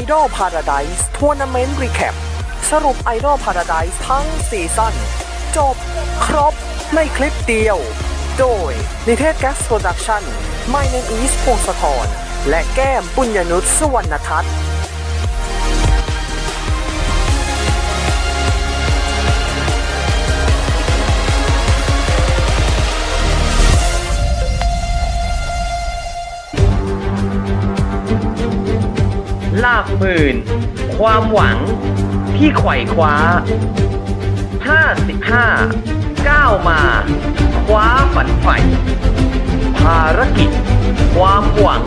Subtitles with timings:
[0.00, 2.14] Idol Paradise Tournament Recap
[2.70, 4.94] สรุป Idol Paradise ทั้งซีซั่น
[5.56, 5.76] จบ
[6.24, 6.54] ครบ
[6.94, 7.78] ในคลิปเดียว
[8.38, 8.72] โดย
[9.06, 10.22] นิเทศแก๊สโปรดักชั่น
[10.72, 12.06] My Name is พงศธร
[12.48, 14.52] และแก้มปุญญนุชสุวรรณทัศน์
[29.64, 30.36] ลาบหมื่น
[30.98, 31.58] ความหวัง
[32.36, 33.14] ที่ไขว่คว้า
[35.50, 36.80] 55ก้าวมา
[37.66, 38.56] คว้าฝันใฝ่
[39.78, 40.50] ภารกิจ
[41.14, 41.82] ความหวัง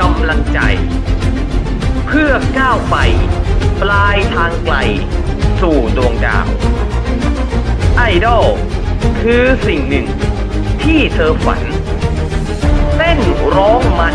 [0.00, 0.60] กำลังใจ
[2.06, 2.96] เพื่อก้าวไป
[3.82, 4.76] ปลายทางไกล
[5.60, 6.46] สู่ดวงดาว
[7.96, 8.46] ไอดอล
[9.22, 10.06] คือสิ่งหนึ่ง
[10.82, 11.62] ที่เธอฝัน
[12.96, 13.18] เต้น
[13.54, 14.14] ร้องมัน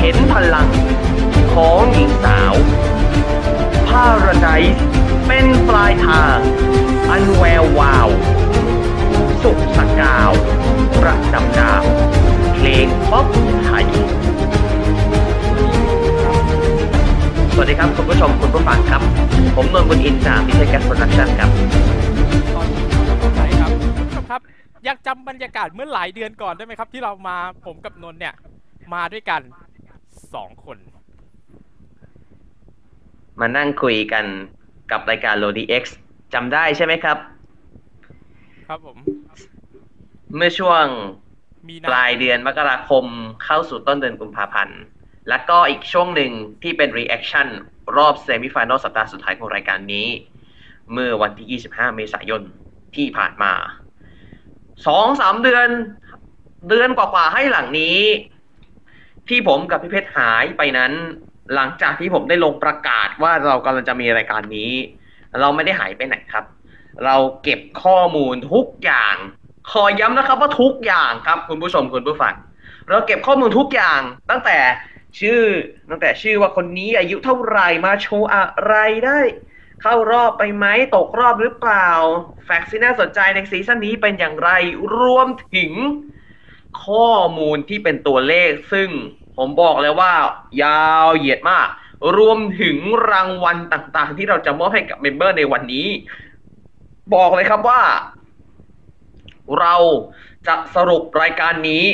[0.00, 0.68] เห็นพลัง
[1.54, 2.54] ของหญิงสาว
[3.88, 4.74] Paradise
[5.26, 6.38] เป็นปลายทาง
[7.10, 8.08] อันแวววาว
[9.42, 10.30] สุขสกาว
[11.02, 11.82] ประจำดาว
[12.54, 13.26] เพลงป๊อป
[13.64, 13.86] ไทย
[17.52, 19.00] สวัสดีครับ คุณผู้ชมคุณผู้ฟังครับ
[19.56, 21.50] ผมนนท์บุญอินจากมิเทแกสโปรดักชั่นครับ
[22.54, 22.82] ตอนนี้
[23.36, 24.40] ไปครับคุณผู้ชมครับ
[24.86, 28.34] ยังจำบรรยากาศเมื่อหลายเดือนก่อนได้ไหมครับ ที่เรามาผมกับนนท์เนี่ย
[28.94, 29.40] มาด้วยกัน
[30.34, 30.76] สองคน
[33.40, 34.24] มานั่งคุยกัน
[34.90, 35.84] กับรายการ LODi X
[36.34, 37.18] จำได้ใช่ไหมครับ
[38.66, 38.98] ครับผม
[40.36, 40.84] เมื่อช่วง
[41.68, 43.04] มีปลายเดือนมกราคม
[43.44, 44.80] เข้าสู่ต้นเดือนกุมภาพันธ์
[45.28, 47.48] แล้วก็อีกช่วงหนึ่งที่เป็น reaction
[47.96, 50.08] รอบเซมิฟ i แนลสัปดาห์สุดท้ายของรายการนี้
[50.92, 52.42] เมื่อวันที่ 25 เมษายน
[52.96, 53.52] ที่ผ่านมา
[54.86, 55.68] สองสามเดือน
[56.68, 58.00] เดือนกว่าๆให้หลังนี้
[59.28, 60.92] ที่ผมกับพี่เพชรหายไปนั้น
[61.54, 64.72] หลังจากที่ผมได้ลงประกาศว่าเรากำลังจะมีรายการนี้
[65.40, 66.44] เราไม่ได้หายไปไหนครับ
[67.04, 69.16] เราเก็บข้อมูลทุกอย่าง
[69.70, 72.34] ขอย้ำนะครับว่าทุกอย่างครับคุณผู้ชมคุณผู้ฟัง
[72.88, 74.00] เราเก็บข้อมูลทุกอย่าง
[74.30, 74.58] ตั้งแต่
[75.20, 75.42] ชื่อ
[75.90, 78.74] ตั้งแต่ชื่อว่าคนนี้อายุเท่าไหร่มาโชว์อะไร
[79.06, 79.20] ได้
[79.82, 81.90] เข้ารอบไปไหมตกรอบหรือเปล่า
[82.44, 84.50] fact ที่น่าสนใจในซีซั่นนี้เป็นอย่างไร
[85.00, 85.72] รวมถึง
[86.84, 88.88] ข้อมูลที่เป็นตัวเลขซึ่ง
[89.38, 90.12] ผมบอกเลยว่า
[90.62, 91.68] ยาวเหยียดมาก
[92.16, 92.76] รวมถึง
[93.10, 95.86] รางวัลต่างๆ ที่เราจะมอบให้กับ member ในวันนี้
[97.14, 97.80] บอกเลยครับว่า
[99.60, 99.74] เรา
[100.46, 101.84] จะสรุปรายการนี้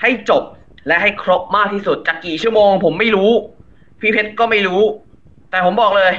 [0.00, 0.42] ให้จบ
[0.86, 3.30] และให้ครบมากที่สุดจะกี่ชั่วโมง ผมไม่รู้
[4.00, 4.82] พี่เพชรก็ไม่รู้
[5.50, 6.12] แต่ผมบอกเลย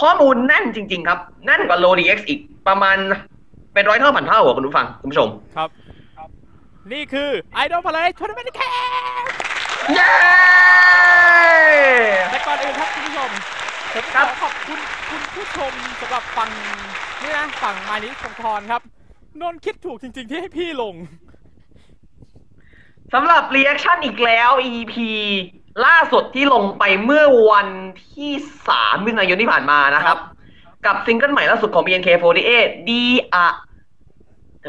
[0.00, 2.96] ข้อมูลแน่นจริง ๆ ครับแน่นกว่าโลดีเอ็กซ์อีกประมาณ
[3.74, 5.70] เป็นร้อยเท่าพันเท่าคุณผู้ฟังคุณผู้ชมครับ
[6.92, 7.30] นี่คือ
[7.64, 9.24] Idol Paradise Tournament Recap
[9.94, 10.12] เย้
[12.30, 13.30] แต่ก่อนอื่นครับคุณผู้ชม
[13.94, 14.78] ผมขครัอบขอบคุณ
[15.10, 16.48] คุณผู้ชมสำหรับฟัง
[17.22, 18.82] นี่นะฝั่งมานิคงทรครับ
[19.40, 20.94] นนท์คิดถูกจริง ๆ ที่ให้พี่ลง
[23.14, 24.94] สำหรับ reaction อีกแล้ว EP
[25.86, 27.68] ล่าสุดที่ลงไปเมื่อวัน
[28.12, 28.32] ที่
[28.68, 30.18] 3มิถุนายนที่ผ่านมานะครับ
[30.86, 33.46] กับซิงเกิลใหม่ล่าสุดของ BNK48 D.AAA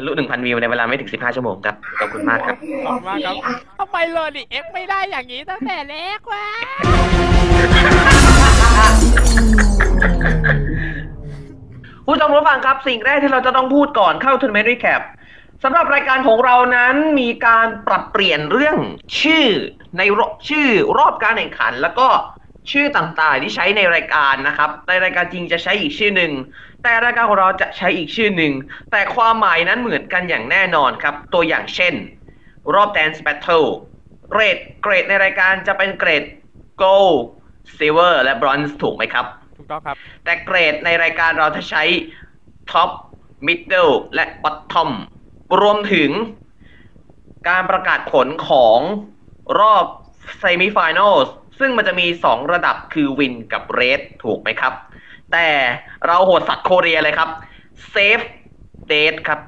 [0.00, 3.34] ทะลุ1,000วิวในเวลาไม่ถึง15ชั่วโมงครับ ขอบคุณมากครับ ขอบคุณมากครับ
[3.78, 6.46] ทำไม LODi X ไม่ได้อย่างนี้ตั้งแต่แรกวะ
[12.06, 15.00] ผู้ชมผู้ฟังครับ สิ่งแรกที่เราจะต้องพูดก่อนเข้า Tournament Recap
[15.62, 18.78] สำหรับรายการของเรานั้นมีการปรับเปลี่ยนเรื่อง
[19.20, 19.46] ชื่อ
[19.98, 22.08] ในรอบชื่อรอบการแข่งขัน แล้วก็
[22.72, 26.32] ชื่อต่างๆที่ใช้ในรายการนะครับ ในรายการจริงจะใช้อีกชื่อหนึ่ง
[26.82, 28.52] แต่รายการของเราจะใช้อีกชื่อหนึ่ง
[28.90, 31.94] แต่ความหมายนั้นเหมือนกันอย่างแน่นอนครับ ตัวอย่างเช่น
[32.74, 33.68] รอบ Dance Battle
[34.30, 36.24] เกรดเกรดในรายการจะเป็นเกรด
[36.82, 37.18] Gold
[37.76, 41.82] Silver และ Bronze ถูกไหมครับ ถูกต้องครับ แต่เกรดในรายการเราจะใช้
[42.70, 42.90] Top
[43.46, 44.90] Middle และ Bottom
[45.60, 46.10] รวมถึง
[47.48, 48.78] การประกาศผลของ
[49.60, 49.84] รอบ
[50.40, 51.28] Semi Finals
[51.58, 54.72] ซึ่งมันจะมี 2 ระดับคือ Win กับ Red ถูกไหมครับ
[55.32, 55.48] แต่
[56.06, 57.28] เราโหดสัตว์โคเรียเลยครับ
[57.94, 58.24] Save
[58.92, 59.40] Date ครับ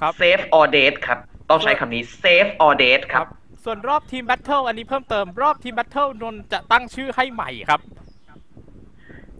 [0.00, 1.18] ครับ Save or Date ครับ
[1.50, 3.26] ต้องใช้คำนี้ Save or Date ครับ
[3.64, 7.80] ส่วนรอบทีมแบทเทิลอันนี้เพิ่มเติมรอบทีมแบทเทิลนนท์จะตั้งชื่อให้ใหม่ครับ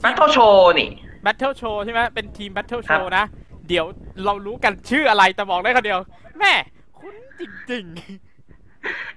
[0.03, 0.91] Battle Show นี่
[1.23, 3.25] แบทเทิลโชว์ใช่ไหมเป็นทีมแบทเทิลโชครับว์นะ
[3.69, 3.87] เดี๋ยว
[4.25, 6.01] เรารู้กันชื่ออะไรแต่บอกได้คนเดียว
[6.39, 6.53] แม่
[6.99, 7.85] คุ้นจริง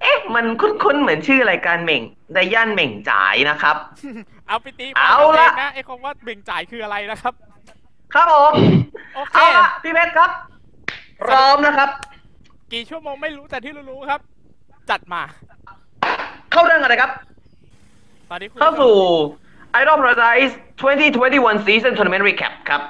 [0.01, 2.01] เอ๊ะ มันคุ้นๆ เหมือนชื่อรายการเหม่ง
[2.33, 7.33] ไดย่านเหม่งจ่ายนะครับๆเอาไปตีเอาละงนะไอ้คำว่าเบ่งจ่ายคืออะไรนะครับ
[8.13, 8.53] ครับผม
[9.15, 10.29] โอเคเอาละพี่เพชรครับ
[11.21, 11.89] พร้อมนะครับ
[12.73, 14.19] กี่ชั่วโมงไม่รู้แต่ที่รู้ๆครับ
[14.89, 15.21] จัดมา
[16.51, 17.11] เข้าเรื่องกันเลยครับ
[18.29, 18.95] ตอนนี้คุณเข้าสู่
[19.81, 22.81] Idol Paradise 2021 Season Tournament Recap ครับ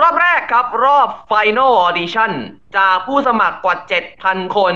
[0.00, 2.32] รอบแรกครับรอบ Final Audition
[2.76, 3.76] จากผู้สมัครกว่า
[4.16, 4.74] 7,000 คน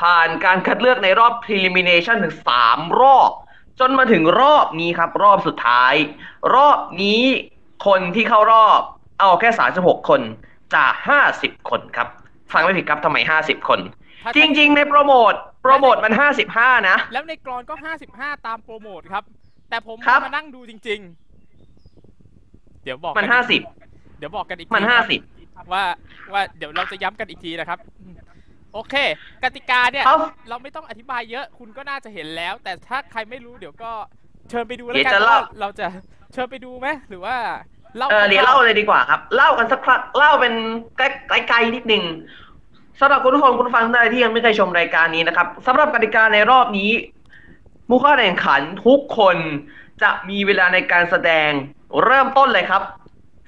[0.00, 2.34] ผ่านการคัดเลือกในรอบ Prelimination ถึง
[2.66, 3.30] 3 รอบ
[3.80, 5.94] จนมาถึงรอบนี้ครับ รอบสุดท้าย
[6.54, 7.22] รอบนี้
[7.86, 8.80] คนที่เข้ารอบ
[9.20, 10.20] เอาแค่ 36 คน
[10.74, 10.92] จาก
[11.32, 12.08] 50 คนครับ
[12.52, 13.80] ฟังไม่ผิดครับทำไม 50 คน
[14.24, 16.12] ถ้าจริง ๆ ในโปรโมทโปรโมทมัน
[16.50, 17.74] 55 นะ แล้วในกรอนก็
[18.10, 19.24] 55 ตามโปรโมทครับ
[19.70, 21.00] แต่ผมครับมานั่งดูจริง
[21.96, 25.20] ๆ เดี๋ยวบอกมันกัห้าอีกสิบเดี๋ยวบอกกันอีกมันทีห้าครับสิบ
[25.72, 25.84] ว่า
[26.32, 27.78] ว่าเดี๋ยวเราจะย้ำกันอีกทีนะครับ
[28.74, 28.94] โอเค
[29.44, 30.16] กติกาเนี่ยเอ้า
[30.48, 33.90] เราไม่ต้องอธิบายเยอะคุณก็น่าจะเห็นแล้ว แต่ถ้าใครไม่รู้เดี๋ยวก็
[34.50, 35.86] เชิญไปดูแล้วเดี๋ยวกันจะเล่าว่าเราจะ
[36.32, 37.36] เชิญไปดูไหมหรือว่า
[37.96, 40.54] เล่าเออเดี๋ยวเล่าเลยดีกว่าครับ เล่ากันสักครั้งเล่าเป็น
[41.48, 42.04] ไกลๆนิดนึง
[43.00, 46.90] สำหรับคุณผู้ชมคุณผู้ฟังท่านใดที่ยังไม่เคยชมรายการนี้นะครับสำหรับกติกาในรอบนี้
[47.88, 49.36] ผู้เข้าแข่งขันทุกคน
[50.02, 51.50] จะมีเวลาในการแสดง
[52.04, 52.82] เริ่มต้นเลยครับ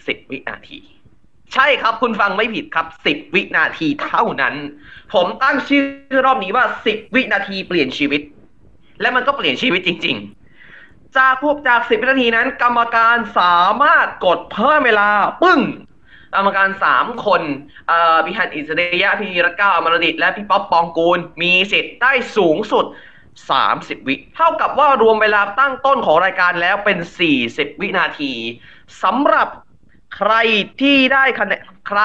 [0.09, 0.81] 10วินาที
[1.55, 4.55] ใช่ครับคุณฟังไม่ผิดครับ10วินาทีเท่านั้น
[5.15, 8.21] ผมตั้งชื่อรอบนี้ว่า10วินาทีเปลี่ยนชีวิต
[9.01, 10.17] และมันก็เปลี่ยนชีวิตจริง
[10.67, 15.09] ๆ จากพวกจาก10วินาทีนั้น กรรมการสามารถกดเพิ่มเวลา
[15.43, 15.61] ปึ้ง
[16.35, 17.43] กรรมการสามคน
[18.25, 22.85] พี่ฮันอิสเดียะพี่รักก้าอมรดิต และพี่ป๊อปปองกูล มีสิทธิ์ได้สูงสุด
[23.47, 26.99] 30 วิ เท่ากับว่ารวมเวลาตั้งต้นของรายการแล้วเป็น
[27.41, 28.33] 40 วินาที
[29.03, 29.49] สำหรับ
[30.17, 30.35] ใคร
[30.81, 32.03] ที่ได้คะแนนใคร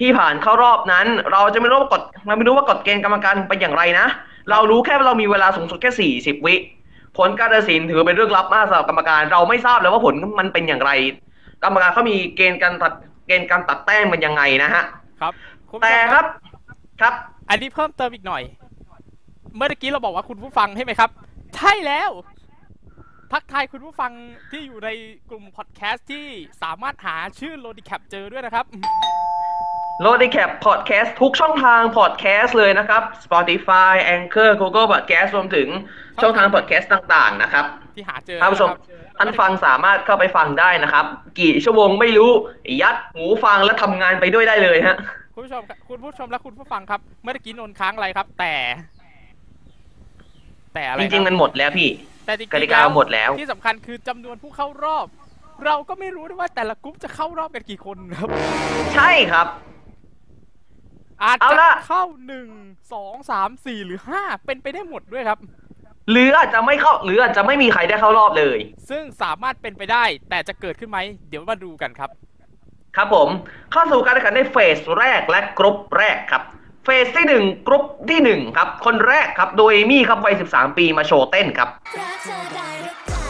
[0.00, 4.06] ที่ผ่านเข้ารอบนั้น เราจะไม่รู้ว่ากฎเราไม่รู้ว่ากฎเกณฑ์กรรมการเป็นอย่างไรนะ
[4.50, 6.54] เรารู้แค่ว่าเรามีเวลาสูงสุดแค่40วิ
[7.18, 10.90] ผลการตัดสินถือเป็นเรื่องลับมากสำหรับกรรมการ เราไม่ทราบเลยว่าผลมันเป็นอย่างไร
[11.64, 12.92] กรรมการเขามีเกณฑ์การตัด
[13.26, 14.84] เกณฑ์การตัดแต้มเป็นยังไงนะฮะ
[15.20, 15.32] ครับ
[15.70, 16.24] คุณผู้ชแต่มครับ
[17.00, 17.14] ครับ
[17.50, 18.42] อันนี้เพิ่มเติมอีกหน่อย
[19.56, 21.10] เมื่อกี้เราบอกว่าคุณผู้ฟังใช่ไหมครับ
[21.56, 22.10] ใช่แล้ว
[23.32, 24.12] ทักทายคุณผู้ฟัง
[24.50, 24.88] ที่อยู่ใน
[25.30, 26.26] กลุ่มพอดแคสต์ที่
[26.62, 28.64] สามารถหาชื่อโลดิแคปเจอด้วยนะครับ
[30.00, 35.68] โลดีแคปพอดแคสต์ทุกช่องทางพอดแคสต์เลยนะครับ Spotify Anchor Google Podcast รวมถึง
[36.22, 37.64] ช่องทางพอดแคสต์ต่างๆนะครับ
[37.96, 41.04] ที่หาเจอท่านผู้ชมนะครับท่านฟังสามารถเข้าไปฟังได้นะครับ
[41.40, 42.30] กี่ชั่วโมงไม่รู้
[42.82, 44.96] ยัดหูฟังแล้วทำงานไปด้วยได้เลยฮะ
[45.34, 48.54] คุณผู้ชมครับคุณผู้ชมและคุณผู้ฟังครับเมื่อกี้นนท์ค้างอะไรครับ แต่
[50.74, 51.88] แต่อะไรจคริงบๆมันหมดแล้วพี่
[52.30, 55.06] แต่จริงๆกติกาหมดแล้ว ที่สำคัญคือจำนวนผู้เข้ารอบ
[55.64, 58.28] เราก็ไม่รู้ด้วยว่าแต่ละกลุ่มจะเข้ารอบกันกี่คนครับ
[58.94, 59.46] ใช่ครับ
[61.22, 62.48] อาจเอาจะล่ะ เข้าหนึ่ง
[62.92, 65.38] สองสามสี่หรือห้าเป็นไปได้หมดด้วยครับ
[66.10, 68.58] หรืออาจจะไม่เข้าหรืออาจจะไม่มีใครได้เข้ารอบเลย
[68.90, 70.98] ซึ่งสามารถเป็นไปได้ แต่จะเกิดขึ้นไหม
[71.28, 72.10] เดี๋ยวมาดูกันครับ
[72.96, 73.28] ครับผม
[73.72, 76.42] เข้าสู่การแข่งขันในเฟสแรกและกรุ๊ปแรกครับ
[76.84, 81.68] phase ที่หนึ่งกรุ๊ปที่หนึ่งครับ คนแรกครับโดยเอมี่ครับวัย 13 ปีมาโชว์เต้นครับ
[81.98, 83.26] รักเธอได้หรือเปล่า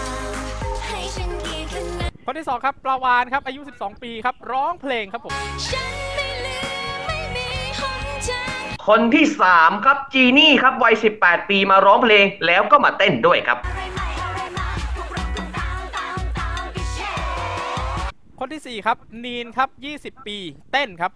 [0.86, 5.32] ให้ฉันกี่คะแนนคนที่สองครับปลาวานครับอายุ 12 ปีครับร้องเพลงครับผม
[5.68, 6.58] ฉันไม่ลื
[6.94, 7.48] มไม่มี
[7.78, 19.68] หนทางคนที่สามครับจีนี่ครับวัย 18 ปีมาร้องเพลงแล้วก็มาเต้นด้วยครับอะไรใหม่อะไรมาพวกเราต้องตามตามตามไปแชร์คนที่สี่ครับนีนครับ
[20.16, 20.36] 20 ปี
[20.72, 21.12] เต้นครับ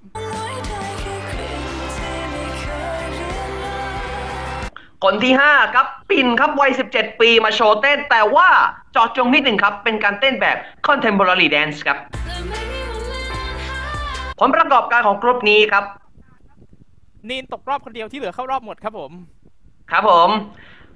[5.04, 8.48] คนที่ห้าครับ ปิ่นครับวัย 17 ปีมาโชว์เต้น แต่ว่า
[8.92, 10.56] เจาะจงนิดหนึ่งครับ เป็นการเต้นแบบ
[10.86, 15.84] contemporary dance ครับและไม่มีวันเลือนหาย ผลประกอบการของกรุ๊ปนี้ครับ
[17.28, 19.10] นีนตกรอบคนเดียวที่เหลือเข้ารอบหมดครับผม
[19.90, 20.28] ครับผม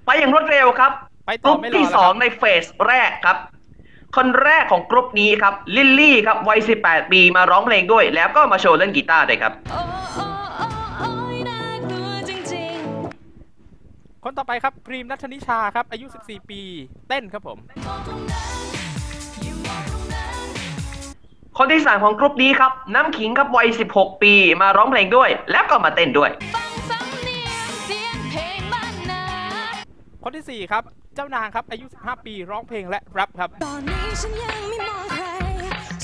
[0.05, 0.93] ไปอย่างรวดเร็วครับ
[1.27, 3.37] ไปต่อไม่รอแล้วครับในเฟสแรกครับ
[4.17, 9.53] คนแรกของกรุ๊ปนี้ครับ ลิลลี่ครับวัย 18 ปีมาร้องเพลงด้วย แล้วก็มาโชว์เล่นกีตาร์ด้วยครับ
[14.25, 16.61] คนต่อไปครับพรีมนัทนิชาครับ อายุ 14 ปี
[17.09, 18.57] เต้นครับผมๆมองตรงนั้น
[19.43, 20.37] อยู่มองตรงนั้น
[21.59, 24.33] คนที่สามของกรุ๊ปนี้ครับ น้ำขิงครับวัย 16 ปี
[24.63, 29.23] มาร้องเพลงด้วย แล้วก็มาเต้นด้วยฟังสำเนียงเสียงเพลงบ้านนา
[30.25, 30.83] คนที่สี่ครับ
[31.15, 35.27] เจ้านางครับ อายุ 15 ปี ร้องเพลงและแรปครับ ตอนนี้ฉันยังไม่มองใคร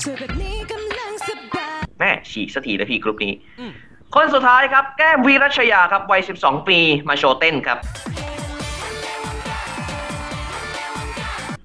[0.03, 3.71] สวยแบบนี้กำลังสบายแม่ฉีกสักทีนะพี่กรุ๊ปนี้อืม
[4.13, 7.77] คนสุดท้ายครับแก้มวีรัชยาครับวัย 12 ปีมาโชว์เต้นครับ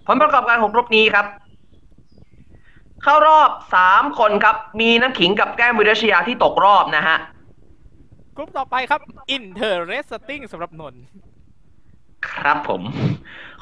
[0.06, 1.26] ผลประกอบการของกรุ๊ปนี้ครับ
[3.02, 3.50] เข้ารอบ
[3.85, 7.16] 3 คนครับ มีน้ำขิงกับแก้มวีรัชยาที่ตกรอบนะฮะ
[8.37, 9.00] กลุ่มต่อไปครับ
[9.37, 11.02] Interesting สำหรับนนท์
[12.30, 12.82] ครับผม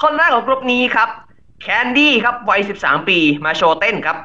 [0.02, 1.08] คนแรกของกรุ๊ปนี้ครับ
[1.62, 4.16] แคนดี้ครับวัย 13 ปีมาโชว์เต้นครับ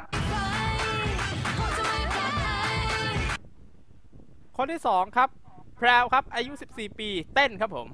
[4.66, 5.30] คนที่สองครับ
[5.78, 7.88] แพรวครับ อายุ 14 ปี เต้นครับผม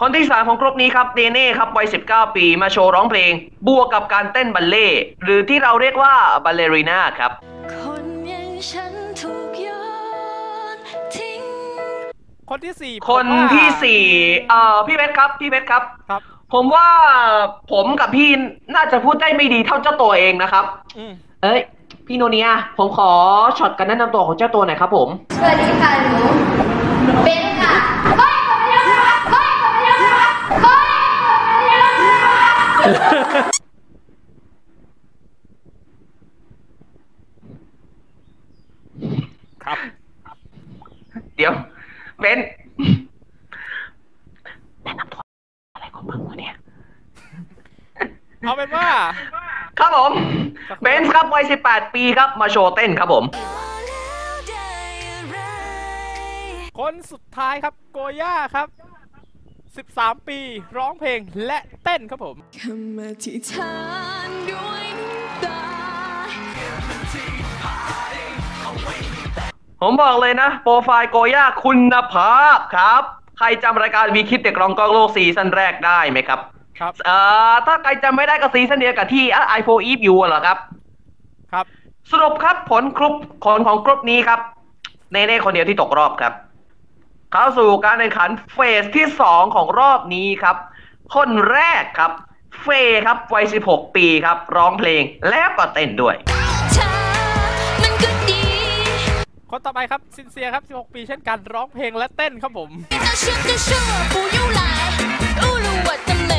[0.00, 3.32] คนที่สามของกรุ๊ปนี้ครับเดเน่ครับวัย 19 ปีมาโชว์ร้องเพลง
[3.66, 7.30] บวกกับการเต้นบัลเล่ต์หรือที่เราเรียกว่าบัลเลรีนาครับ
[7.82, 9.68] คนอย่างฉันถูกโย
[10.74, 10.78] น
[11.16, 11.42] ทิ้ง
[12.50, 14.02] คนที่สี่คนผมว่าที่สี่
[14.50, 16.22] เอ่อ พี่เพชรครับ พี่เพชรครับ ครับ
[16.54, 16.88] ผมว่า
[17.72, 18.28] ผมกับพี่
[18.74, 20.64] น่าจะพูดได้ไม่ดีเท่าเจ้าตัวเองนะครับ
[20.98, 21.62] อืมเอ้ย
[22.12, 22.48] พี่โนเนีย
[22.78, 23.10] ผมขอ
[23.58, 26.14] ช็อตการแนะนำตัวของเจ้าตัวหน่อยครับผม สวัสดีค่ะหนู
[27.24, 27.74] เบนค่ะ
[28.18, 30.18] เฮ้ยคนเดียวค่ะเฮ้ยคนเดียวค่ะ
[30.62, 31.82] เฮ้ยคนเดียว
[32.24, 32.38] ค่ะ
[39.64, 39.78] ครับ
[41.36, 41.52] เดี๋ยว
[42.20, 42.38] เบน
[44.84, 45.20] แนะนำตัว
[45.74, 46.54] อะไรของมึงวะเนี่ย
[48.42, 48.88] เอาเป็นว่า
[49.80, 50.12] ครับผม
[50.82, 53.24] เบนซ์ครับวัย 18 ปีครับมาโชว์เต้นครับผม
[53.86, 54.68] แล้วได้
[55.10, 55.36] อะไร
[56.78, 58.68] คนสุดท้ายครับโกย่าครับ
[60.00, 60.38] 13 ปี
[60.76, 63.74] ร้องเพลงและเต้นครับผมคำอธิษฐา
[64.26, 65.62] นด้วยน้ำตา
[69.82, 73.02] ผมบอกเลยนะ โปรไฟล์โกย่าคุณภาพครับ
[73.38, 76.40] ใครจำรายการ We Kid เด็กร้องก้องโลกซีซั่นแรกได้ไหมครับ
[76.79, 77.17] ครับ เอ่
[77.51, 80.57] อ ถ้าใครจำไม่ได้ก็ซีซั่นเดียวกับที่ไอโฟอีฟอยู่เหรอครับ
[81.53, 81.65] ครับ
[82.11, 84.39] สรุปครับผลกรุ๊ปผลของกรุ๊ปนี้ครับ
[85.11, 86.33] เน่ๆคนเดียวที่ตกรอบครับ
[87.33, 90.55] เข้าสู่การแข่งขันเฟสที่สองของรอบนี้ครับ
[91.15, 92.11] คนแรกครับ
[92.61, 96.15] เฟย์ครับวัย 16 ปีครับ ร้องเพลงแล้วก็เต้นด้วย
[96.73, 96.87] เธอ
[97.81, 98.41] มันก็ดี
[99.51, 102.69] คนต่อไปครับซินเซียครับ 16 ปีเช่นกันร้องเพลงและเต้นครับผม
[103.05, 103.69] 那说就说
[104.13, 104.61] 不用来
[105.41, 106.31] 侮辱我的美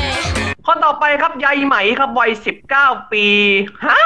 [0.66, 2.30] คนต่อไปครับยายไหมครับวัย
[2.72, 3.26] 19ปี
[3.86, 4.00] ฮะ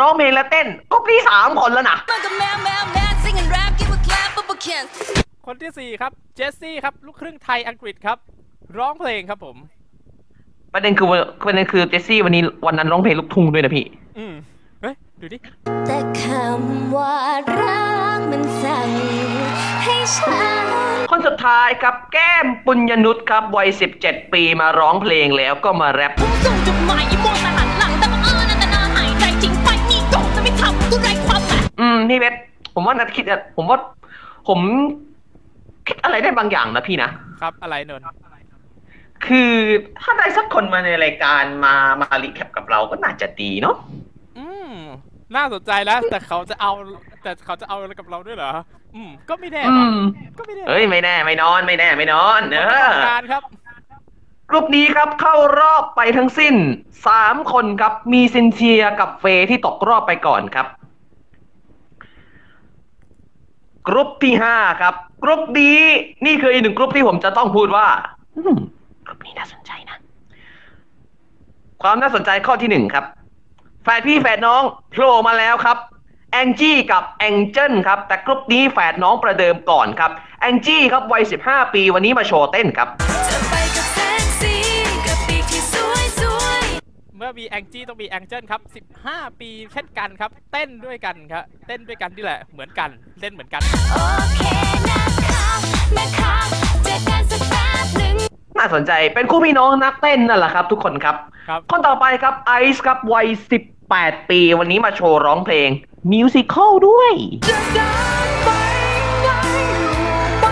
[0.00, 4.84] ร้องเพลงและเต้นกรุ๊ปที่สามคนแล้วนะ Man go mad mad mad sing and rap give a clap of a can
[5.46, 8.18] คนที่4ครับเจสซี่ครับลูกครึ่งไทยอังกฤษครับ
[8.78, 9.56] ร้องเพลงครับผม
[10.72, 13.84] ประเด็นคือว่าประเด็นคือเจสซี่วันนี้วันนั้นร้องเพลงลูกทุ่งด้วยนะพี่
[14.18, 14.55] อืมเฮ้ย
[15.20, 15.38] ดูดิ
[15.86, 17.14] แต่คำว่า
[17.60, 17.84] รั
[18.18, 18.90] กมันสั่ง
[19.84, 20.66] ให้ฉัน
[21.10, 23.68] คนสุดท้ายครับแก้มปุญญนุชครับวัย
[24.00, 32.34] 17 ปีมาร้องเพลงแล้วก็มาแรปผมส่งจดหมายอีโมแต่หันหลังแต่บังเอิญอันตนาหายใจจริงไปมีโกงแต่ไม่ทำกูไร้ความหมายอืมพี่เวท
[32.74, 33.78] ผมว่านัดคิดอะผมว่า
[34.48, 34.60] ผม
[35.86, 38.18] คิดอะไรได้บางอย่างนะพี่นะครับอะไรนนท์
[39.26, 39.52] คือ
[40.00, 43.76] ถ้าได้สักคนมาในรายการมามารีแคปกับเราก็น่าจะดีเนาะ
[44.36, 44.72] อืม
[45.36, 46.72] น่าสนใจแล้ว แต่เขาจะเอา
[47.22, 48.52] แต่เขาจะเอาอะไรกับเราด้วยเหรอ
[48.94, 49.98] อืม ก็ไม่แน่อืว่ะม
[50.38, 53.42] ก็ไม่แน่เอ้ยไม่แน่ไม่นอนไม่แน่ไม่นอนเออการครับ
[54.50, 56.54] กลุ่มนี้ครับเข้ารอบไปทั้งสิ้น
[57.06, 60.66] สามคนครับมีซินเชียกับเฟย์ที่ตกรอบไปก่อนครับ
[63.88, 65.80] กรุ๊ปที่ห้าครับ กรุ๊ปนี้
[66.26, 67.86] นี่คืออีกหนึ่งกรุ๊ปที่ผมจะต้องพูดว่า
[68.36, 68.54] อืม
[69.06, 69.96] กรุ๊ปนี้น่าสนใจนะ
[71.82, 73.04] ความน่าสนใจข้อที่หนึ่งครับ
[73.88, 74.62] แฝดพี่แฝดน้อง
[74.92, 75.76] โผล่มาแล้วครับ
[76.32, 82.88] แองจี้กับแองเจิลครับ แต่กรุ๊ปนี้แฝดน้องประเดิมก่อนครับแองจี้ครับวัย 15 ปีวันนี้มาโชว์เต้นครับ
[83.32, 84.54] จะไปกับแสงสี
[85.06, 86.62] กับปีกที่สวยสวย
[87.16, 88.60] เมื่อมีแองจี้ต้องมีแองเจิลครับ
[89.02, 92.90] 15 ปีเช่นกันครับ เต้นด้วยกันครับ เต้นด้วยกันนี่แหละเหมือนกัน
[93.20, 93.62] เล่นเหมือนกัน
[93.92, 93.96] โอ
[94.36, 94.42] เค
[94.90, 95.46] นะคะ
[95.98, 96.34] นะคะ
[96.84, 98.14] เจอกันสักแป๊บหนึ่ง
[98.58, 101.16] น่าสนใจเป็นคู่พี่น้องนักเต้นนั่นแหละครับ ทุกคนครับ
[101.48, 103.26] ครับคนต่อไปครับไอซ์ครับวัย
[103.90, 105.68] 18ปีวันนี้มาโชว์ร้องเพลง
[106.12, 107.12] มิวสิควลด้วย
[107.48, 107.90] จะเดิ
[108.26, 108.50] นไป
[109.22, 109.28] ไหน
[110.40, 110.46] ไป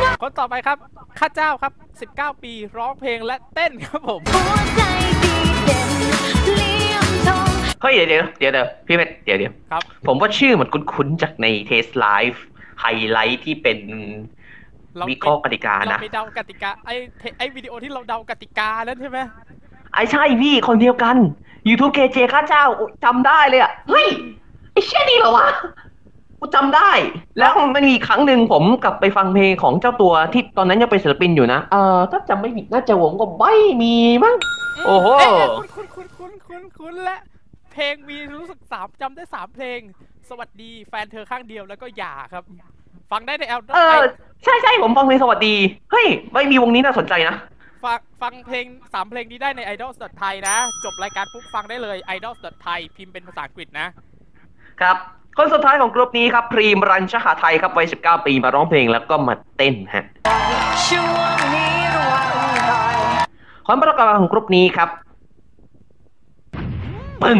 [0.00, 0.78] ไหนคนต่อไปครับ
[1.18, 1.72] ข้าเจ้าครับ
[2.12, 4.82] 19 ปีร้องเพลงและเต้นครับผมหัวใจ
[5.24, 5.90] ดีเด่น
[6.56, 7.50] เลี่ยมทอง
[7.82, 12.42] เฮ้ยเดี๋ยวเดี๋ยวเดี๋ยวเดี๋ยวพี่เพชรเดี๋ยวเดี๋ยวครับ ผมว่าชื่อมันคุ้นๆจากในเทสไลฟ์
[12.80, 13.78] ไฮไลท์ที่เป็น
[14.96, 19.18] เราวิเคราะห์กติกาเรานะไปเดากติกาไอเทไอวิดีโอที่เราเดากติกานั่นใช่ไหม
[19.94, 21.16] ไอ้ใช่พี่คนเดียวกัน
[21.68, 24.06] YouTube KJ ข้าเจ้าโอ้จำได้เลยอะ เฮ้ย
[24.72, 25.48] ไอ้เช่นนี่เหรอวะ
[26.38, 26.90] กูจำได้
[27.38, 34.34] แล้วมันมีครั้งหนึ่งผมกลับไปฟังเพลงของเจ้าตัวที่ตอนนั้นยังเป็นศิลปินอยู่นะ เออถ้าจำไม่ผิดน่าจะหวงก็ไม่มีมั้ง
[34.86, 37.16] โอ้โหเอ๊ะคุ้นคุ้นคุ้นคุ้นคุ้นคุ้นและ
[37.72, 39.78] เพลงมีรู้สึกสามจำได้สามเพลง
[40.28, 42.44] สวัสดีแฟนเธอข้างเดียวแล้วก็อย่าครับ
[43.12, 44.00] ฟังได้ในแอลเออ
[44.44, 45.54] ใช่ใช่ผมฟังเพลงสวัสดี
[45.90, 47.34] เฮ้ย ไม่มีวงนี้น่าสนใจนะ
[47.84, 53.86] ฟังฟังเพลงสามเพลงนี้ได้ใน idols thai นะ จบรายการปุ๊บฟังได้เลย idols thai พิมพ์เป็นภาษาอังกฤษนะ
[54.80, 54.96] ครับ
[55.36, 60.04] คนสุดท้ายของกลุ่มนี้ครับ พรีมรัญชหาไทยครับวัย19 ปีมาร้องเพลงแล้วก็มาเต้นฮะ
[60.86, 62.28] ช่วงนี้ระวัง
[62.68, 62.96] หน่อย
[63.66, 64.88] ความประกอบของกลุ่มนี้ครับ
[67.22, 67.38] ปึ้ง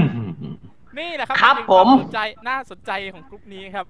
[0.98, 3.86] นี่แหละครับครับเป็นผมวาสนใจน่าสนใจของกลุ่มนี้ครับ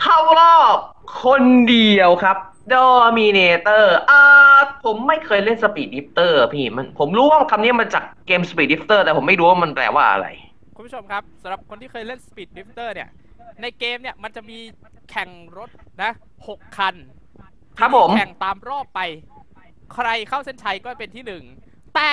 [0.00, 0.76] เข้ารอบ
[1.22, 2.36] คนเดียวครับ
[2.68, 4.20] Dominator อ่า
[4.84, 10.26] ผมไม่เคยเล่น Speed Drifter พี่มันผมรู้ว่าคำนี้มาจากเกม Speed Drifter แต่ผมไม่รู้ว่ามันแปลว่าอะไร
[10.76, 13.08] คุณผู้ชมครับสำหรับคนที่เคยเล่น Speed Drifter เนี่ย
[13.62, 14.58] ในเกมเนี่ยมันจะมี
[15.10, 15.70] แข่งรถ
[16.02, 16.12] นะ
[16.48, 16.94] หกคัน
[17.78, 19.00] ครับผมแข่งตามรอบไป
[19.94, 21.44] ใครเข้าเส้นชัยก็เป็นที่หนึ่ง
[21.94, 22.12] แต่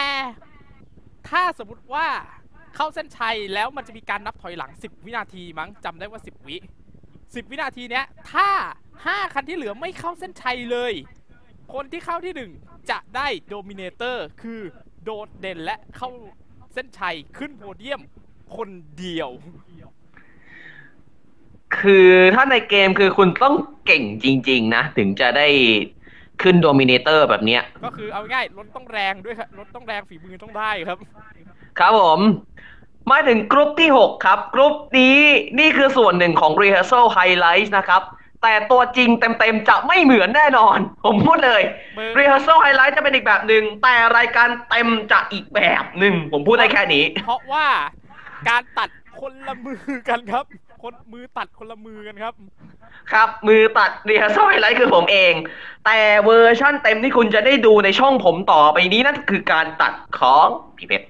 [1.29, 2.07] ถ้าสมมติว่า
[2.75, 6.57] เข้าเส้นชัยแล้วมันจะมีการนับถอยหลัง 10 วินาทีมั้งจำได้ว่า 10 วิ
[7.33, 8.50] 10 วินาทีเนี้ยถ้า
[8.93, 10.93] 5 คันที่เหลือไม่เข้าเส้นชัยเลย
[11.74, 12.51] คนที่เข้าที่หนึ่ง
[12.91, 14.59] จะได้ Dominator คือ
[15.03, 16.09] โดดเด่นและเข้า
[16.74, 18.01] เส้นชัยขึ้นโพเดียม
[18.55, 19.29] คนเดียว
[21.79, 23.55] คือถ้าในเกมคือคุณต้อง
[23.86, 25.48] เก่งจริง ๆ นะ ถึงจะได้
[26.41, 30.98] ขึ้น Dominator แบบเนี้ย ก็คือเอาง่ายๆรถต้องแรงด้วยครับรถต้องแรงฝีมือต้องได้ครับ
[31.79, 32.19] ครับผม
[33.11, 35.17] มาถึงกรุ๊ปที่ 6 ครับ กรุ๊ปนี้
[35.59, 38.01] นี่คือส่วนหนึ่งของ Rehearsal Highlights นะครับ
[38.43, 41.61] แต่ตัวจริงเต็มๆ จะไม่เหมือนแน่นอน ผมพูดเลย
[41.97, 47.67] มึง Rehearsal Highlights จะเป็นอีกแบบหนึ่ง แต่รายการเต็มจะอีกแบบหนึ่ง ผมพูดได้แค่นี้ เพราะว่า
[48.49, 48.89] การตัด
[49.19, 50.45] คนละมือกันครับ
[50.83, 52.33] คนมือตัดคนละมือกันครับ
[53.11, 55.33] ครับ มือตัด Rehearsal Highlights คือผมเอง
[55.85, 60.47] แต่เวอร์ชั่นเต็มที่คุณจะได้ดูในช่องผมต่อไปนี้นั่นคือการตัดของ
[60.77, 61.07] พี่เพชร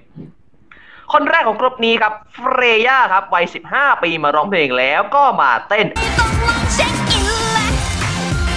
[1.12, 5.86] คนแรกของกรุ๊ปนี้ครับเฟรย่าครับวัย 15 ปีมาร้องเพลงแล้วก็มาเต้น
[6.18, 7.66] ต้องลองเช็คอินแหละ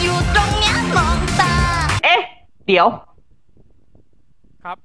[0.01, 1.53] อยู่ตรงเนี้ยมองตา
[2.03, 2.21] เอ๊ะ
[2.67, 2.87] เดี๋ยว
[4.63, 4.77] ครับ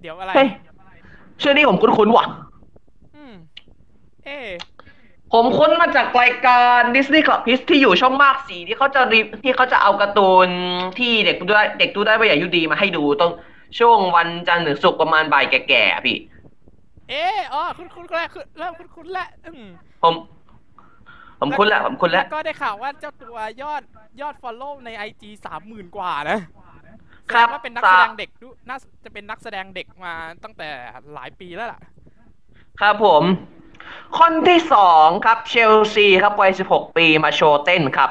[0.00, 0.48] เดี๋ยวอะไรเฮ้ย
[1.42, 2.24] ชื่อนี้ผมคุ้นๆว่ะ
[3.16, 3.34] อืม
[4.24, 4.48] เอ๊ะ
[5.32, 10.48] ผมคุ้นมาจากรายการ Disney Club Kids ที่อยู่ช่องมากสีที่เขาจะรีที่เขาจะเอาการ์ตูน
[10.98, 13.32] ที่เด็กดูได้เด็กดูได้ไม่ใหญ่ายุดีมาให้ดูตรง
[13.78, 16.18] ช่วงวันจันทร์ถึงศุกร์ประมาณบ่ายแก่ๆอะพี่
[17.10, 19.68] เอ๊ะอ๋อคุณคุณแล้วคือเริ่มคุณคุณแล้วอืม
[20.02, 20.14] ผม
[21.40, 23.82] ผมคุ้นแล้วผมคุ้นแล้วก็ได้ข่าวว่าเจ้าตัวยอด
[24.20, 26.38] ยอด follow ใน IG สามหมื่นกว่านะ
[27.32, 30.12] ครับแสดงว่าเป็นนักแสดงเด็กดูน่าจะเป็นนักแสดงเด็กมา
[30.44, 30.68] ตั้งแต่
[31.14, 31.80] หลายปีแล้วล่ะ
[32.80, 33.22] ครับผม
[34.18, 38.10] คนที่สองครับเชลซีครับวัย16 ปีมาโชว์เต้นครับ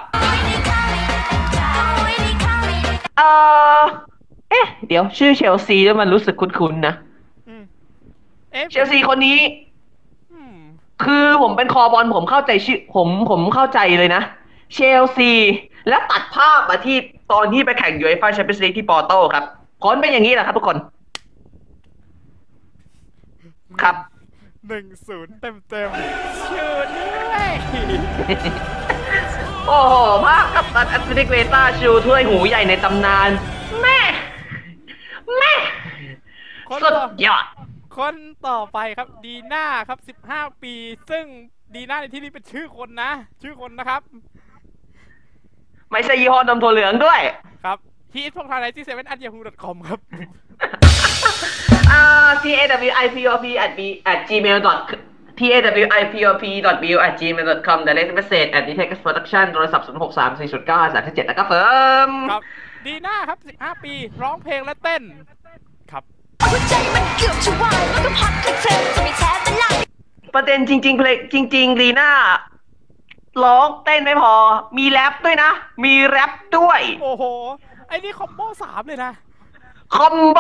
[3.18, 3.30] เอ่
[3.78, 3.82] อ
[4.50, 7.13] เอ๊ะ เดี๋ยวชื่อเชลซีแล้วมันรู้สึกคุ้นๆนะอืม
[8.54, 9.40] เอ๊ะเชลซีคนนี้
[10.34, 10.58] อืม
[11.04, 14.22] คือผมเป็นคอบอลผมเข้าใจชื่อผมผมเข้าใจเลยนะ
[14.74, 15.32] เชลซี
[15.90, 16.98] แล้วตัดภาพมาที่
[17.32, 19.44] ตอนที่ไปแข่งยูเอฟ่าแชมเปี้ยนส์ลีกที่ปอร์โตครับ
[19.84, 20.78] ผลเป็นอย่างนี้แหละครับทุกคน
[23.82, 23.96] ครับ
[24.68, 27.48] หนึ่งศูนย์เต็มเต็มๆชื่อด้วย
[29.68, 33.30] โอ้โหภาพกับตันแอตเลติกเวต้าชูถ้วยหูใหญ่ในตำนาน
[33.82, 34.00] แม่
[35.40, 35.54] แม่
[36.68, 37.46] คนสุดต่อยอด
[37.98, 38.16] คน
[38.48, 40.74] ต่อไปครับดีน่าครับสิบห้าปี
[41.10, 41.26] ซึ่ง
[41.76, 44.02] ดีน่าในที่นี้เป็นชื่อคนนะ ชื่อคนนะครับ
[45.92, 47.20] ไม่ใช่ยี่ห้อนมถั่วเหลืองด้วย
[47.66, 47.78] ครับ
[48.14, 50.00] ฮีทพงทางไนที่เซเว่นอันยาฮูดอทคอมครับ
[51.92, 54.80] อ่า t a w i p o p at b at gmail dot
[55.40, 58.12] t a w i p o p dot b u at gmail dot com direct
[58.18, 62.44] message at d t e x production โทรศัพท์0 6 3 4 9 3 7แล้วก็เฟิร์มครับ
[62.86, 65.43] ดีน่าครับสิบห้าปี ร้องเพลงและเต้นครับ
[66.52, 69.66] หัวใจมันเกือบจะวายแล้วก็พัดให้เธอจะไม่แท้เป็นไร
[70.36, 72.10] ประเด็นจริง ๆ เพลงจริง ๆ ลีน่า
[73.44, 74.34] ร้องเต้นไม่พอ
[74.78, 75.52] มีแรปด้วยนะ
[75.84, 77.24] มีแรปด้วย โอ้โห
[77.88, 79.12] ไอ้นี่คอมโบสามเลยนะ
[79.96, 80.40] คอมโบ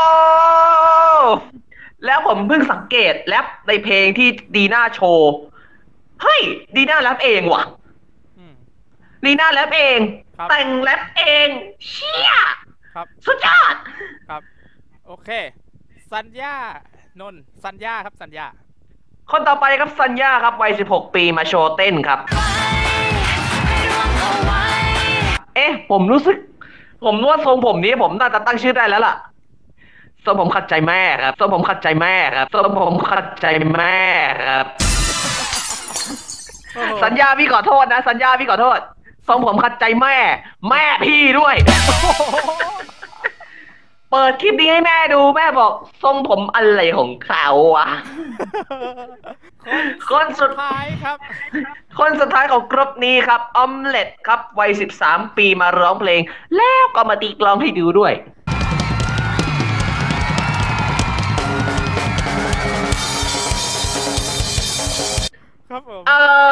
[2.05, 5.31] แล้วผมเพิ่งสังเกตแรปในเพลงที่ดีน่าโชว์
[6.21, 6.41] เฮ้ย
[6.75, 7.63] ดีน่าแรปเองว่ะ
[8.37, 8.53] อืม
[9.25, 9.99] ลีน่าแรปเอง
[10.37, 11.47] ครับแต่งแรปเอง
[11.87, 12.31] เชี่ย
[12.95, 13.75] ครับสุดยอด
[14.29, 14.41] ครับ
[15.07, 15.29] โอเค
[16.13, 16.55] สัญญา
[17.21, 18.45] นนท์สัญญาครับสัญญา
[19.31, 22.19] คนต่อไปครับสัญญาครับวัย 16 ปีมาโชว์เต้นครับ
[25.55, 26.37] เอ๊ะ ผมรู้สึก
[27.05, 29.15] ผมว่าทรงผมนี้ผมน่าจะตั้งชื่อได้แล้วล่ะ
[30.25, 33.45] ทรงผมขัดใจแม่ครับทรงผมขัดใจแม่ครับทรงผมขัดใจ
[33.75, 33.97] แม่
[34.43, 34.65] ครับ
[36.73, 38.79] โอ้โหสัญญาพี่ขอโทษนะ สัญญาพี่ขอโทษ
[39.27, 40.17] ทรงผมขัดใจแม่
[40.69, 41.55] แม่พี่ด้วย
[44.15, 45.73] เปิดคลิปนี้ให้แม่ดูแม่บอก
[46.03, 47.87] ทรงผมอะไรของเขาวะ
[50.09, 51.17] คนสุดท้ายครับ
[51.99, 54.71] คนสุดท้ายของกรุ๊ปนี้ครับออมเล็ตครับวัย
[55.03, 56.21] 13 ปีมาร้องเพลง
[56.55, 58.13] แล้วก็มาตีกลองให้ดูด้วย
[65.69, 66.47] ครับผมเอ่อ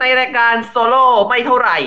[0.00, 1.78] ในรายการโซโล่ไม่เท่าไหร่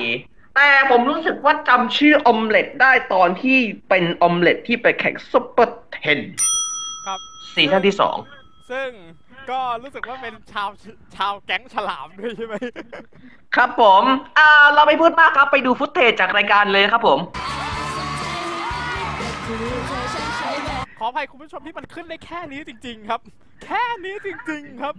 [0.60, 3.58] แต่ผมรู้สึกว่าจำชื่อออมเล็ตได้ตอนที่
[3.89, 6.20] เป็นออมเล็ตที่ไปแข่งซุปเปอร์เทน
[7.08, 7.20] ครับ
[7.54, 8.17] ซีซั่นที่สอง
[8.72, 8.89] ซึ่ง
[9.52, 10.70] ก็รู้สึกว่าเป็นชาว
[11.15, 12.56] ชาวแก๊งฉลามด้วยใช่ไหม
[13.56, 14.04] ครับผม
[14.39, 17.20] อ่าเราไม่พูดมากครับไปดูฟุตเทจจากรายการเลยครับผม
[21.00, 23.22] ขออภัยคุณผู้ชมที่มันขึ้นได้แค่นี้จริง ๆ ครับ
[23.63, 24.96] แค่นี้จริง ๆ ครับ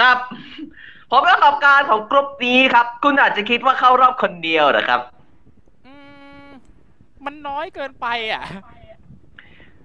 [0.00, 0.18] ครับ
[1.10, 5.00] ผลประกอบการของกรุ๊ปนี้ครับ คุณอาจจะคิดว่าเข้ารอบคนเดียวนะครับ
[5.86, 5.94] อื
[6.44, 6.48] ม
[7.24, 8.44] มันน้อยเกินไปอะ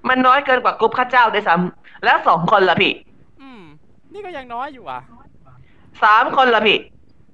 [0.07, 2.93] มันน้อยเกินกว่ากรุ๊ปข้าเจ้าด้วยซ้ำแล้วสองคนละพี่
[3.41, 3.63] อืม
[4.13, 5.01] นี่ก็ยังน้อยอยู่อะ
[6.03, 6.79] สามคนละพี่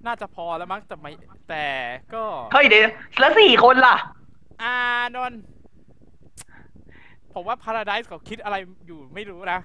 [0.06, 1.12] น่าจะพอแล้วมั้งแต่ไม่
[1.50, 1.66] แต่
[2.14, 2.24] ก็
[2.54, 2.84] เฮ้ยเดี๋ยว
[3.20, 3.96] แล้วสี่คนล่ะ
[4.64, 4.76] อ่า
[5.16, 5.40] นนท์
[7.34, 8.56] ผมว่า Paradise เขาคิดอะไร
[8.88, 9.60] อยู่ไม่รู้นะ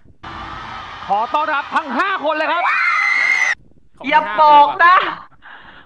[1.06, 2.62] ขอต้อนรับทั้ง 5 คนเลยครับ
[3.35, 3.35] เข
[4.08, 4.96] อย่าไม่ห้มบอกเลยว่นะ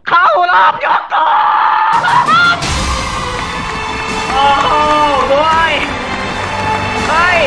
[0.08, 1.28] เข้ารอบยกก่อ
[2.54, 2.56] น
[4.32, 4.72] โอ้โห
[5.32, 5.72] ด้วย
[7.08, 7.40] เฮ้ย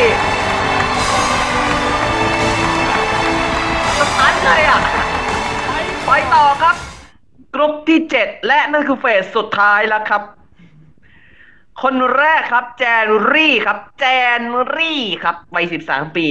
[3.98, 4.80] สตันเลยอะ
[6.04, 6.76] ไปต่อครับ
[7.54, 10.22] กรุ๊ปที่7และนั่นคือเฟสสุดท้ายแล้วครับ
[11.82, 14.04] คนแรกครับแจนรี่ครับ แจ
[14.38, 14.40] น
[14.76, 16.28] รี่ครับวัย13ปี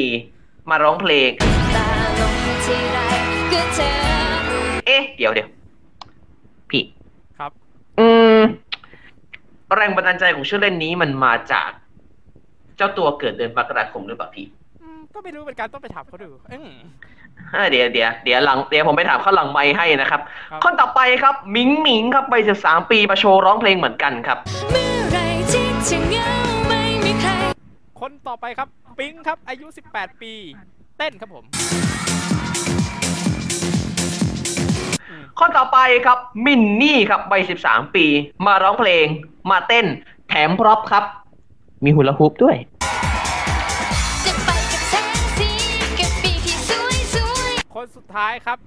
[0.69, 1.29] มาร้องเพลง
[1.75, 1.87] ตา
[2.19, 2.97] ลงทีไร
[3.51, 4.12] ก็
[4.85, 5.49] เจอเอ๊ะเดี๋ยวเดี๋ยว
[6.69, 6.83] พี่
[7.39, 7.51] ครับ
[7.99, 8.07] อื
[8.39, 8.41] ม
[9.75, 11.69] แรงบันดาลใจของชื่อเล่นนี้มันมาจาก
[12.77, 14.45] เจ้าตัวเกิดเดือนมกราคมหรือเปล่าพี่
[14.81, 16.71] อืมก็ไม่รู้เหมือนกันต้องไปถามเขาดูอืม
[17.53, 24.37] เออเดี๋ยวเดี๋ยวเดี๋ยวหลังเดี๋ยวผมไปถามข้างหลังไมค์ให้นะครับครับ คนต่อไปครับหมิงหมิงครับวัย13ปีมาโชว์ร้องเพลงเหมือนกันครับ
[24.71, 25.17] เมื่อไร
[25.51, 26.29] ที่จะเหงา
[26.67, 27.31] ไม่มีใคร
[28.01, 28.67] คนต่อไปครับ
[28.99, 30.33] ปิงครับ อายุ 18 ปี
[30.97, 31.43] เต้นครับผม
[35.39, 38.05] คนต่อไปครับมินนี่ครับวัย13 ปี
[38.45, 39.05] มาร้องเพลง
[39.49, 39.85] มาเต้น
[40.29, 41.03] แถมพร็อพครับ
[41.83, 42.55] มีฮูลาฮูปด้วย
[44.25, 45.49] จะไปกับแสงสี
[45.99, 48.57] กับปีกที่สวยสวยคนสุดท้ายครับ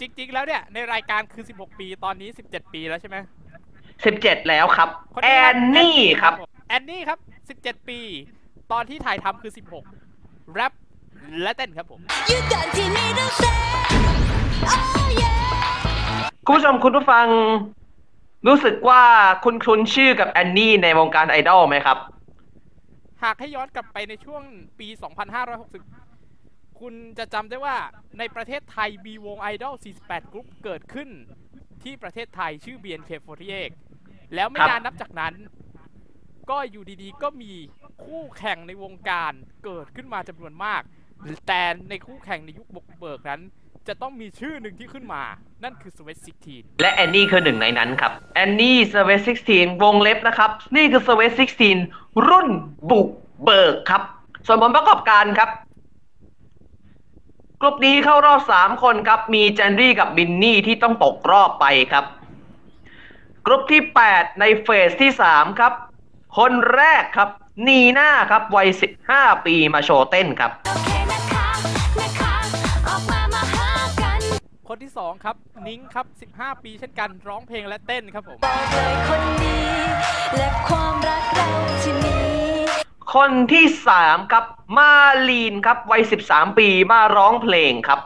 [0.00, 3.16] จริง ๆ แล้วเนี่ย ในรายการคือ 16 ปีตอนนี้ 17 ปีแล้วใช่ไหม
[3.82, 7.18] 17 แล้วครับคนแอนี้ครับนนี่ครับผมแอนนี่ครับ
[7.58, 8.00] 17 ปี
[8.72, 9.52] ตอนที่ถ่ายทำคือ
[10.02, 10.72] 16 แรป
[11.42, 13.56] และเต้นครับผมอยู่ก่อนที่นี่ต้องเต้น
[14.74, 15.45] oh yeah
[16.48, 17.26] คุณผู้ชมคุณผู้ฟัง
[18.46, 19.02] รู้สึกว่า
[19.44, 21.98] คุณคุ้นชื่อกับแอนนี่ในวงการไอดอลไหมครับ
[23.22, 24.42] หากให้ย้อนกลับไปในช่วง
[24.78, 24.88] ปี
[26.04, 27.76] 2560 คุณจะจำได้ว่า
[28.18, 31.08] ในประเทศไทยมีวงไอดอล 48 กรุ๊ปเกิดขึ้น
[31.82, 33.70] ที่ประเทศไทยชื่อ BNK48
[34.34, 35.34] แล้วไม่นานนับจากนั้น
[36.50, 37.52] ก็อยู่ดีๆ ก็มี
[38.04, 39.32] คู่แข่งในวงการ
[39.64, 40.82] เกิดขึ้นมาจำนวนมาก
[41.48, 43.42] แต่ในคู่แข่งในยุคบกเบิกนั้น
[43.88, 45.22] จะต้องมีชื่อหนึ่งที่ขึ้นมา
[45.64, 46.18] นั่นคือ Sweat
[46.48, 49.10] 16และแอนนี่คือหนึ่งในนั้นครับ แอนนี่เซเว
[49.48, 51.22] 16วงเล็บนะครับ นี่คือเซเว
[51.72, 52.48] 16รุ่น
[52.90, 53.08] บุก
[53.44, 54.02] เบิกครับ
[54.46, 55.50] ส่วนผลประกอบการครับ
[57.60, 62.04] กลุ่มนี้เข้ารอบ 3 คนครับ มีแจนรี่กับบินนี่ที่ต้องตกรอบไปครับ
[63.46, 65.72] กลุ่มที่ 8 ในเฟสที่ 3 ครับ
[66.38, 67.28] คนแรกครับ
[67.66, 68.68] นีน่าครับวัย
[69.08, 70.52] 15 ปีมาโชว์เต้นครับ
[74.68, 79.58] คนที่ 2 ครับ นิ้งครับ 15 ปีเช่นกันร้องเพลงและเต้นครับผมบอกเลยคนดี
[80.36, 81.48] และความรักเรา
[81.82, 82.18] ที่มี
[83.14, 83.66] คนที่
[83.98, 84.44] 3 ครับ
[84.78, 84.92] มา
[85.28, 88.00] ลีนครับวัย 13 ปีมาร้องเพลงครับ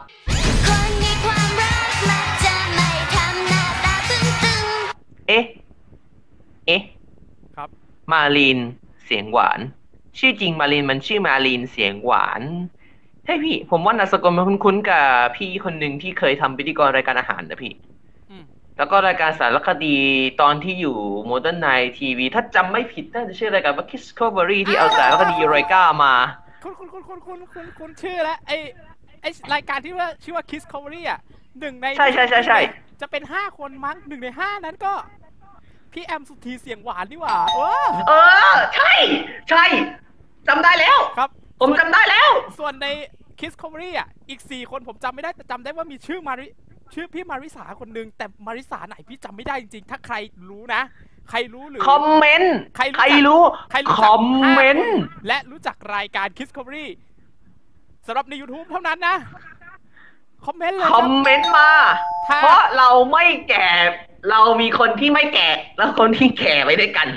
[0.67, 4.63] คนมีความรักมักจะไม่ทำหน้าตาตึงตึง
[5.27, 5.43] เอ๊ะ
[6.67, 6.81] เอ๊ะ
[7.55, 7.69] ครับ
[8.11, 8.59] มาลีน
[9.05, 9.59] เสียงหวาน
[10.17, 12.43] ชื่อจริงมาลีนมันชื่อมาลีนเสียงหวาน
[13.31, 17.73] เฮ้ยพี่ ผมว่านามสกุลมันคุ้นๆกับพี่คนหนึ่งที่เคยทำพิธีกรรายการอาหารนะพี่
[18.29, 18.43] อืม
[18.77, 19.97] แล้วก็รายการสารคดี
[20.41, 20.97] ตอนที่อยู่
[21.29, 26.13] Modern Night TV ถ้าจำไม่ผิดน่าจะชื่อรายการว่า Discovery ที่เอาสารคดีไรก้ามา
[26.63, 28.51] คุณคุณคุณคุณคุณคุณคุณชื่อแล้วไอ
[29.21, 31.19] ไอรายการที่ว่าชื่อว่า Kiss Covery อะ
[31.59, 32.59] หนึ่งในใช่ใช่ใช่ใช่
[33.01, 34.93] จะเป็นห้าคนมั้งหนึ่งในห้านั้นก็
[35.93, 38.13] พี่แอมสุธีเสียงหวานนี่หว่าเออเอ
[38.51, 38.91] อ ใช่
[39.49, 39.63] ใช่
[40.47, 42.87] จำได้แล้วครับ ผมจำได้แล้ว ส่วนใน
[43.41, 46.47] Kiss Covery อะอีกสี่คนผมจำไม่ได้แต่จำได้ว่ามีชื่อมาริ
[46.93, 50.15] ชื่อพี่มาริสาคนหนึ่งแต่มาริสาไหนพี่จำไม่ได้จริงๆ ถ้าใคร
[50.49, 50.81] รู้นะ
[51.29, 54.23] ใครรู้หรือคอมเมนต์ใครรู้ใครรู้ใครรู้คจักอม
[54.53, 56.87] เมนต์ห้าคนและรู้จักรายการ Kiss Covery
[58.07, 59.15] สำหรับใน YouTube เท่านั้นนะ
[60.45, 61.69] คอมเมนต์เลยคคอรับมเมนต์มา
[62.27, 63.67] ถ้าเพราะเราไม่แก่
[64.29, 67.07] เรามีคนที่ไม่แก่ แล้วคนที่แก่ไว้ด้วยกัน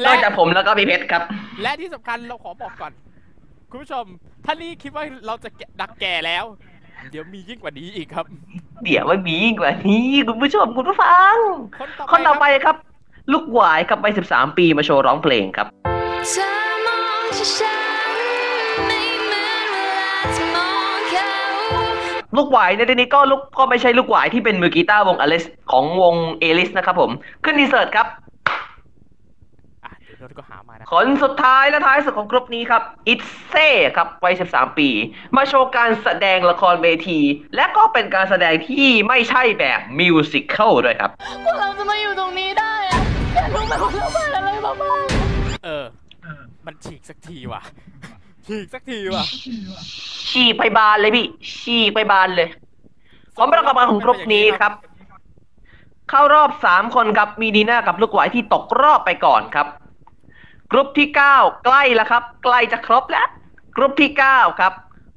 [0.00, 1.22] และนอกจากผมแล้วก็พี่เพชรครับ
[1.62, 2.92] และที่สำคัญเราขอบอกก่อน
[3.70, 4.06] คุณผู้ชม
[4.50, 6.44] ถ้านี่คิดว่าเราจะแก่ดักแก่แล้ว
[7.10, 8.24] เดี๋ยวมียิ่งกว่านี้อีกครับ
[8.84, 11.36] เดี๋ยวมันมียิ่งกว่านี้คุณผู้ชมคุณผู้ฟัง
[11.78, 12.84] คนต่อไปคนต่อไปครับครั
[13.28, 15.66] บ ลูกหวายครับไป 13 ปีมาโชว์ร้องเพลงครับ
[16.30, 16.48] เธอ
[16.86, 17.24] มอง
[17.58, 17.74] ฉั
[18.16, 18.20] น
[18.86, 21.30] ไม่เหมือนเวลาที่มองเขา
[22.36, 27.10] ลูกหวายในที่นี้ก็ลูกก็ไม่ใช่ลูกหวายที่เป็นมือกีตาร์วงอลิสของวงเอลิสนะครับผม
[27.44, 28.06] ขึ้นดีเซิร์ตครับ
[30.20, 34.88] อะเดี๋ยวเราก็หามานะคนสุดท้ายและท้ายสุดของกรุ๊ปนี้ครับอิตเซ่ครับวัย 13 ปี
[35.36, 37.20] มาโชว์การแสดงละครเวที
[37.56, 41.10] และก็เป็นการแสดงที่ไม่ใช่แบบ musical ด้วยครับ
[41.44, 43.00] พวกเราจะมาอยู่ตรงนี้ได้อะ
[43.34, 45.04] อยากรู้ไหมว่าเราผ่านอะไรมาบ้าง
[45.64, 45.84] เออ
[46.66, 47.62] มันฉีกสักทีว่ะ
[48.46, 49.24] ฉีกสักทีว่ะ
[50.30, 51.26] ฉีกไปบานเลยพี่
[51.60, 52.48] ฉีกไปบานเลย
[53.36, 54.72] ผลประกอบการของกรุ๊ปนี้ครับ
[56.10, 59.66] เข้ารอบสามคนครับ มีดีน่ากับลูกหวายที่ตกรอบไปก่อนครับ
[60.72, 63.28] กรุ๊ปที่เก้าใกล้แล้วครับ ใกล้จะครบแล้ว
[63.76, 64.72] กรุ๊ปที่เก้าครับ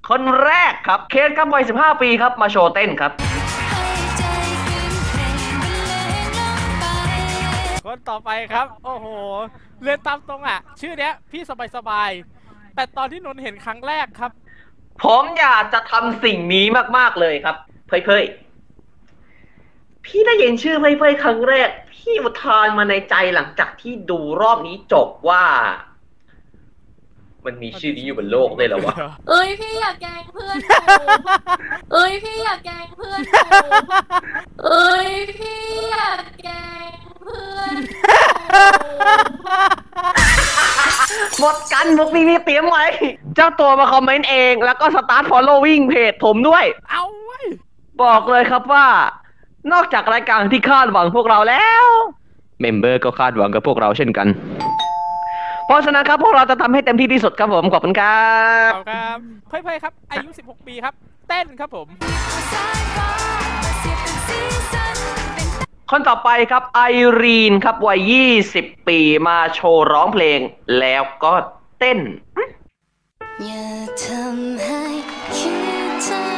[0.10, 3.12] คนแรกครับ เคสครับวัยสิบห้าปีครับ มาโชว์เต้นครับ
[7.86, 9.08] คนต่อไปครับ โอ้โห
[9.84, 14.32] เรียนตามตรงอะ ชื่อเนี้ย พี่สบายสบายๆแต่ตอนที่นนท์เห็นครั้งแรกครับ
[15.04, 16.66] ผมอยากจะทำสิ่งนี้
[16.98, 17.56] มาก ๆ เลยครับ
[17.88, 18.24] เพยเพย
[20.06, 21.70] พี่ได้ยินชื่อเพยเพยครั้งแรก
[22.02, 25.44] พี่อุทานมาในใจหลังจากที่ดูรอบนี้จบว่า
[27.46, 28.96] มันมีชื่อนี้อยู่บนโลกเลยเหรอวะ
[29.30, 30.76] เอ้ยพี่อยากแกล้งเพื่อนหนู
[31.94, 33.70] เอ้ยพี่อยากแกล้งเพื่อนหนู
[34.66, 35.62] เอ้ยพี่
[35.92, 38.06] อยากแกล้งเพื่อนหนู
[41.40, 42.86] หมดกันมุกนี้พี่เตรียมไว้
[43.36, 47.46] เจ้าตัวมาคอมเมนต์เอง แล้วก็ start following เพจผมด้วย เอาเว้ย
[48.04, 48.88] บอกเลยครับว่า
[49.72, 51.86] นอกจากรายการที่คาดหวังพวกเราแล้ว
[52.62, 54.28] member ก็คาดหวังกับพวกเราเช่นกัน
[55.66, 58.32] เพราะฉะนั้นครับพวกเราจะทำให้เต็มที่ที่สุดครับผม ขอบคุณครั
[58.70, 60.94] บขอบครับเฟยเฟยครับ อายุ 16 ปีครับ
[61.30, 61.88] เต้นครับผม
[65.92, 66.82] คนต่อไปครับไอ
[67.22, 68.14] รีนครับวัย
[68.48, 70.40] 20 ปีมาโชว์ร้องเพลง
[70.80, 71.34] แล้วก็
[71.80, 72.00] เต้น
[73.46, 73.68] อย่า
[74.04, 74.84] ทำให้
[75.38, 75.56] คิ
[75.88, 76.31] ดเธอ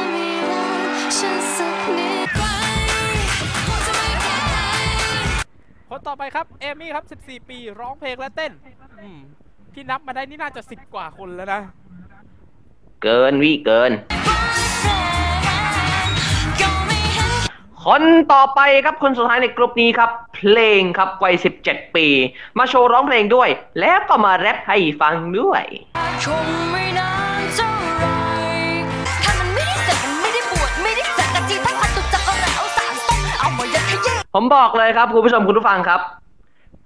[5.96, 8.52] คนต่อไปครับเอมี่ครับ 14 ปีร้องเพลงและเต้น
[9.02, 9.20] อืม
[9.74, 11.60] ที่นับมาได้นี่น่าจะ10กว่าคนแล้วนะ
[13.02, 13.92] เกินวิเกิน
[17.84, 18.02] คน
[18.32, 22.06] ต่อไปครับคนสุดท้ายในกลุ่มนี้ครับ เพลงครับวัย 17 ปี
[22.58, 23.48] มาโชว์ร้องเพลงด้วย
[23.80, 25.64] แล้วก็มาแรปให้ฟังด้วย
[34.34, 36.00] ผมบอกเลยครับคุณผู้ชมคุณผู้ฟังครับ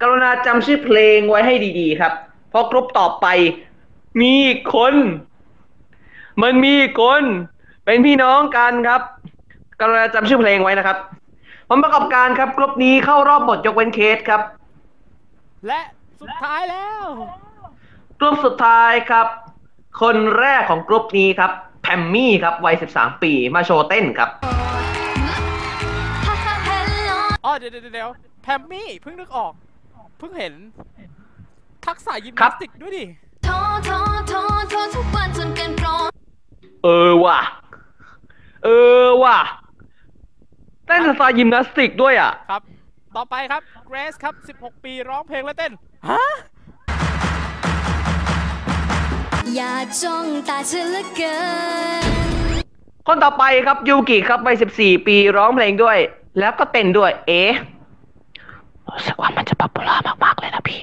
[0.00, 2.12] กรุณาจำชื่อเพลงไว้ให้ดีๆ ครับ
[2.50, 3.26] เพราะกรุ๊ปต่อไป
[4.20, 4.94] มีอีกคน
[6.42, 7.22] มันมีอีกคน
[7.84, 9.02] เป็นพี่น้องกันครับ
[9.80, 10.98] กรุณาจำชื่อเพลงไว้นะครับ
[11.68, 14.40] ผลประกอบการครับกรุ๊ปนี้เข้ารอบหมดยกเว้นเคสครับ
[15.66, 15.80] และ
[16.20, 17.02] สุดท้ายแล้ว
[18.20, 19.26] กลุ่มสุดท้ายครับ
[20.02, 24.30] คนแรกของกลุ่มนี้ครับแพมมี่ครับวัย 13 ปีมาโชว์เต้นครับ
[27.44, 28.10] อ๋อเดี๋ยวเดี๋ยวเดี๋ยว
[28.42, 29.52] แพมมี่เพิ่งนึกออก
[30.18, 30.54] เพิ่งเห็น
[31.86, 33.04] ทักษะยิมครันาบสติกด้วยดิ
[33.44, 35.88] โทษโทษโทษโทษทุกวันจนเกินโปร
[36.84, 37.40] เออว่ะ
[38.64, 38.68] เอ
[39.02, 39.38] อว่ะ
[40.86, 42.62] เต้นสไตล์ยิมนาสติกด้วยอะ ครับ
[43.16, 45.72] ต่อไปครับเกรซครับ 16 ปีร้องเพลงและเต้น
[46.08, 46.22] ฮะ
[49.54, 51.38] อย่าจ้องตาเธอเหลือเกิ
[52.02, 52.04] น
[53.06, 55.98] คนต่อไปครับยูกิครับวัย14 ปีร้องเพลงด้วย
[56.38, 57.52] แล้วก็เต้นด้วย เอ๊ะ
[58.88, 60.80] รู้สึกว่ามันจะ popular มาก ๆ เลยนะพี่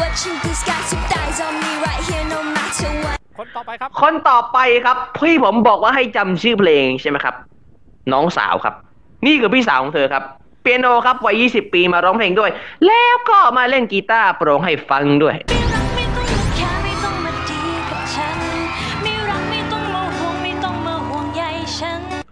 [0.00, 7.34] Watching the sky so eyes on me right here no matter what คนต่อไปครับ คนต่อไปครับ พี่ผมบอกว่าให้จำชื่อเพลงใช่ไหมครับ
[8.12, 8.74] น้องสาวครับ
[9.26, 10.22] นี่คือพี่สาวของเธอครับ
[10.62, 12.50] เปียโนครับวัย 20 ปีมาร้องเพลงด้วย
[12.86, 15.58] แล้วก็มาเล่นกีตาร์โปร่งให้ฟังด้วยไม่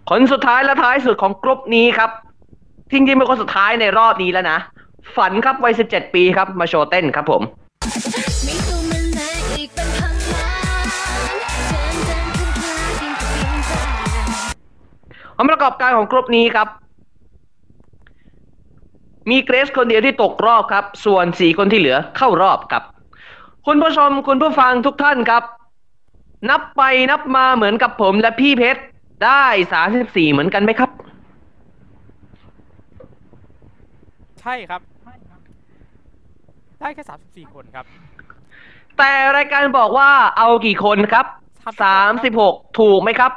[0.09, 2.11] คนสุดท้ายและท้ายสุดของกรุ๊ปนี้ครับ
[2.91, 4.57] จริงๆเป็นคนสุดท้ายในรอบนี้แล้วนะ
[5.15, 10.49] ฝันครับวัย 17 ปีครับ มาโชว์เต้นครับผมองมาแลกอีกเป็นพันล้า
[10.83, 10.85] น
[11.27, 13.73] เดินเดินขึ้นพลาดินกับดินใจ
[15.37, 16.67] ผลประกอบการของกรุ๊ปนี้ครับ
[19.29, 22.83] มีเกรซคนเดียวที่ตกรอบครับ ส่วนสี่คนที่เหลือเข้ารอบครับ
[23.65, 25.43] คุณผู้ชมคุณผู้ฟังทุกท่านครับ
[26.49, 28.81] นับไปนับมาเหมือนกับผมและพี่เพชร
[29.23, 30.91] ได้สามสิบสี่เหมือนกันไหมครับ
[34.41, 34.81] ใช่ครับ
[36.79, 37.85] ได้แค่34คนครับ
[38.97, 41.25] แต่รายการบอกว่าเอากี่คนครับ
[41.83, 43.31] สามสิบหกถูกไหมครับ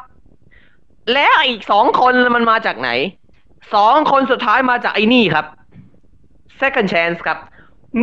[1.14, 2.90] แล้วอีกสองคนมันมาจากไหน
[3.74, 5.46] สองคนสุดท้ายมาจากไอ้นี่ครับ
[6.60, 7.38] second chance ครับ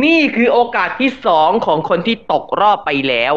[0.04, 3.34] นี่คือโอกาสที่สองของคนที่ตกรอบไปแล้ว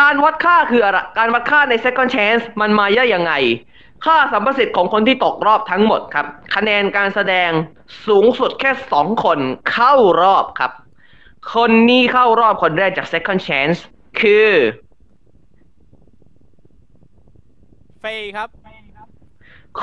[0.00, 3.32] การวัดค่าคืออะไร การวัดค่าใน second chance มันมาได้ยังไง
[4.04, 7.50] ค่าสัมประสิทธิ์ของคนที่ตกรอบทั้งหมดครับ คะแนนการแสดง
[8.06, 9.38] สูงสุดแค่สองคน
[9.72, 10.72] เข้ารอบครับ
[11.54, 13.78] คนนี้เข้ารอบคนแรกจาก second chance
[14.20, 14.48] คือ
[18.00, 18.48] เฟย์ครับ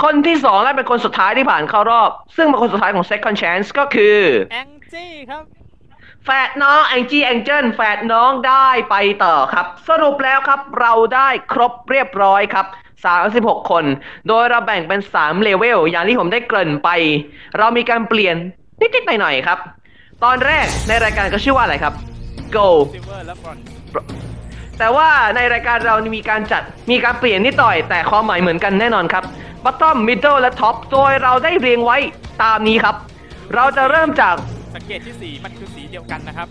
[0.01, 4.19] คนที่สองและเป็นคนสุดท้ายที่ผ่านเข้ารอบ ซึ่งเป็นคนสุดท้ายของ second chance ก็คือ
[4.53, 5.43] แองจี้ครับ
[6.27, 12.65] แฝดน้องแองจี้แองเจิลแฝดน้องได้ไปต่อครับ สรุปแล้วครับเราได้ครบเรียบร้อยครับ
[13.17, 13.85] 36 คน
[14.27, 16.89] โดยเราแบ่งเป็น 3 เลเวล อย่างที่ผมได้เกริ่นไป
[17.57, 18.35] เรามีการเปลี่ยน
[18.79, 19.59] นิดๆหน่อยๆครับ
[20.23, 21.93] ตอนแรกในรายการก็ชื่อว่าอะไรครับ
[22.55, 22.67] Go
[23.27, 23.63] และบรอนซ์
[24.79, 26.61] แต่ว่าในรายการเรามีการจัด
[26.91, 29.23] มีการเปลี่ยนนิดหน่อย แต่ความหมายเหมือนกันแน่นอนครับ
[29.63, 31.97] Bottom Middle และ Top โดยเราได้เรียงไว้
[32.43, 32.95] ตามนี้ครับ
[33.55, 34.35] เราจะเริ่มจาก
[34.75, 36.47] สังเกตที่สีมันคือสีเดียวกันนะครับ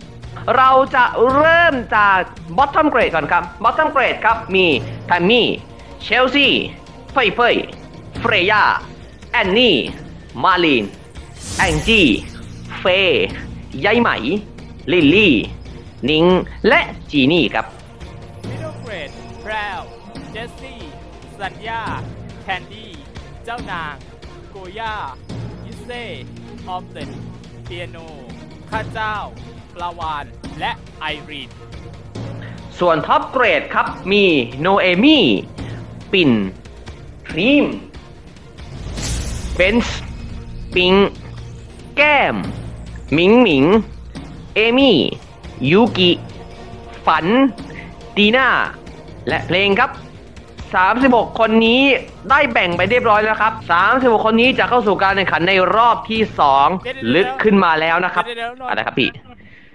[0.56, 2.18] เราจะเริ่มจาก
[2.58, 4.66] bottom grade ก่อนครับ bottom grade ครับ มี
[5.06, 5.48] แพมมี่
[6.02, 6.46] เชลซี
[7.12, 7.56] เฟยเฟย
[8.20, 8.62] เฟรย่า
[9.30, 9.76] แอนนี่
[10.44, 10.84] มาลีน
[11.56, 12.06] แองจี้
[12.80, 13.26] เฟย์
[13.84, 14.10] ยายไหม
[14.92, 15.34] ลิลลี่
[16.08, 16.24] นิง
[16.68, 17.66] และจีนี่ครับ
[18.48, 19.10] middle grade
[19.42, 19.80] แพรว
[20.32, 20.80] เจสซี่
[21.40, 21.82] สัญญา
[22.42, 22.90] แคนดี้
[23.44, 23.94] เจ้านาง
[24.50, 24.94] โกย่า
[25.64, 26.04] ยิเซ่
[26.66, 27.10] ออมเล็ต
[27.64, 27.98] เปียโน
[28.70, 29.16] ข้าเจ้า
[29.74, 30.24] ปลาวาน
[30.60, 31.50] และไอรีน
[32.78, 34.24] ส่วน top grade ครับมี
[34.60, 35.24] โนเอมี่
[36.12, 36.30] ปิ่น
[37.28, 37.66] ครีม
[39.54, 40.00] เบนซ์
[40.74, 40.94] ปิง
[41.96, 42.36] แก้ม
[43.14, 43.64] หมิงหมิง
[44.54, 44.96] เอมี่
[45.70, 46.10] ยูกิ
[47.06, 47.26] ฝัน
[48.16, 48.48] ดีน่า
[49.28, 49.90] และเพลงครับ
[50.82, 51.82] 36 คนนี้
[52.30, 53.52] ได้แบ่งไปเรียบร้อยแล้วครับ
[53.90, 56.20] 36 คนนี้จะเข้าสู่การแข่งขันในรอบที่
[56.68, 59.10] 2 ลึกขึ้นมาแล้วนะครับเดี๋ยวๆๆนนท์อะไรครับพี่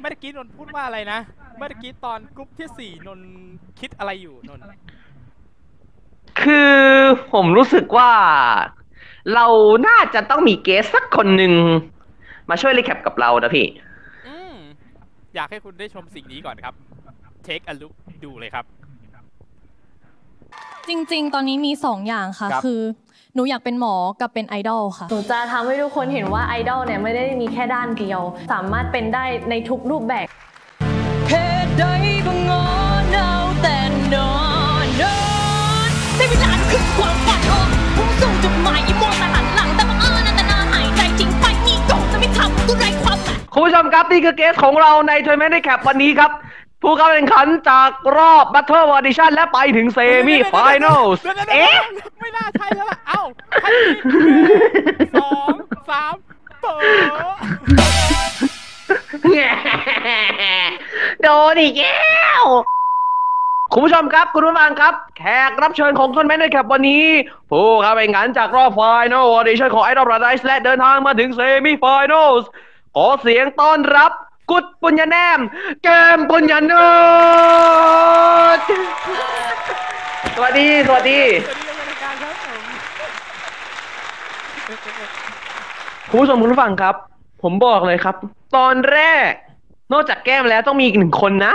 [0.01, 1.19] เมื่อกี้นนท์พูดว่าอะไรนะ
[1.57, 3.29] เมื่อกี้ตอนกรุ๊ปที่สี่นนท์
[3.79, 4.63] คิดอะไรอยู่นนท์
[6.41, 6.77] คือ
[7.33, 8.11] ผมรู้สึกว่า
[9.33, 9.45] เรา
[9.87, 11.53] น่าจะต้องมีเกสสักคนหนึ่ง
[12.49, 13.67] มาช่วยรีแคปกับเรานะพี่
[14.27, 14.55] อืม
[15.35, 16.73] อยากให้คุณได้ชมสิ่งนี้ก่อนครับ
[17.47, 17.93] Take a look
[18.25, 18.65] ดูเลยครับ
[20.89, 22.81] จริง ๆ ตอนนี้มีสองอย่างค่ะ ครับ คือ
[23.35, 30.27] หนูอยากเป็นหมอกับเป็นไอดอลค่ะ หนูจะทำให้ทุกคนเห็นว่าไอดอลเนี่ยไม่ได้มีแค่ด้านเดียว สามารถเป็นได้ในทุกรูปแบบ
[31.27, 31.31] เพ
[31.65, 31.83] ศใด
[32.25, 32.65] ก็งอ
[33.11, 33.29] เนา
[33.61, 33.77] แต่
[34.13, 34.31] นอ
[34.83, 35.17] นนอ
[35.87, 46.31] นได้เวลาขึ้นความฝันออกพุ่งสู่จุดหมายอีโมแต่หันหลัง แต่บังเอิญอันตนาหายใจจริงไปนี่โกงจะไม่ทำก็ไร้ความหมาย คุณผู้ชมครับ นี่คือเกสของเราใน Tournament Recap วันนี้ครับ
[46.81, 51.77] ผู้เข้าแข่งขันจากรอบ Battle Audition และไปถึงเซมิไฟแนลเดี๋ยวๆๆเอ๊ะ
[52.19, 53.21] ไม่น่าใช่แล้วล่ะ เอ้า
[53.61, 53.97] ให้อีก
[55.15, 55.53] สอง
[55.89, 56.13] สาม
[56.61, 56.81] เปิด
[61.21, 62.43] โดนอีกแล้ว
[63.73, 67.05] คุณผู้ชมครับ คุณผู้ฟังครับ แขกรับเชิญของทัวร์นาเมนต์ในแคปวันนี้
[67.49, 72.31] ผู้เข้าแข่งขันจากรอบ final audition ของ Idol Paradise และเดินทางมาถึง semi-final
[72.95, 74.11] ขอเสียงต้อนรับ
[74.51, 75.39] กุดปุญญาแนม
[75.83, 76.87] แก้มปุญญาเนิ
[78.51, 78.59] ร์ด
[80.35, 82.61] สวัสดี สวัสดีสวัสดีครับรายการครับผม
[86.09, 86.95] คุณผู้ชมคุณผู้ฟังครับ
[87.43, 88.15] ผมบอกเลยครับ
[88.55, 89.31] ตอนแรก
[89.93, 91.53] นอกจากแก้มแล้วต้องมีอีกหนึ่งคนนะ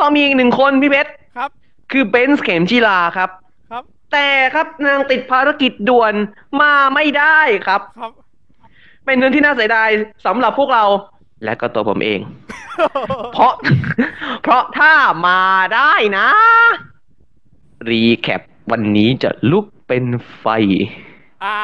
[0.00, 1.50] ต้องมีอีกหนึ่งคนพี่เพชรครับ
[1.92, 3.30] คือเบนซ์เข็มจีลาครับ
[3.70, 6.14] ครับ แต่ครับนางติดภารกิจด่วน
[6.60, 8.12] มาไม่ได้ครับ ครับ
[9.06, 9.88] เป็นเรื่องที่น่าเสียดาย
[10.26, 10.84] สำหรับพวกเรา
[11.44, 12.20] และก็ตัวผมเอง
[13.32, 13.52] เพราะ
[14.42, 14.92] เพราะถ้า
[15.26, 15.40] มา
[15.74, 16.28] ได้นะ
[17.88, 20.04] รีแคปวันนี้จะลุกเป็น
[20.38, 20.46] ไฟ
[21.44, 21.58] อ่า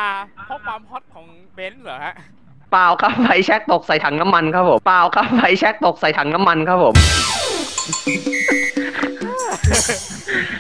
[0.47, 2.15] เพราะความฮอตของเบนซ์เหรอฮะ
[2.73, 6.95] เปล่าครับไฟแช็กตกใส่ถังน้ำมันครับผม เปล่าครับไฟแช็กตกใส่ถังน้ำมันครับผม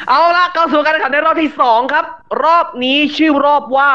[0.09, 2.05] เอาละเข้าสู่การแข่งขันในรอบที่สองครับ
[2.45, 3.93] รอบนี้ชื่อรอบว่า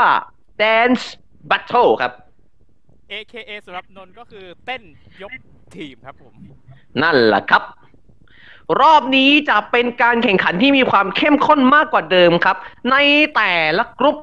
[0.62, 1.06] Dance
[1.50, 2.12] Battle ครับ
[3.14, 4.84] AKA สำหรับนนท์ก็คือเต้น
[5.22, 5.32] ยก
[5.76, 6.34] ทีมครับผม
[7.02, 7.64] นั่นแหละครับ
[8.82, 12.58] รอบนี้จะเป็นการแข่งขันที่มีความเข้มข้นมากกว่าเดิมครับ
[12.92, 12.96] ใน
[13.36, 14.18] แต่ละกรุ๊ป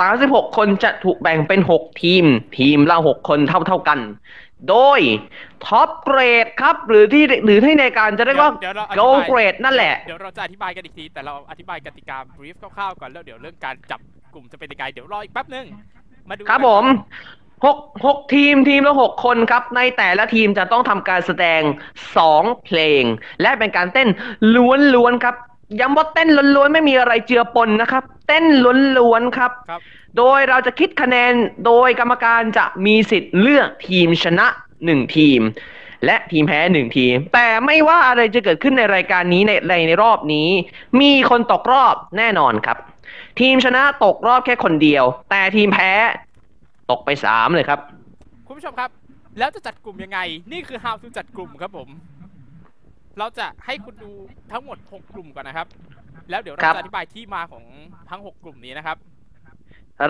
[0.00, 2.24] 36 คนจะถูกแบ่งเป็น 6 ทีม
[2.58, 3.98] ทีมละ 6 คนเท่าๆกัน
[4.68, 5.00] โดย
[5.66, 14.00] top grade ครับ หรือที่หรือที่ในการจะเรียกว่าเดี๋ยวเราอธิ gold grade นั่นแหละ เดี๋ยวเราจะอธิบายกันอีกที แต่เราอธิบายกติกา brief คร่าวๆก่อนแล้วเดี๋ยวเรื่องการจับ
[14.34, 15.66] กลุ่มจะเป็นยังไงเดี๋ยวรออีกแป๊บนึง
[16.28, 16.84] มาดูครับกันผม
[17.64, 21.62] หกหกทีมทีมละหกคนครับ ในแต่ละทีมจะต้องทำการแสดง
[22.16, 23.02] สองเพลง
[23.42, 24.08] และเป็นการเต้น
[24.94, 25.34] ล้วนๆครับ
[25.80, 28.44] ย้ำว่าเต้นล้วนๆไม่มีอะไรเจือปนนะครับ เต้น
[28.98, 29.80] ล้วนๆครับครับ
[30.18, 31.32] โดยเราจะคิดคะแนน
[31.66, 34.46] โดยกรรมการจะมีสิทธิ์เลือกทีมชนะ
[34.84, 35.40] หนึ่งทีม
[36.06, 40.48] และทีมแพ้หนึ่งทีม แต่ไม่ว่าอะไรจะเกิดขึ้นในรายการนี้ในในในรอบนี้
[41.00, 42.78] มีคนตกรอบแน่นอนครับ
[43.40, 45.92] ทีมชนะตกรอบแค่คนเดียว แต่ทีมแพ้
[46.90, 47.80] ตกไปสามเลยครับ
[48.46, 48.90] คุณผู้ชมครับ
[49.38, 50.18] แล้วจะจัดกลุ่มยังไง
[50.52, 51.88] นี่คือ how to จัดกลุ่มครับผม
[53.18, 54.12] เราจะให้คุณดู
[54.52, 55.66] ทั้งหมด 6 กลุ่มก่อนนะครับ
[56.30, 57.64] แล้วเดี๋ยวเราครับจะอธิบายที่มาของ
[58.10, 58.96] ทั้ง 6 กลุ่มนี้นะครับ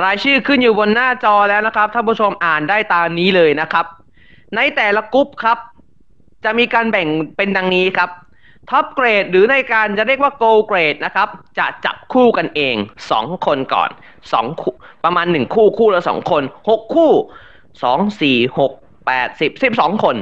[0.02, 3.86] รายชื่อขึ้นอยู่บนหน้าจอแล้วนะครับท่านผู้ชมอ่านได้ตามนี้เลยนะครับ
[4.56, 5.58] ในแต่ละกรุ๊ปครับ
[6.44, 8.10] จะมีการแบ่งเป็นดังนี้ครับ
[8.70, 12.76] top grade หรือในการจะเรียกว่า gold grade นะครับ จะจับคู่กันเอง
[13.10, 13.90] 2 คนก่อน
[14.32, 17.12] 2คู่ประมาณ1คู่คู่ละ2คน6คู่
[17.82, 18.60] 2 4 6
[19.06, 20.16] 8 10 12คน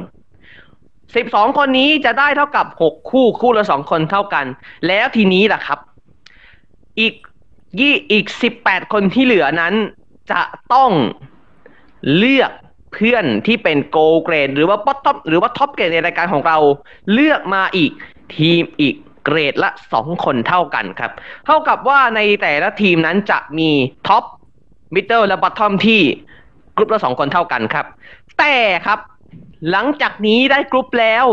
[0.75, 4.45] 12คนนี้จะได้เท่ากับ6คู่คู่ละ2คนเท่ากัน
[4.87, 5.79] แล้วทีนี้ล่ะครับ
[6.99, 7.13] อีก
[7.79, 8.25] ยี่อีก
[8.59, 9.73] 18คนที่เหลือนั้น
[10.31, 10.41] จะ
[10.73, 10.91] ต้อง
[12.17, 12.51] เลือก
[12.93, 16.57] เพื่อนที่เป็น gold grade หรือว่าป๊อ top หรือว่า top grade ในรายการของเรา
[17.13, 17.91] เลือกมาอีก
[18.35, 18.95] ทีมอีก
[19.27, 21.11] เกรดละ 2 คนเท่ากันครับ
[21.45, 23.69] เท่ากับว่าในแต่ละทีมนั้นจะมี
[24.07, 24.23] top
[24.93, 26.01] middle และ bottom ที่
[26.75, 27.85] กรุ๊ปละ 2 คนเท่ากันครับ
[28.39, 28.55] แต่
[28.85, 28.99] ครับ
[29.71, 31.25] หลังจากนี้ได้กรุ๊ปแล้ว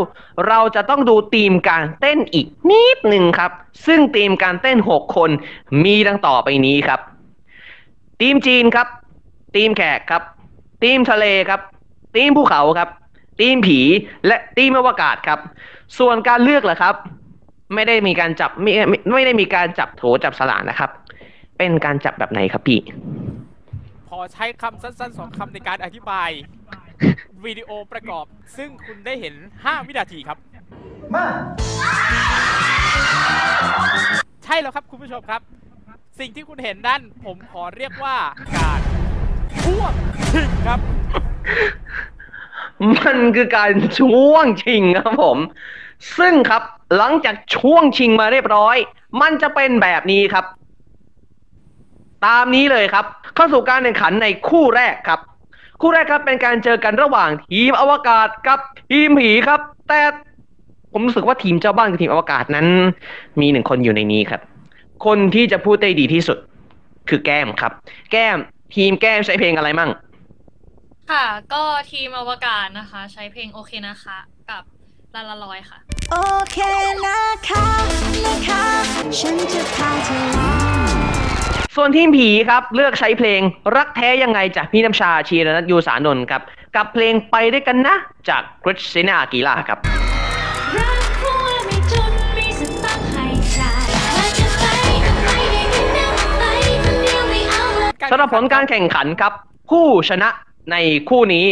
[0.47, 3.51] เราจะต้องดูธีมการเต้นอีกนิดหนึ่งครับ
[3.85, 5.29] ซึ่งธีมการเต้น 6 คน
[5.83, 6.99] มีดังต่อไปนี้ครับ
[8.21, 8.87] ธีมจีนครับ
[9.55, 10.23] ธีมแขกครับ
[10.83, 11.61] ธีมทะเลครับ
[12.15, 12.89] ธีมภูเขาครับ
[13.39, 13.79] ทีมผี
[14.27, 15.39] และทีมอวกาศครับ
[15.99, 16.95] ส่วนการเลือกเหรอครับ
[17.73, 20.89] ไม่ได้มีการจับไม่ไม่ไม่ได้มีการจับโถจับสลากนะครับ
[21.57, 22.79] เป็นการจับแบบไหนครับพี่
[24.09, 26.29] พอใช้คำสั้นๆสองคำในการอธิบาย
[27.45, 28.25] วิดีโอประกอบ
[28.57, 30.37] ซึ่งคุณได้เห็น 5 วินาทีครับ
[34.45, 35.41] ใช่แล้วครับคุณผู้ชมครับ
[36.19, 38.17] สิ่งที่คุณเห็นนั่นผมขอเรียกว่า
[38.57, 38.79] การ
[39.63, 39.93] พ่วง
[40.31, 40.79] ชิงครับ
[42.97, 45.37] มันคือการช่วงชิงครับผม
[46.17, 46.61] ซึ่งครับ
[46.97, 48.75] หลังจากช่วงชิงมาเรียบร้อย
[49.21, 50.45] มันจะเป็นแบบนี้ครับ
[52.25, 55.19] ตามนี้เลยครับ เข้าสู่การแข่งขันในคู่แรกครับ
[55.81, 58.59] คู่แรกครับเป็นการเจอกันระหว่างทีมอวกาศกับ
[58.91, 60.01] ทีมผีครับ แต่
[60.91, 62.67] ผมรู้สึกว่าทีมเจ้าบ้านกับทีมอวกาศนั้น
[63.41, 64.41] มีหนึ่งคนอยู่ในนี้ครับ
[65.05, 66.37] คนที่จะพูดได้ดีที่สุด
[67.09, 67.71] คือแก้มครับ
[68.11, 68.37] แก้ม
[68.75, 69.91] ทีมแก้มใช้เพลงอะไรมั่ง
[71.11, 74.17] ค่ะ ก็ทีมอวกาศนะคะ ใช้เพลงโอเคนะคะ
[74.49, 74.63] กับ
[75.15, 75.77] ลาลาลอยค่ะ
[76.11, 76.17] โอ
[76.51, 76.59] เค
[77.05, 77.65] นะคะ
[78.25, 78.63] นะคะ
[79.19, 80.51] ฉันจะพาเธอลอ
[80.87, 80.89] ง
[81.75, 83.41] ส่วนทีมผีครับ เลือกใช้เพลง
[83.75, 86.41] รักแท้ยังไงจากพี่น้ำชาชีรนัทยูสานนท์ครับ
[86.75, 87.95] กับเพลงไปด้วยกันนะ
[88.29, 89.79] จากคริสติน่าอากีลาครับ
[90.77, 93.25] รักเพราะว่าไม่จนมีสตังค์ให้
[93.57, 94.65] จ่ายและจะไป
[95.05, 96.43] ก็ไปได้แค่นั้นไป
[96.83, 99.33] คนเดียวไม่เอาเลยสำหรับผลการแข่งขันครับ
[99.69, 100.29] ผู้ชนะ
[100.71, 100.75] ใน
[101.09, 101.45] คู่นี้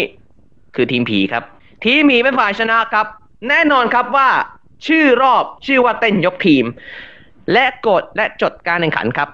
[0.76, 1.44] คือทีมผีครับ
[1.86, 3.08] ทีมผีเป็นฝ่ายชนะครับ
[3.50, 4.30] แน่นอนครับว่า
[4.88, 6.66] ชื่อรอบชื่อว่าเต้นยกทีม
[7.54, 9.30] และกฎและจดการแข่งขันครับ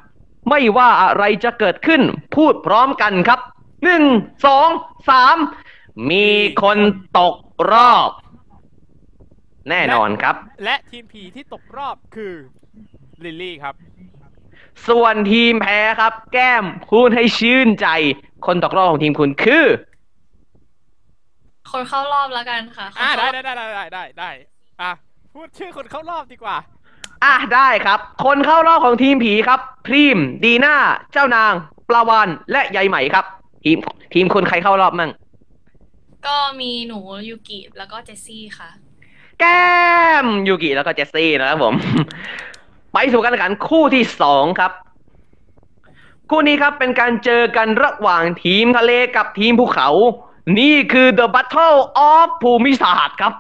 [0.49, 2.01] ไม่ว่าอะไรจะเกิดขึ้น
[2.35, 3.39] พูดพร้อมกันครับ
[3.83, 4.03] หนึ่ง
[4.45, 4.69] สอง
[5.09, 5.37] สาม
[6.09, 6.27] มี
[6.63, 6.77] คน
[7.19, 7.35] ตก
[7.71, 8.09] รอบ
[9.69, 10.35] แน่นอนครับ
[10.65, 12.33] และทีมผีที่ตกรอบคือ
[13.23, 13.75] ลิลลี่ครับ
[14.87, 17.87] ส่วนทีมแพ้ครับ แก้มพูดให้ชื่นใจ
[18.45, 19.65] คนตกรอบของทีมคุณคือ
[21.71, 24.29] คนเข้ารอบแล้วกันค่ะอ่าคนได้เข้ารอบได้ได้ได้ได้ได้
[24.81, 24.91] อะ
[25.33, 26.57] พูดชื่อคนเข้ารอบดีกว่า
[27.23, 30.75] อะได้ครับ คนเข้ารอบของทีมผีครับพรีม ดีน่า
[31.13, 31.53] เจ้านาง
[31.89, 33.25] ปลาวานและยายไหมครับ
[33.63, 33.77] ทีม
[34.13, 35.11] ทีมคนใครเข้ารอบมั่ง
[36.27, 36.99] ก็มีหนู
[37.29, 38.69] ยูกิแล้วก็เจสซี่ค่ะ
[39.39, 39.69] แก้
[40.23, 41.73] มยูกิแล้วก็เจสซี่นะครับผม
[42.93, 44.71] ไปสู่การแข่งขันคู่ที่สองครับ
[46.29, 49.89] คู่นี้ครับเป็นการเจอกันระหว่างทีมทะเลกับทีมภูเขา
[50.57, 51.79] นี่คือ The Battle
[52.11, 53.33] of ภูมิศาสตร์ครับ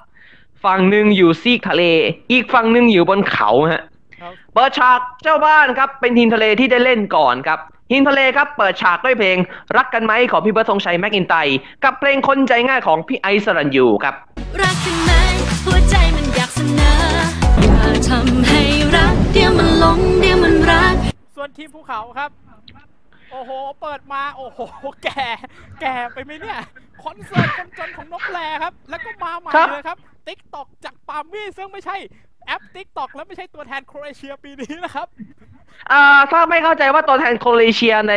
[0.65, 1.83] ฝั่งหนึ่งอยู่ซีกทะเล
[2.31, 3.83] อีกฝั่งหนึ่งอยู่บนเขาฮะ
[4.21, 7.59] ครับเปิดฉากเจ้าบ้านครับ เป็นทีมทะเลที่ได้เล่นก่อนครับ
[7.91, 9.37] ทีมทะเลครับเปิดฉากด้วยเพลง
[9.77, 14.15] รักกันไหมของพี่เบิร์ดธงชัยแม็กอินไตร์กับเพลงคนใจง่ายของพี่ไอซ์สรัญยูครับ
[14.61, 15.11] รักกันไหม
[15.65, 16.95] หัวใจมันอยากเสนอ
[17.61, 18.61] อย่าทำให้
[18.95, 20.95] รักเดี๋ยวมันหลงเดี๋ยวมันรัก
[21.35, 22.29] ส่วนทีมภูเขาครับ
[23.31, 23.51] โอ้โห
[23.81, 24.59] เปิดมา โอ้โห
[25.03, 25.25] แก่
[25.81, 26.59] แก่ไปไหมเนี่ย
[27.03, 31.97] คอนเสิร์ตคนจนของนกแรครับ แล้วก็มาใหม่ครับเลยครับ ติ๊กตอกจากปาล์มมี่ซึ่งไม่ใช่
[32.45, 35.07] แอปติ๊กตอกและไม่ใช่ตัวแทนโครเอเชียปีนี้นะครับ
[35.91, 38.13] อ่าถ้าไม่เข้าใจว่าตัวแทนโครเอเชียใน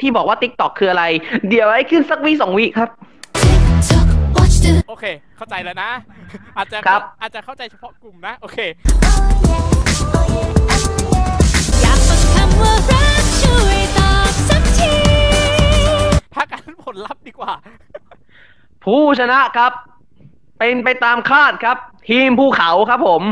[0.00, 1.04] ที่บอกว่า t ิ k t o k คืออะไร
[1.48, 2.90] เดี๋ยวให้ขึ้นสักวิสองวิครับ
[3.42, 4.06] TikTok
[4.36, 5.04] watch the โอเค
[5.36, 5.90] เข้าใจแล้วนะ
[6.56, 8.58] อาจจะครับอาจจะเข้าใจเฉพาะกลุ่มนะ โอเค
[11.82, 13.03] อยากฟังคำว่า
[16.34, 17.52] พักกันผลลัพธ์ดีกว่า
[18.84, 19.72] ผู้ชนะครับ
[20.56, 21.76] ไปเป็นไปตามคาดครับ
[22.08, 23.22] ทีมภูเขาครับผม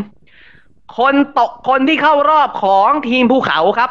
[0.98, 3.90] คนตกคนที่เข้ารอบของทีมภูเขาครับ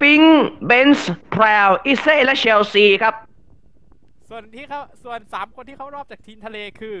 [0.00, 0.22] ปิง
[0.66, 3.14] เบนส์พราวอิเซ่และเชลซีครับ
[4.28, 6.96] ส่วนที่เขาส่วนสามคนที่เข้ารอบจากทีมทะเลคือ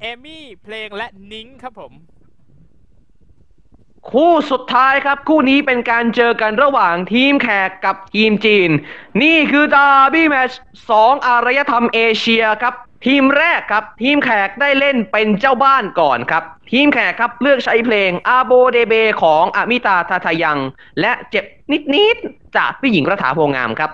[0.00, 1.92] เอมี่ เพลงและนิงครับผม
[4.12, 8.70] คู่สุดท้ายครับ คู่นี้เป็นการเจอกันระหว่างทีมแขกกับทีมจีน
[9.22, 10.52] นี่คือดาร์บี้แมช
[10.90, 12.74] สองอารยธรรมเอเชียครับ
[13.06, 16.42] ทีมแรกครับทีมแขกได้เล่นเป็นเจ้าบ้านก่อนครับ
[16.72, 20.58] ทีมแขกครับเลือกใช้เพลงอาโบเดเบของอามิตาทาทายัง
[21.00, 21.44] และเจ็บ
[21.94, 23.90] นิดๆจากพี่หญิงรัฐาโพงามครับ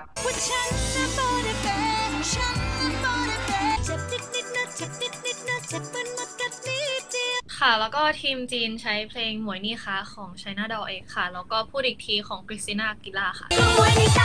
[7.60, 13.46] ค่ะ แล้วก็ทีมจีนใช้เพลงหมวยนี่คะของ China Doll X ค่ะ แล้วก็พูดอีกทีของ Christina Aguilera ค่ะ
[13.76, 14.20] ไว้ในใจ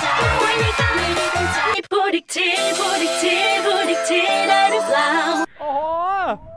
[0.00, 0.06] ใจ
[0.40, 0.82] ไว้ในใจ
[1.54, 1.60] ใจ
[1.92, 5.10] พูดอีกที พูดอีกที พูดอีกทีได้หรือเปล่า
[5.60, 5.80] โอ้โห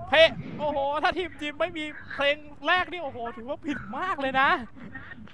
[0.10, 2.38] เพลงโอ้โห ถ้าทีมจีนไม่มีเพลง
[2.68, 4.50] แรกนี่ โอ้โห ถือว่าผิดมากเลยนะ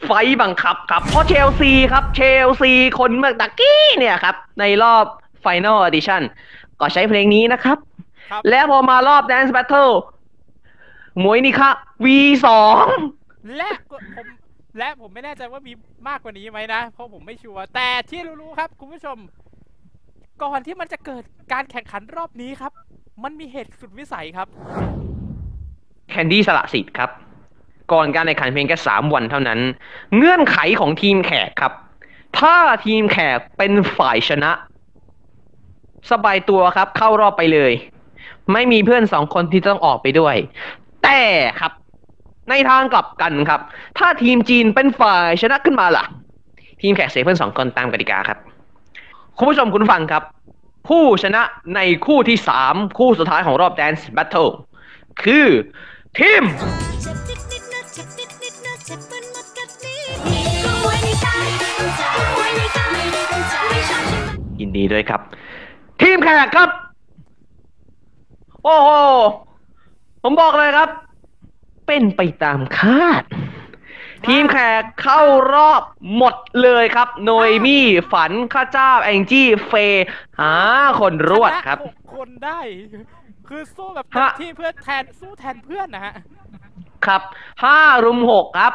[0.05, 0.11] ไฟ
[0.41, 5.05] บังคับครับ เพราะเชลซีครับ เชลซีคนเมื่อตะกี้เนี่ยครับ ในรอบ
[5.45, 6.21] Final Edition
[6.79, 7.77] ก็ใช้เพลงนี้นะครับ
[8.31, 9.93] ครับ แล้วพอมารอบ Dance Battle
[11.23, 11.71] มวยนี่ค่ะ
[12.03, 12.47] V2
[13.57, 14.27] และก็ผม
[14.77, 15.73] และผมไม่แน่ใจว่ามี
[16.07, 19.17] มากกว่านี้ไหมนะ เพราะผมไม่ชัวร์แต่ที่รู้ๆครับ คุณผู้ชม
[20.43, 22.71] ก่อนที่มันจะเกิดการแข่งขันรอบนี้ครับ
[23.23, 24.47] มันมีเหตุสุดวิสัยครับ
[26.09, 27.09] แคนดี้สละสิทธิ์ครับ
[27.91, 29.59] ก่อนการแข่งขันเพียงแค่สามวันเท่านั้น
[30.15, 31.73] เงื่อนไขของทีมแขกครับ
[32.39, 32.55] ถ้า
[32.85, 34.51] ทีมแขกเป็นฝ่ายชนะ
[36.11, 37.73] สบายตัวครับ เข้ารอบไปเลย
[38.53, 40.35] ไม่มีเพื่อนสองคนที่ต้องออกไปด้วย
[41.03, 41.19] แต่
[41.59, 41.71] ครับ
[42.49, 43.61] ในทางกลับกันครับ
[43.97, 46.03] ถ้าทีมจีนเป็นฝ่ายชนะขึ้นมาล่ะ
[46.81, 48.37] ทีมแขกเสียเพื่อนสองคนตามกติกาครับ
[49.37, 50.23] คุณผู้ชมคุณฟังครับ
[50.89, 51.41] ผู้ชนะ
[51.75, 54.49] ในคู่ที่สามคู่สุดท้ายของรอบ Dance Battle
[55.23, 55.47] คือ
[56.17, 56.43] ทีม
[57.01, 61.27] เจ็บนิดนิดๆนะเจ็บนิดนิดๆนะเจ็บมันหมดกัดนิดเดียวก็ไว้ในใจ
[61.97, 62.03] ใจ
[62.37, 62.79] ไว้ในใจ
[63.49, 65.21] ใจไม่ชอบใช่ไหมยินดีด้วยครับ
[66.01, 66.69] ทีมแขกครับ
[68.63, 68.89] โอ้โห
[70.23, 70.89] ผมบอกเลยครับ
[71.87, 73.23] เป็นไปตามคาด
[74.25, 75.21] ทีมแขกเข้า
[75.53, 75.83] รอบ
[76.17, 80.05] หมดเลยครับ โนยมี่ฝันข้าเจ้า แองจี้เฟย์
[80.39, 80.53] หา
[80.99, 82.59] คนรวดครับชนะหกคนได้
[83.47, 86.13] คือสู้แบบฮะเต็มที่เพื่อแทนสู้แทนเพื่อนนะฮะ
[87.05, 87.21] ครับ
[87.63, 88.73] ห้ารุมหกครับ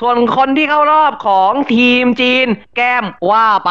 [0.00, 3.70] ส่วนคนที่เข้ารอบของทีมจีน แก้มว่าไป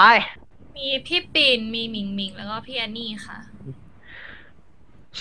[0.78, 3.38] มีพี่ปิ่นมีหมิงหมิงแล้วก็พี่แอนนี่ค่ะ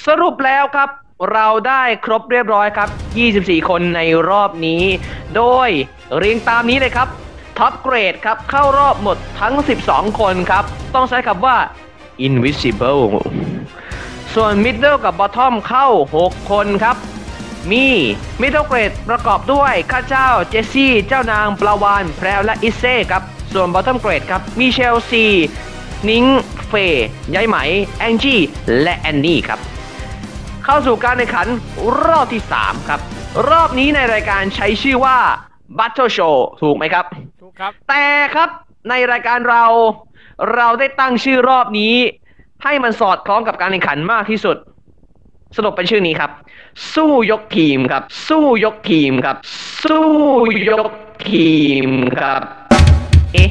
[0.06, 0.90] สรุปแล้วครับ
[1.32, 2.88] เราได้ครบเรียบร้อยครับ
[3.28, 4.00] 24 คนใน
[4.30, 4.82] รอบนี้
[5.36, 5.68] โดย
[6.18, 7.08] เรียงตามนี้เลยครับ
[7.58, 9.54] top grade ครับ เข้ารอบหมดทั้ง
[9.86, 10.64] 12 คนครับ
[10.94, 11.56] ต้องใช้คำว่า
[12.26, 13.02] invincible
[14.34, 15.86] ส่วน middle กับ bottom เข้า
[16.20, 16.96] 6 คนครับ
[17.70, 17.86] มี
[18.40, 25.24] middle grade ประกอบด้วยข้าเจ้า เจสซี่ เจ้านางปลาวานแพรวและอิเซ่ครับ ส่วน bottom grade ครับ มีเชลซี
[26.08, 26.24] นิง
[26.68, 27.56] เฟย์ยายไหม
[27.98, 28.40] แองจี้
[28.82, 29.60] และแอนนี่ครับ
[30.70, 31.48] เข้าสู่การแข่งขัน
[32.06, 33.00] รอบที่ 3 ครับ
[33.50, 35.18] รอบนี้ในรายการใช้ชื่อว่า
[35.78, 37.04] Battle Show ถูกไหมครับ
[37.42, 38.04] ถูกครับ แต่
[38.34, 38.50] ครับ
[38.88, 39.64] ในรายการเรา
[40.54, 41.94] เราได้ตั้งชื่อรอบนี้
[42.64, 44.56] ให้มันสอดคล้องกับการแข่งขันมากที่สุด
[45.56, 46.30] สรุปเป็นชื่อนี้ครับ
[46.94, 49.36] สู้ยกทีมครับ สู้ยกทีมครับ
[49.84, 50.08] สู้
[50.70, 50.92] ยก
[51.30, 51.52] ที
[51.86, 51.88] ม
[52.18, 52.42] ครับ
[53.32, 53.50] เอ๊ะ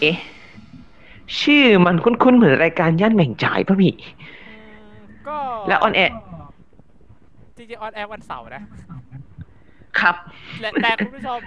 [0.00, 0.16] เอ๊ะ
[1.40, 4.21] ชื่อมันคุ้นๆเหมือนรายการย่านแหม่งจ่ายป่ะพี่อืม
[5.28, 6.14] ก็และ on air
[7.56, 8.62] จริงๆ on air วันเสาร์นะ
[10.00, 10.14] ครับ
[10.60, 11.40] และแต่คุณผู้ชม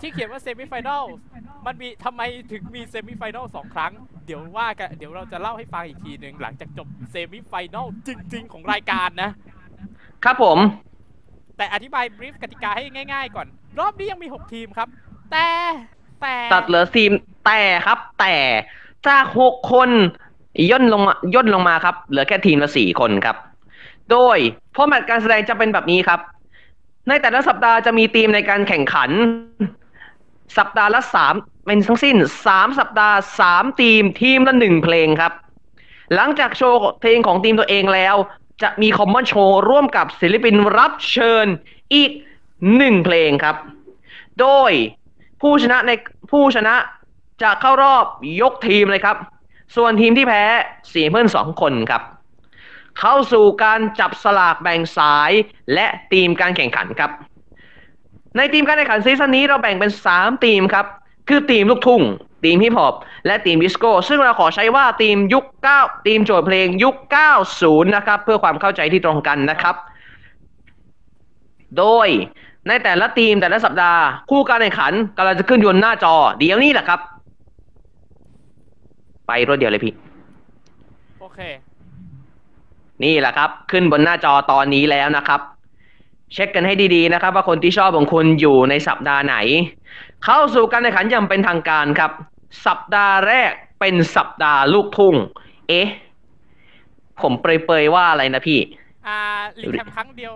[0.00, 1.04] ที่เขียนว่า semi-final
[1.66, 2.22] มันมีทำไม
[2.52, 3.92] ถึงมี semi-final สองครั้ง
[4.26, 9.30] เดี๋ยวว่ากันเดี๋ยวเราจะเล่าให้ฟังอีกทีหนึ่งหลังจากจบ semi-final จริง ๆ ของรายการนะ
[10.24, 10.58] ครับผม
[11.56, 13.46] แต่อธิบายบรีฟกติกาให้ง่าย ๆ ก่อน
[13.78, 14.88] รอบนี้ยังมี 6 ทีมครับ
[15.32, 15.46] แต่
[16.22, 17.12] แต่ตัดเหลือทีม
[17.46, 18.34] แต่ครับ แต่
[19.08, 19.90] จากหกคน
[20.70, 23.36] ย่นลงมาย่นลงมาครับ เหลือแค่ทีมละสี่คนครับ
[24.10, 24.38] โดย
[24.74, 26.20] ฟอร์แมตการแสดงจะเป็นแบบนี้ครับ
[27.08, 29.10] ในแต่ละสัปดาห์จะมีทีมในการแข่งขัน
[30.58, 31.34] สัปดาห์ละสาม
[31.66, 35.32] เป็นทั้งสิ้นสามสัปดาห์สามทีมทีมละหนึ่งเพลงครับ
[36.14, 38.14] หลังจากโชว์เพลงของทีมตัวเองแล้ว
[38.62, 41.46] จะมีคอมมอนโชว์ร่วมกับศิลปินรับเชิญ
[41.94, 42.10] อีก
[42.76, 43.56] หนึ่งเพลงครับ
[44.40, 44.72] โดย
[45.40, 45.90] ผู้ชนะใน
[46.30, 46.74] ผู้ชนะ
[47.42, 48.04] จะเข้ารอบ
[48.40, 49.16] ยกทีมเลยครับ
[49.76, 50.42] ส่วนทีมที่แพ้
[50.90, 52.02] เสียเพื่อนสองคนครับ
[52.98, 55.30] เข้าสู่การจับสลากแบ่งสาย
[55.74, 57.10] และทีมการแข่งขันครับ
[58.36, 60.86] ในทีมการแข่งขันซีซั่นนี้เราแบ่งเป็น 3 ทีมครับ
[61.28, 62.02] คือธีมลูกทุ่ง
[62.44, 62.94] ธีมฮิปฮอป
[63.26, 65.44] และธีมดิสโก้ซึ่งเราขอใช้ว่าธีมยุค
[65.76, 66.94] 9 ธีมโจทย์เพลงยุค
[67.44, 69.76] 90 นะครับ เพื่อความเข้าใจที่ตรงกันนะครับ
[71.78, 72.08] โดย
[72.68, 77.00] ในแต่ละทีมแต่ละสัปดาห์ คู่การแข่งขันกำลังจะขึ้นอยู่บนหน้าจอ เดี๋ยวนี้แหละครับ
[79.30, 79.94] ไปรวดเดียวเลยพี่
[81.20, 81.40] โอเค
[83.04, 85.40] นี่แหละครับ ขึ้นบนหน้าจอตอนนี้แล้วนะครับ
[86.32, 89.36] เช็คกันให้ดีๆนะครับ ว่าคนที่ชอบของคุณอยู่ในสัปดาห์ไหน
[90.24, 92.12] เข้าสู่การแข่งขันอย่างเป็นทางการครับ
[92.66, 95.14] สัปดาห์แรกเป็นสัปดาห์ลูกทุ่ง
[95.68, 95.88] เอ๊ะ
[97.20, 98.58] ผมเปรยๆว่าอะไรนะพี่
[99.06, 99.18] อ่า
[99.62, 100.34] recap ครั้งเดียว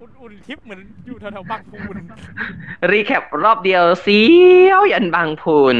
[0.00, 1.96] อุ่นอุ่นๆทิปเหมือนอยู่แถวๆบางพูน
[2.90, 4.20] recap รอบเดียวเสี
[4.68, 5.76] ยวยันบางพูน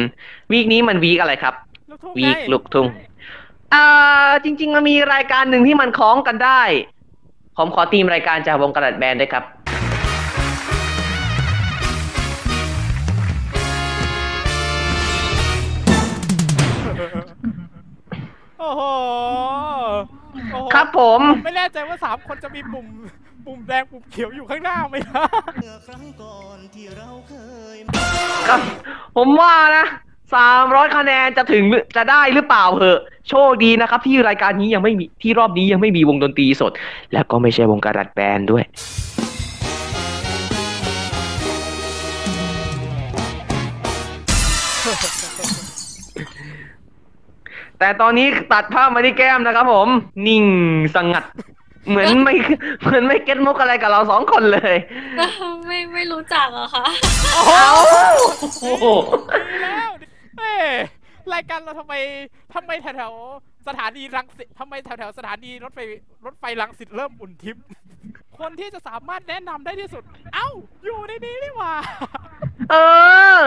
[0.53, 1.55] week นี้มัน week อะไรครับ
[1.97, 2.87] ลูกทุ่ง week ไงลูกทุ่ง
[3.75, 6.63] อ่าจริง ๆ มันมีรายการหนึ่งที่มันคล้องกันได้
[7.57, 9.45] ผมขอตีมรายการจากวงกระดาษแบนด้วยครับ
[18.59, 18.83] โอ้โห
[20.53, 22.87] โอ้โหครับผม ไม่แน่ใจว่าสามคนจะมีปุ่ม
[23.47, 25.23] ปุ่มแดงปุ่มเขียวอยู่ข้างหน้าไหมนะ
[28.49, 28.61] ครับ
[29.17, 29.87] ผมว่านะ
[30.35, 36.73] สามร้อยคะแนนจะถึงหรือจะได้หรือเปล่าเหอะ โชคดีนะครับ ที่รายการนี้ยังไม่มีที่รอบนี้ยังไม่มีวงดนตรีสด
[37.13, 38.65] และก็ไม่ใช่วงการัดแบนด้วย
[47.79, 49.89] แต่ตอนนี้ตัดภาพมาที่แก้มนะครับผม
[50.27, 50.45] นิ่ง
[50.97, 51.25] สงัด
[51.89, 52.35] เหมือนไม่
[52.83, 54.77] เหมือนไม่เก็ตมุกอะไรกับเราสองคนเลย
[55.67, 56.87] ไม่ไม่รู้จักอะค่ะ
[57.33, 57.73] เอา
[58.61, 58.87] โอ้โห
[59.51, 59.91] ดีแล้ว
[60.39, 60.55] เอ้
[61.35, 61.95] รายการเราทำไม
[62.55, 65.81] ทำไมแถวๆสถานีรังสิตทำไมแถวๆสถานีรถไฟ
[66.25, 67.65] รถไฟรังสิตเริ่มอุ่นทิพย์
[68.39, 70.03] คนที่จะสามารถแนะนำได้ที่สุด
[70.35, 70.49] เอ้า
[70.85, 71.75] อยู่ในนี้นี่หว่า
[72.71, 72.75] เอ
[73.39, 73.41] อ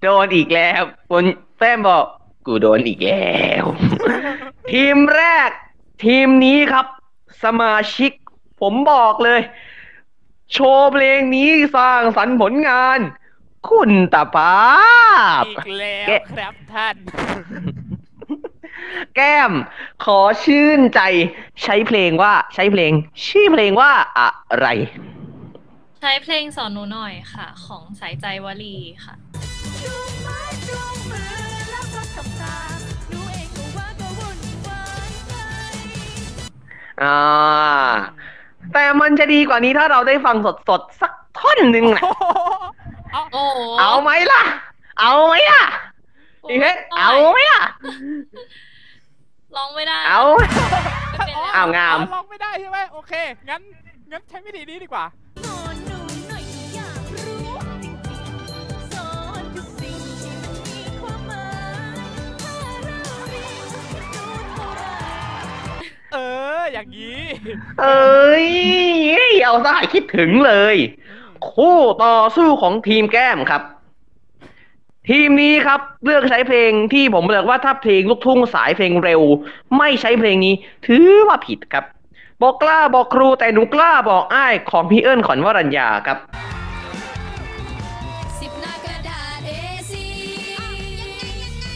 [0.00, 1.24] โดนอีกแล้วคน
[1.58, 2.04] แป้มบอก
[2.46, 3.64] กูโดนอีกแล้ว
[4.70, 5.50] ทีมแรก
[6.04, 6.86] ทีมนี้ครับ
[7.44, 8.12] สมาชิก
[8.60, 9.40] ผมบอกเลย
[10.52, 12.98] โชว์เพลงนี้สร้างสรรค์ผลงาน
[13.70, 14.54] คุณตาภา
[15.42, 16.96] พอีกแล้วแกะครับท่าน
[19.16, 19.52] แก้ม
[20.04, 21.00] ขอชื่นใจ
[21.62, 22.92] ใช้เพลงว่าใช้เพลง
[23.26, 24.66] ชื่อเพลงว่าอะไร
[26.00, 29.14] ใช้เพลงสอนหนูหน่อยค่ะ ของสายใจวลีค่ะ
[37.02, 37.18] อ่า
[38.72, 40.36] แต่มันจะดีกว่านี้ถ้าเราได้ฟัง
[40.68, 42.83] สดๆ สักท่อนหนึ่งนะเอา
[43.14, 44.42] โอ้โหเอาไหมล่ะ
[45.00, 45.62] เอาไหมล่ะ
[46.48, 47.62] อีเพชรเอาไหมล่ะ
[49.56, 50.46] ร้องไม่ได้ เอาไม่
[51.26, 53.12] เป็นไรอ้าวงามลองไม่ได้ใช่ไหมโอเค
[53.50, 53.60] งั้น
[54.10, 55.04] งั้นใช้วิธีนี้ดีกว่า
[66.12, 66.16] เอ
[66.60, 67.22] อ อย่างนี้
[67.80, 68.46] เอ้ย
[69.44, 70.76] เอาซะให้คิดถึงเลย
[71.52, 73.62] คู่ต่อสู้ของทีมแก้มครับ
[75.10, 79.22] ทีมนี้ครับเลือกใช้เพลงที่ผมเลือกว่าถ้าเพลงลูกทุ่งสายเพลงเร็ว
[79.78, 80.54] ไม่ใช้เพลงนี้
[80.86, 81.84] ถือว่าผิดครับ
[82.42, 86.18] บอกกล้าบอกครูแต่หนูกล้าบอกอ้ายของพี่เอิญขอนวรัญญาครับ
[88.40, 89.92] สิบหน้ากระดาษ A4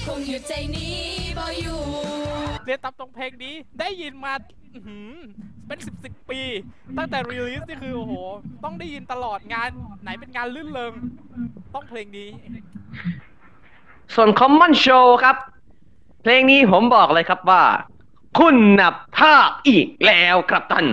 [0.06, 0.96] คงอยู่ใจนี้
[1.38, 1.80] บ่อยู่
[2.64, 4.67] เรียนตามตรงเพลงนี้ได้ยินมาอื้อหือ
[5.66, 6.40] เป็นสิบสิบปี
[6.98, 8.12] ตั้งแต่รีลิสนี่คือโอ้โห
[8.64, 9.68] ต้องได้ยินตลอดงาน
[10.02, 10.92] ไหนเป็นงานลื่นเริง
[11.74, 12.28] ต้องเพลงนี้
[14.14, 15.36] ส่วน Common Show ครับ
[16.22, 17.62] เพลงนี้ผมบอกเลยครับว่า
[18.38, 20.86] คุณนับภาพอีกแล้วครับท่าน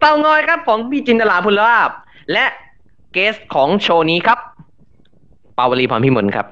[0.00, 1.90] เต่างอยครับของพี่จินตลาพุลาภ
[2.32, 2.46] และ
[3.12, 4.38] เกสของโชว์นี้ครับ
[5.58, 6.46] ปาวลีพรพิมลครับ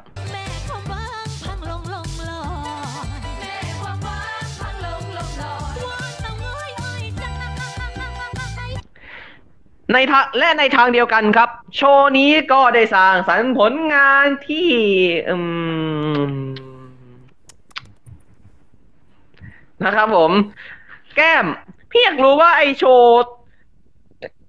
[9.92, 14.70] ในทางและในทางเดียวกันครับ โชว์นี้ก็ได้สร้างสรรค์ผลงานที่
[15.28, 15.36] อื
[16.20, 16.30] ม
[19.84, 20.30] นะครับผม
[21.16, 21.46] แก้ม
[21.90, 23.10] พี่อยากรู้ว่าไอโชว์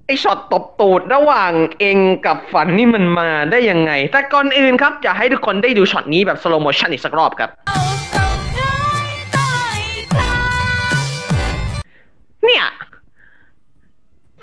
[0.06, 7.50] ไอช็อตตบตูดระหว่างเองกับฝันนี่มันมาได้ยังไง แต่ก่อนอื่นครับอยากให้ทุกคนได้ดูช็อตนี้แบบ slow motion อีกสักรอบครับ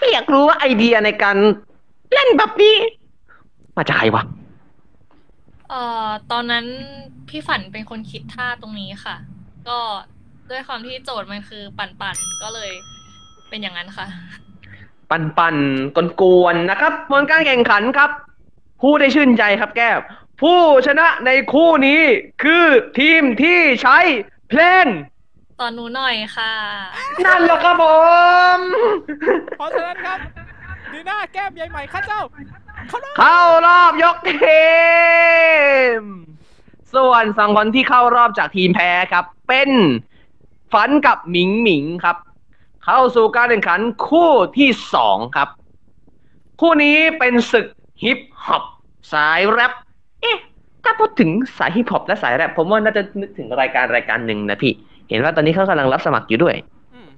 [0.02, 1.36] พี่อยากรู้ว่าไอเดียในการ
[2.12, 2.76] เล่นแบบนี้
[3.76, 4.22] มาจากใครวะ
[5.68, 6.66] เอ่อ ตอนนั้น
[7.28, 9.16] พี่ฝันเป็นคนคิดท่าตรงนี้ค่ะ
[9.68, 9.78] ก็
[10.50, 12.70] ด้วยความที่โจทย์มันคือปั่นๆก็เลย
[13.48, 14.06] เป็นอย่างนั้นค่ะ
[15.10, 15.56] ปันปัน
[15.96, 18.10] กลกวนๆนะครับผลการแข่งขันครับ
[18.82, 19.98] ผู้ได้ชื่นใจครับแก้ว
[20.42, 22.02] ผู้ชนะในคู่นี้
[22.42, 22.64] คือ
[22.98, 23.98] ทีมที่ใช้
[24.48, 24.86] เพลง
[25.62, 26.52] ตอนหนูหน่อยค่ะ
[27.24, 27.84] นั่นแหละครับผ
[28.56, 28.58] ม
[29.58, 30.18] เพราะฉะนั้นครับ
[30.92, 32.20] ดีน่าแก้มยายใหม่ข้าเจ้า
[32.88, 34.64] เขาได้เข้ารอบยกที
[35.98, 36.00] ม
[36.94, 39.70] ส่วนสองคนที่เข้ารอบจากทีมแพ้ครับ เป็น
[40.72, 42.16] ฝันกับหมิงหมิงครับ
[42.84, 45.48] เข้าสู่การแข่งขันคู่ที่สองครับ
[46.60, 47.66] คู่นี้เป็นศึก
[48.02, 48.64] ฮิปฮอป
[49.12, 49.72] สายแรป
[50.22, 50.38] เอ๊ะ
[50.84, 54.74] ถ้าพูดถึงสายฮิปฮอปและสายแรปผมว่าน่าจะนึกถึงรายการรายการหนึ่งนะพี่
[55.12, 56.56] เห็นว่าตอนนี้เขากำลังรับสมัครอยู่ด้วย
[56.94, 57.08] อืม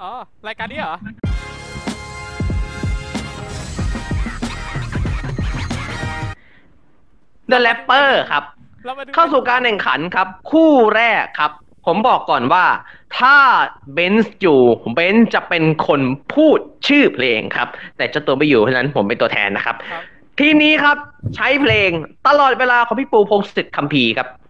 [0.00, 0.10] อ๋อ
[0.46, 0.96] รายการนี้เหรอ
[7.50, 8.44] The Rapper ครับ
[8.84, 11.52] เรามาดูเข้าสู่การแข่งขันครับ คู่แรกครับ
[11.86, 12.64] ผมบอกก่อนว่า
[13.18, 13.36] ถ้า
[13.94, 14.60] เบนซ์อยู่
[14.94, 16.00] เบนซ์จะเป็นคน
[16.34, 20.02] พูดชื่อเพลงครับ แต่เจ้าตัวไม่อยู่เพราะฉะนั้นผมเป็นตัวแทนนะครับครับ
[20.38, 20.96] ทีมนี้ครับ
[21.36, 21.90] ใช้เพลง
[22.28, 24.47] ตลอดเวลาของพี่ปูพงศิษฐ์คัมภีร์ครับในวันที่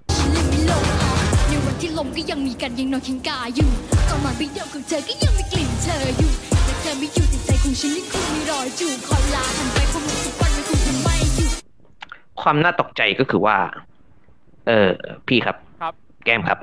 [1.99, 3.71] ลมก็ยังมีกันยังนอนคิงกาอยู่
[4.09, 6.31] ก็มาไปเดียวของเธอก็ยังมีกลิ่นเธออยู่
[6.65, 11.49] แต่เธอไม่อยู่แต่ใจของฉันยังคงมีรอยอยู่คอยลาหันไปคงทุกวันมันคงจะไม่อยู่
[12.41, 13.57] ความน่าตกใจก็คือว่า
[14.67, 14.91] เออ
[15.27, 15.95] พี่ครับ ครับ
[16.25, 16.59] แก้มครับ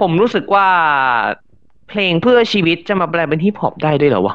[0.00, 0.66] ผมรู้สึกว่า
[1.88, 4.34] เพลงเพื่อชีวิตจะมาแปลเป็นฮิปฮอปได้ด้วยเหรอวะ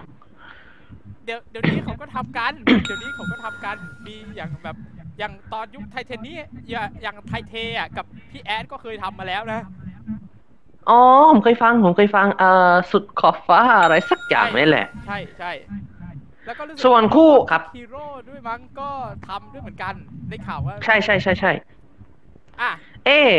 [1.25, 4.75] เดี๋ยวเดี๋ยวนี้เขาก็ทำกัน เดี๋ยวนี้เขาก็ทำกัน มีอย่างแบบ
[5.19, 6.37] อย่างตอนยุคไทเทนนี่
[6.71, 9.61] อย่างอย่างไทเทอะกับพี่แอดก็เคยทำมาแล้วนะ
[10.89, 11.01] อ๋อ
[11.31, 15.51] ผมเคยฟัง ผมเคยฟังเอ่อสุดขอบฟ้าอะไรสักอย่างนี่แหละ ใช่ใช่
[16.45, 18.89] แล้วก็รู้สึกส่วนคู่ครับฮีโร่ด้วยมั้งก็
[19.27, 19.93] ทำด้วยเหมือนกัน
[20.29, 21.51] ได้ข่าวว่า ใช่ใช่ใช่ใช่
[22.61, 22.71] อะ
[23.05, 23.37] เออ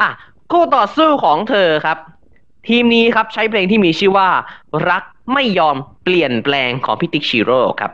[0.00, 0.10] อะ
[0.52, 1.98] คู่ต่อสู้ของเธอครับ
[2.68, 4.28] ทีมนี้ครับใช้เพลงที่มีชื่อว่า
[4.90, 5.02] รัก
[5.34, 7.92] ไม่ยอมเปลี่ยนแปลงของพี่ติ๊กชิโร่ครับ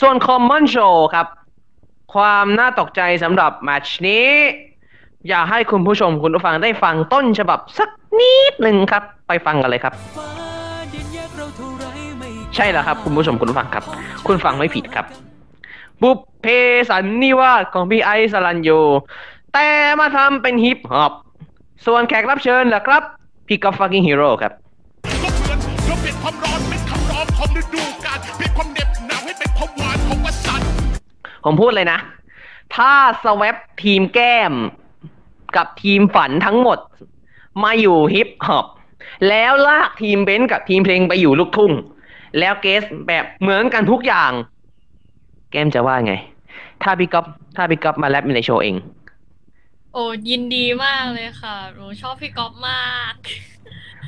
[0.00, 1.26] ส่วน Common Show ครับ
[2.14, 4.28] ความน่าตกใจสำหรับแมตช์นี้
[5.28, 7.88] อยากให้คุณผู้ชมคุณผู้ฟังได้ฟังต้นฉบับสัก
[8.18, 9.94] นิดหนึ่งครับ ไปฟังกันเลยครับ
[12.54, 13.84] ใช่แล้วครับ คุณผู้ชมคุณผู้ฟังครับ
[14.26, 15.06] คุณฟังไม่ผิดครับ
[16.02, 16.46] บุพเพ
[16.90, 18.70] สันนิวาสของพี่ไอซ์ ศรัณยู
[19.54, 19.68] แต่
[20.00, 21.12] มาทำเป็นฮิปฮอป
[21.86, 23.02] ส่วนแขกรับเชิญล่ะครับ
[23.46, 24.52] พี่กอล์ฟ Fucking Hero ครับ
[31.44, 31.98] ผมพูดเลยนะ
[32.76, 32.92] ถ้า
[33.24, 34.52] สว a ปทีมแก้ม
[35.56, 36.78] กับทีมฝันทั้งหมด
[37.62, 38.66] มาอยู่ฮิปฮอป
[39.28, 41.72] แล้วลากทีมเบนซ์กับทีมเพลงไปอยู่ลูกทุ่ง
[42.38, 44.32] แล้ว guest แบบเหมือนกันทุกอย่าง
[45.50, 46.14] แก้มจะว่าไง
[46.82, 47.26] ถ้าพี่กอล์ฟ
[47.56, 48.76] ถ้าพี่กอล์ฟมาแรปในโชว์เอง
[49.92, 53.14] โอ้ยินดีมากเลยค่ะหนูชอบพี่กอล์ฟมาก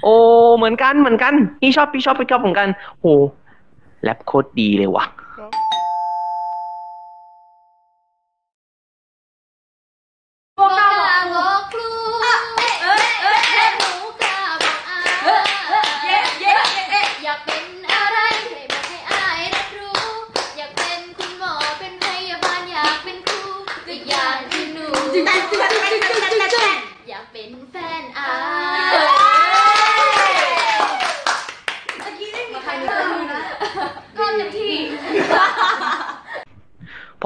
[0.02, 0.16] โอ้
[0.56, 2.68] เหมือนกันเหมือนกัน พี่ชอบพี่ชอบพี่กอล์ฟเหมือนกัน
[3.00, 3.06] โห
[4.02, 5.04] แรปโคตรดีเลยว่ะ
[10.58, 10.88] พวกเรา
[11.34, 11.88] บอกครู
[12.82, 15.08] เอ้ยเอ้ยเอ้ยหนูกล้าบอกอาย
[16.02, 16.52] เย้เย้
[16.90, 18.18] เย้อยากเป็นอะไร
[18.50, 19.98] ให้บอกให้อายรับรู้
[20.56, 23.42] อยากเป็นคุณหมอเป็นพยาบาลอยากเป็นครู
[23.86, 24.86] ก็อย่างที่หนู
[25.26, 25.28] อ
[27.12, 28.28] ยากเป็นแฟนอา
[28.78, 28.96] ย
[32.54, 33.40] มาใครนึกว่านะ
[34.18, 34.74] ก็เต็มที่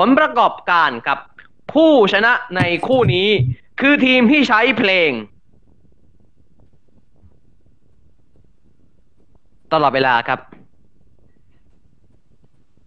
[0.03, 1.19] ผลประกอบการกับ
[1.73, 3.29] ผู้ชนะในคู่นี้
[3.81, 5.11] คือทีมที่ใช้เพลง
[9.73, 10.41] ตลอดเวลาครับ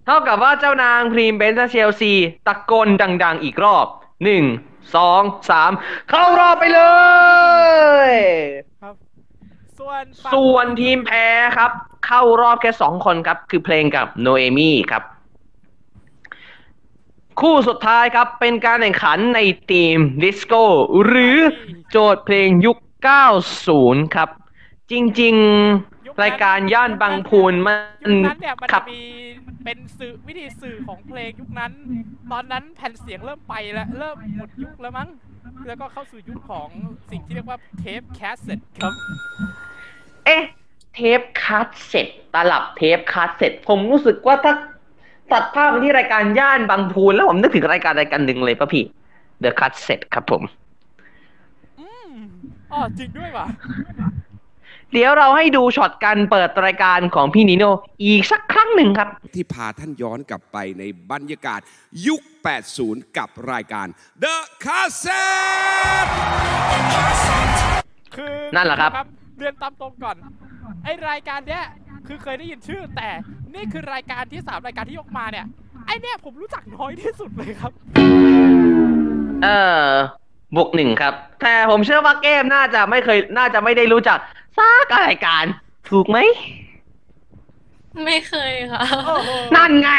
[0.05, 2.13] เท่ากับว่าเจ้านางพรีมเบนซ์เชลซี
[2.47, 2.87] ตะโกน
[3.23, 3.87] ดัง ๆ อีกรอบ
[4.23, 4.43] หนึ่ง
[4.95, 5.71] สองสาม
[6.09, 6.81] เข้ารอบไปเล
[8.09, 8.11] ย
[8.81, 8.95] ครับ
[9.79, 11.71] ส่วนฝั่งส่วนทีมแพ้ครับ
[12.07, 15.03] เข้ารอบแค่สองคนครับ คือเพลงกับโนเอมี่ครับ
[17.41, 19.39] คู่สุดท้ายครับเป็นการแข่งขันใน
[19.71, 20.63] ทีมดิสโก้
[21.05, 21.37] หรือ
[21.91, 22.77] โจทย์เพลงยุค
[23.45, 24.29] 90 ครับ
[24.91, 25.35] จริง
[25.77, 29.01] ๆ รายการย่านบางพูนมันยุคนั้นเนี่ยมันครัจะบมี
[29.63, 31.71] เป็นสื่อวิธีสื่อของเพลงยุคนั้น
[32.31, 35.09] ตอนนั้นแผ่นเสียงเริ่มไปแล้ว เริ่มหมดยุคแล้วมั้ง
[35.67, 36.69] แล้วก็เข้าสู่ยุคของ
[37.11, 38.93] สิ่งที่เรียกว่าเทปแคสเซ็ตครับ
[40.25, 40.43] เอ๊ะ
[40.95, 44.53] เทปคัสเซ็ตตลับเทปคัสเซ็ตผมรู้สึกว่าถ้า
[45.31, 48.85] ตัดภาพไปที่รายการย่านบางพูนแล้วผมนึกถึงรายการรายการหนึ่งเลยป่ะพี่
[49.43, 50.41] The Cassette ครับผม
[51.79, 52.13] อืม
[52.71, 53.45] อ๋อจริงด้วยว่ะ
[54.93, 57.63] เดี๋ยวเราให้ดูช็อตการเปิดรายการของพี่นิโน
[58.03, 61.59] อีกสักครั้งหนึ่งครับ ที่พาท่านย้อนกลับไปในบรรยากาศ
[62.07, 62.21] ยุค
[62.69, 63.87] 80 กับรายการ
[64.23, 66.11] The Cassette
[68.15, 68.91] คือนั่นแหละครับ
[69.39, 70.15] เรียนตามตรงก่อน
[70.83, 71.63] ไอรายการเนี้ย
[72.07, 73.09] คือเคยได้ยินชื่อ แต่
[73.53, 75.45] นี่คือรายการที่สามรายการที่ยกมาเนี่ย
[75.85, 77.71] ไอเนี้ยผมรู้จักน้อยที่สุดเลยครับ
[79.43, 79.47] เอ
[79.85, 79.87] อ
[80.55, 84.19] บวกหนึ่งครับ แต่ผมเชื่อว่าเกมน่าจะไม่เคย น่าจะไม่ได้รู้จัก
[84.57, 85.45] สักรายการ
[85.89, 86.17] ถูกไหม
[88.05, 88.83] ไม่เคยค่ะ
[89.55, 89.89] นั่นไง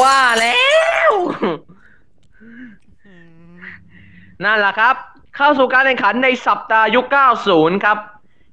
[0.00, 0.60] ว่าแล้
[1.10, 1.12] ว
[4.44, 4.94] นั่นแหละครับ
[5.36, 7.06] เข้าสู่การแข่งขันในสัปดาห์ยุค
[7.46, 7.98] 90 ครับ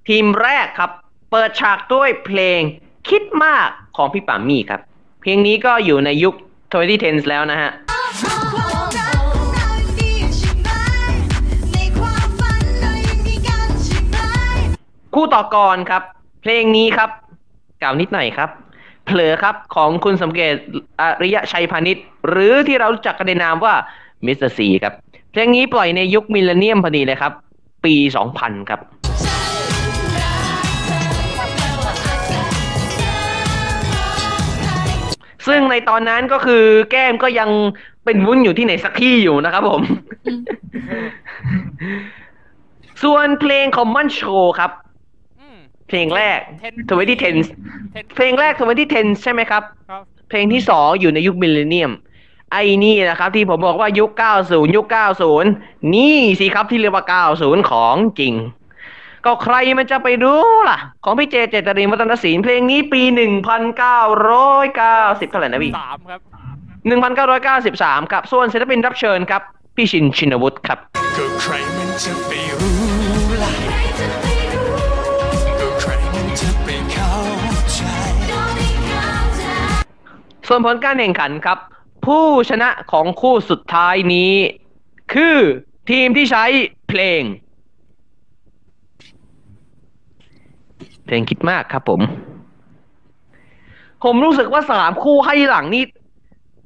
[0.10, 0.92] ทีมแรกครับ
[1.36, 2.62] เปิดฉากด้วยเพลง
[3.10, 4.82] คิดมากของพี่ปามี่ครับ
[5.22, 6.34] เพลงนี้ก็อยู่ในยุค
[6.82, 7.72] 2010แล้วนะฮะ
[15.16, 16.04] คู่ต่อกรครับ
[16.42, 17.10] เพลงนี้ครับ
[17.82, 18.50] กล่าวนิดหน่อยครับ
[19.06, 20.54] เผลอครับของคุณสมเกียรติ
[21.02, 23.74] อริยะชัยพาณิชย์ หรือที่เรารู้จักกันในนามว่า
[24.26, 24.94] Mr.Z ครับ
[25.32, 27.34] เพลงนี้ปล่อยในยุค millennium พอดีเลยครับ
[27.86, 27.94] ปี
[28.34, 28.82] 2000 ครับ
[35.48, 37.50] ซึ่งในตอนนั้นก็คือแก้มก็ยัง
[38.06, 39.82] เป็นวุ้นอยู่ที่ไหนสักที่อยู่นะครับผม
[43.04, 44.72] ส่วนเพลง Common Show ครับ
[45.42, 48.54] อืมเพลงแรก10 2010เพลงแรก
[48.88, 51.92] 2010ใช่ไหมครับครับ เพลงที่สองอยู่ในยุคมิลเลนเนียม
[52.52, 54.10] ไอ้นี่นะครับ ที่ผมบอกว่ายุค
[54.44, 54.86] 90 ยุค
[55.40, 57.06] 90 นี่สิครับที่เรียกว่า
[57.40, 58.34] 90 ของจริง
[59.26, 63.14] ก็ใครมันจะไปรู้ล่ะ ของพี่เจเจตรินวัฒนศิลป์เพลงนี้ปี1990
[65.30, 66.20] เท่าไหร่นะพี่สามครับ
[68.06, 69.42] 1993ครับ ส่วนศิลปินรับเชิญครับ
[69.76, 70.80] พี่ชินชินวุฒิครับ
[71.18, 72.76] ก็ใครมันจะไปรู้
[73.44, 73.52] ล่ะ
[75.60, 77.12] ก็ใครมันจะไปเข้า
[77.74, 77.82] ใจ
[80.48, 81.58] ส่วนผลการแข่งขันครับ
[82.06, 84.34] ผู้ชนะของคู่สุดท้ายนี้
[85.14, 85.38] คือ
[85.90, 86.46] ทีมที่ใช้
[86.90, 87.22] เพลง
[91.06, 92.02] เพลงคิดมากครับผม
[94.04, 95.84] ผมรู้สึกว่าสามคู่ให้หลังนี่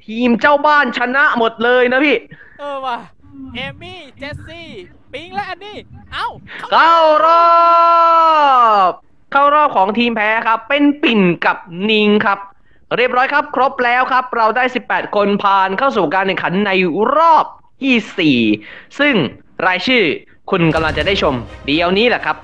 [0.05, 2.17] ทีมเจ้าบ้านชนะหมดเลยนะพี่
[2.59, 2.97] เออว่ะ
[3.55, 4.67] เอมี่เจสซี่
[5.13, 5.77] ปิงและอันนี้
[6.13, 6.27] เอ้า
[6.71, 6.93] เข้า
[7.25, 7.47] รอ
[8.89, 8.91] บ
[9.31, 11.57] เข้ารอบของทีมแพ้ครับ เป็นปิ่นกับ
[11.89, 12.39] นิงครับ
[12.97, 16.71] เรียบร้อยครับ ครบแล้วครับ เราได้ 18 คนผ่านเข้าสู่การแข่งขันใน
[17.17, 17.45] รอบ
[17.81, 19.15] ที่ 4 ซึ่ง
[19.65, 20.03] รายชื่อ
[20.51, 21.35] คุณกำลังจะได้ชม
[21.65, 22.37] เดี๋ยวนี้แหละครับ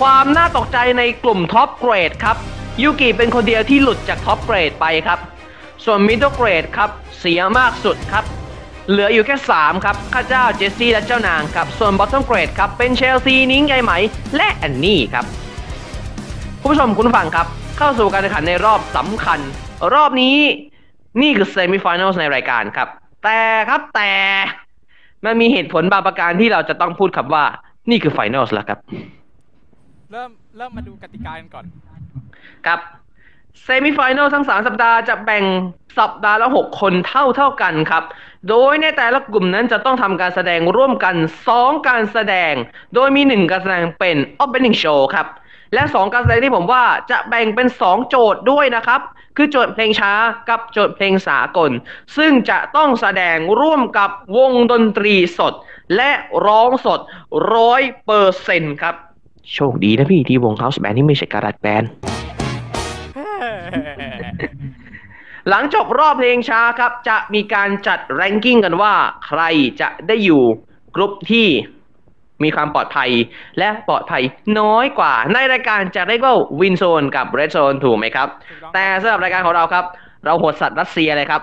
[0.00, 2.36] ความน่าตกใจในกลุ่ม top grade ครับ
[2.82, 5.18] ยูกิเป็นคนเดียวที่หลุดจาก top grade ไปครับ
[5.84, 8.24] ส่วน middle grade ครับเสียมากสุดครับ
[8.90, 13.92] เหลืออยู่แค่ 3 ครับ ข้าเจ้าเจสซี่และเจ้านางครับ ส่วน bottom grade ครับ เป็นเชลซีนิ้งใยไหม
[14.36, 15.24] และแอนนี่ครับ
[16.60, 17.46] คุณผู้ชมคุณฟังครับ
[17.78, 19.40] เข้าสู่การแข่งขันในรอบสำคัญ
[19.94, 20.36] รอบนี้
[21.22, 22.88] นี่คือเซมิฟ i แนลในรายการครับ
[23.24, 24.12] แต่ครับแต่
[25.24, 27.44] มันมีเหตุผลบางประการที่เราจะต้องพูดคำว่า
[27.90, 28.78] นี่คือ final แล้วครับ
[30.12, 31.64] เริ่มเริ่มมาดูกติกากันก่อน
[32.66, 32.80] ครับ
[33.62, 35.44] semi final ทั้ง 3 สัปดาห์จะแบ่ง
[35.98, 38.04] สัปดาห์ละ 6 คนเท่าเท่ากันครับ
[38.48, 41.14] โดยในแต่ละกลุ่มนั้นจะต้องทำการแสดงร่วมกัน
[41.50, 42.52] 2 การแสดง
[42.94, 45.26] โดยมี 1 การแสดงเป็น opening show ครับ
[45.74, 49.00] และ 2 การแสดงที่ผมว่าจะแบ่งเป็น 2 โจทย์ด้วยนะครับ
[49.36, 50.12] คือโจทย์เพลงช้า
[50.48, 51.70] กับโจทย์เพลงสากล
[52.16, 55.54] ซึ่งจะต้องแสดงร่วมกับวงดนตรีสด
[55.96, 56.10] และ
[56.46, 57.00] ร้องสด
[57.54, 58.96] ร้อยเปอร์เซ็นครับ
[59.54, 61.84] โชคดีนะพี่ที่วง House Band ที่ไม่ใช่การัดแบน
[65.48, 68.94] หลังจบรอบเพลงช้าครับ จะมีการจัดแรงกิ้งกันว่า
[69.26, 69.42] ใคร
[69.80, 70.42] จะได้อยู่
[70.94, 71.46] กรุ๊ปที่
[72.42, 73.10] มีความปลอดภัย
[73.58, 74.22] และปลอดภัย
[74.60, 78.28] น้อยกว่า ในรายการจะเรียกว่า win zone กับ red zone ถูกไหมครับ
[78.74, 79.84] แต่สำหรับรายการของเราครับ
[80.24, 81.42] เราโหดสัตว์รัสเซียเลยครับ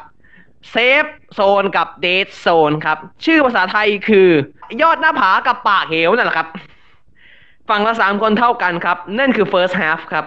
[0.71, 4.29] safe zone กับ death zone ครับ ชื่อภาษาไทยคือ
[4.81, 6.49] ยอดหน้าผากับปากเหวนั่นแหละครับ
[7.69, 10.25] ฝั่งละสามคนเท่ากันครับ นั่นคือ first half ครับ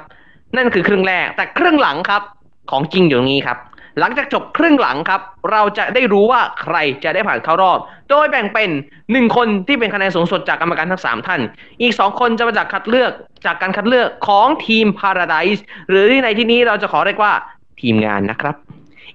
[0.56, 2.22] นั่นคือครึ่งแรก แต่ครึ่งหลังครับ
[2.70, 3.58] ของจริงอยู่ตรงนี้ครับ
[3.98, 5.20] หลังจากจบครึ่งหลังครับ
[5.50, 7.78] เราจะได้รู้ว่าใครจะได้ผ่านเข้ารอบ
[8.10, 8.70] โดยแบ่งเป็น
[9.12, 11.40] หนึ่งคนที่เป็นคะแนนสูงสุดจากกรรมการทั้งสามท่าน
[11.82, 13.12] อีกสองคนจะมาจากคัดเลือก
[13.46, 17.32] จากการคัดเลือกของทีม Paradise หรือที่ในที่นี้เราจะขอเรียกว่า
[17.80, 18.54] ทีมงานนะครับ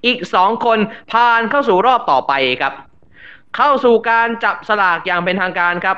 [0.06, 0.78] อีกสองคน
[1.12, 2.74] ผ่านเข้าสู่รอบต่อไปครับ
[3.56, 5.98] เข้าสู่การจับสลากอย่างเป็นทางการครับ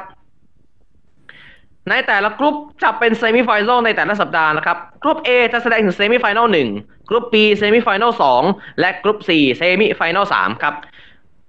[1.89, 6.47] ในแต่ละกรุ๊ปจะเป็น semifinal ในแต่ละสัปดาห์นะครับกรุ๊ป A จะแสดงถึงเซมิไฟแนล
[6.79, 8.11] 1กรุ๊ป B เซมิไฟแนล
[8.45, 10.73] 2และกรุ๊ป C เซมิไฟแนล3ครับ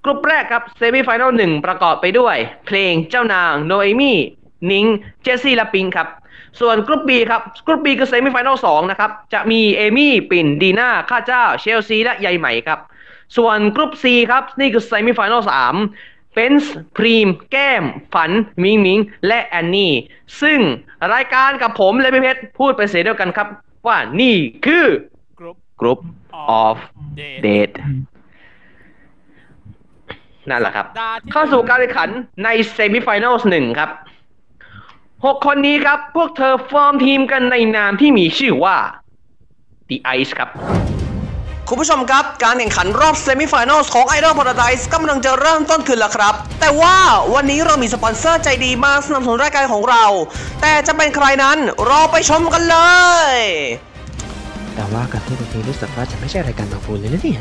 [0.04, 2.36] กรุ๊ปแรกครับเซมิไฟแนล1ประกอบไปด้วย
[2.66, 4.18] เพลงเจ้านางโนเอมี่
[4.70, 4.84] นิง
[5.22, 6.08] เจสซี่และปิงครับ
[6.60, 12.78] ส่วนกรุ๊ป B ครับกรุ๊ป B คือเซมิไฟแนล2นะครับจะมีเอมี่ปิ่นดีน่าข้าเจ้าเชลซีและใยไหมครับ
[13.36, 15.42] ส่วนกรุ๊ป C ครับนี่คือเซมิไฟแนล
[15.82, 18.30] 3 เฟนส์พรีม แก้ม ฝัน
[18.62, 19.94] มิงมิง และแอนนี่
[20.42, 20.60] ซึ่ง
[21.14, 23.48] รายการกับผมและพี่เพชรพูดไปเสียเดียวกันครับ
[23.86, 24.34] ว่านี่
[24.66, 24.86] คือ
[25.38, 25.98] กรุ๊ปกรุ๊ป
[26.64, 26.78] of
[27.46, 27.76] date
[30.50, 32.10] นั่นแหละครับดาที่เข้าสู่การแข่งขัน
[32.44, 33.90] ใน semi-final หนึ่งครับ
[35.24, 38.76] หกคนนี้ครับ พวกเธอฟอร์มทีมกันในนามที่มีชื่อว่า
[39.88, 40.50] The Ice ครับ
[41.70, 46.96] คุณผู้ชมครับ การแข่งขันรอบ semi-final ของ Idol Paradise กำลังจะเริ่มต้นขึ้นแล้วครับ แต่ว่า
[47.34, 50.04] วันนี้เรามีสปอนเซอร์ใจดีมาสนับสนุนรายการของเรา
[50.60, 51.58] แต่จะเป็นใครนั้น
[51.88, 52.76] รอไปชมกันเล
[53.30, 53.32] ย
[54.74, 57.38] แต่ว่าการพูดแบบนี้รู้สึกว่าจะไม่ใช่รายการบางปูนเลยนะเนี่ย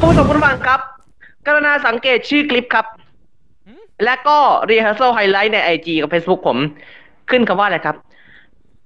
[0.00, 0.80] ผู้ชมผู้ฟังครับ
[1.46, 2.86] กรุณาสังเกตชื่อคลิปครับ
[4.04, 4.38] และก็
[4.70, 6.58] rehearsal highlight ใน IG กับ Facebook ผม
[7.30, 7.96] ขึ้นคำว่าอะไรครับ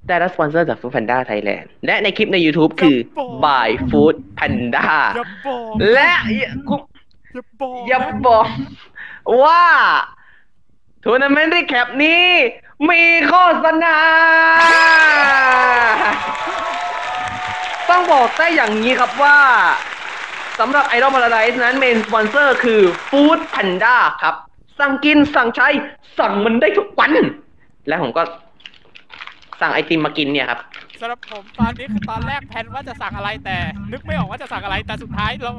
[0.08, 2.96] ได้รับสปอนเซอร์จาก Food Panda Thailand และในคลิปใน YouTube คือ
[3.44, 4.86] by Food Panda
[5.16, 6.12] อย่าบอกและ
[6.68, 6.80] คุณ
[7.32, 8.46] อย่าบอกอย่าบอก
[9.42, 9.64] ว่า
[11.04, 12.24] tournament recap นี้
[12.90, 13.34] มีโฆ
[13.64, 13.98] ษณา
[17.90, 19.38] ต้องบอกได้อย่างนี้ครับว่า
[20.58, 24.34] สำหรับ Idol Paradise นั้น main sponsor คือ Food Panda ครับ
[24.78, 25.68] สั่งกินสั่งใช้
[26.18, 27.12] สั่งมันได้ทุกวัน
[27.88, 28.22] และผมก็
[29.60, 30.60] สั่งไอติมมากินเนี่ยครับ
[31.00, 33.56] สำหรับผมตอนนี้คือตอนแรกแพลนว่าจะสั่งอะไรแต่
[33.92, 35.52] นึกไม่ออกว่าจะสั่งอะไรแต่สุดท้ายเรา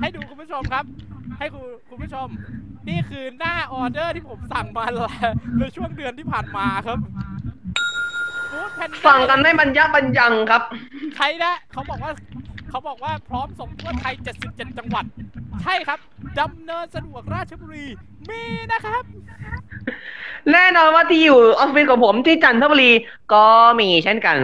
[0.00, 0.84] ให้ดูคุณผู้ชมครับ
[1.38, 2.28] ให้คุณคุณผู้ชม
[2.88, 5.08] นี่คือหน้าออเดอร์ที่ผมสั่งมาแล้ว
[5.58, 6.98] ในช่วงเดือนที่ผ่านมาครับ
[8.52, 10.62] Food Panda สั่งกันได้บรรยะบรรยังครับ
[11.16, 12.12] ใช่นะเขาบอกว่า
[12.70, 14.14] เขาบอกว่าพร้อมส่งทั่วไทย
[14.46, 15.04] 77 จังหวัด
[15.62, 15.98] ใช่ครับ
[16.40, 17.86] ดำเนินสะดวกราชบุรี
[18.28, 18.42] มี
[18.72, 19.02] นะครับ
[20.52, 22.90] แน่นอนว่าที่อยู่ออฟฟิศของผมที่จันทบุรี
[23.32, 23.44] ก็
[23.80, 24.36] มีเช่นกัน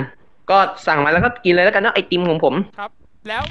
[0.50, 2.90] ก็สั่งมาแล้วก็กินเลยแล้วกันเนาะไอติมของผม ครับ
[3.28, 3.42] แล้ว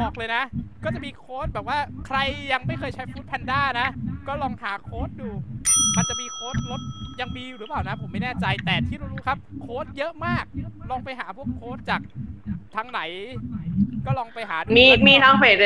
[0.00, 0.42] บอกเลยนะ
[0.84, 2.18] ก็จะมีโค้ดแบบว่าใคร
[2.52, 3.88] ยังไม่เคยใช้ฟู้ดแพนด้านะ
[4.28, 5.30] ก็ลองหาโค้ดดู
[5.96, 6.80] มันจะมีโค้ดลด
[7.20, 10.44] ยังมีอยู่หรือเปล่านะ ผมไม่แน่ใจแต่ที่รู้ๆครับ โค้ดเยอะมาก
[10.90, 12.00] ลองไปหาพวกโค้ดจาก
[12.74, 13.00] ทางไหน
[14.06, 15.56] ก็ลองไปหาดูมีแล้วก็มีทั้งเพจ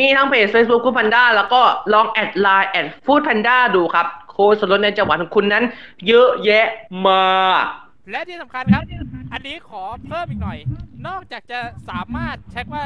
[0.00, 1.60] มีทั้งเพจ Facebook ฟู้ดแพนด้าแล้วก็
[1.94, 5.64] ลอง add LINE at Food Panda ดูครับ โค้ดส่วนลดในจังหวัดของคุณนั้น
[6.08, 6.66] เยอะแยะ
[7.06, 7.64] มาก
[8.10, 8.84] และที่สำคัญครับ
[9.32, 10.58] อันนี้ขอเพิ่มอีกหน่อย
[11.06, 12.84] นอกจากจะสามารถเช็คว่า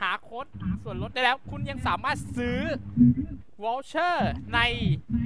[0.00, 0.46] หาโค้ด
[0.82, 2.58] ส่วนลดได้แล้ว คุณยังสามารถซื้อ
[3.64, 4.58] voucher ใน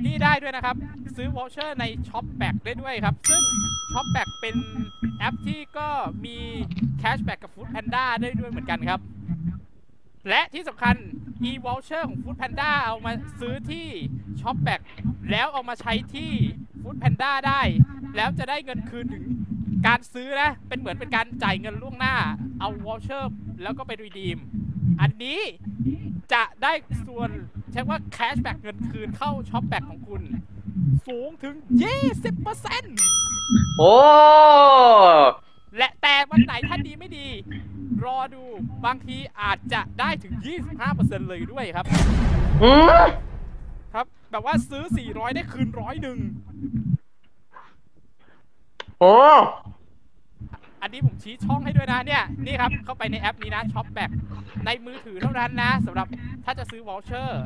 [0.05, 0.77] นี่ได้ด้วยนะครับ
[1.17, 3.43] ซื้อ voucher ใน ShopBack ได้ด้วยครับ ซึ่ง
[3.93, 4.57] ShopBack เป็น
[5.19, 5.89] แอปที่ก็
[6.25, 6.37] มี
[6.99, 9.01] cashback กับ Food Panda ได้ด้วยเหมือนกันครับ
[10.29, 10.97] และที่สำคัญ
[11.51, 13.87] e-voucher ของ Food Panda เอามาซื้อที่
[14.41, 14.81] s h o p b a c
[15.31, 16.31] แล้วเอามาใช้ที่
[16.81, 17.61] Food Panda ได้
[18.17, 19.25] แล้วจะได้เงินคืนถึง
[19.87, 22.15] การซื้อนะ เป็นเหมือนเป็นการจ่ายเงินล่วงหน้า
[22.61, 23.25] เอา voucher
[23.63, 24.39] แล้วก็ไปรีดีม
[25.01, 25.41] อันนี้
[26.33, 26.73] จะได้
[27.07, 27.31] ส่วน
[27.73, 30.23] ใช้ว่า cashback เงินคืนเข้า Shopback ของคุณ
[31.07, 31.57] สูงถึง
[32.47, 33.95] 20%โอ้
[35.79, 37.29] และแต่วันไหนถ้าดีไม่ดี
[38.05, 38.45] รอดู
[38.85, 40.35] บางทีอาจจะได้ถึง
[40.83, 41.87] 25%เลยด้วยครับ
[42.63, 43.07] อืม
[43.95, 46.19] ครับ แบบว่าซื้อ 400 ได้คืนร้อยหนึ่ง
[49.01, 49.15] โอ้
[50.83, 54.11] อันนี้ผมชี้ช่องให้ด้วยนะเนี่ยนี่ครับเข้าไปในแอปนี้นะ ShopBack
[54.67, 56.07] ในมือถือเท่านั้นนะสำหรับ
[56.45, 57.45] ถ้าจะซื้อ voucher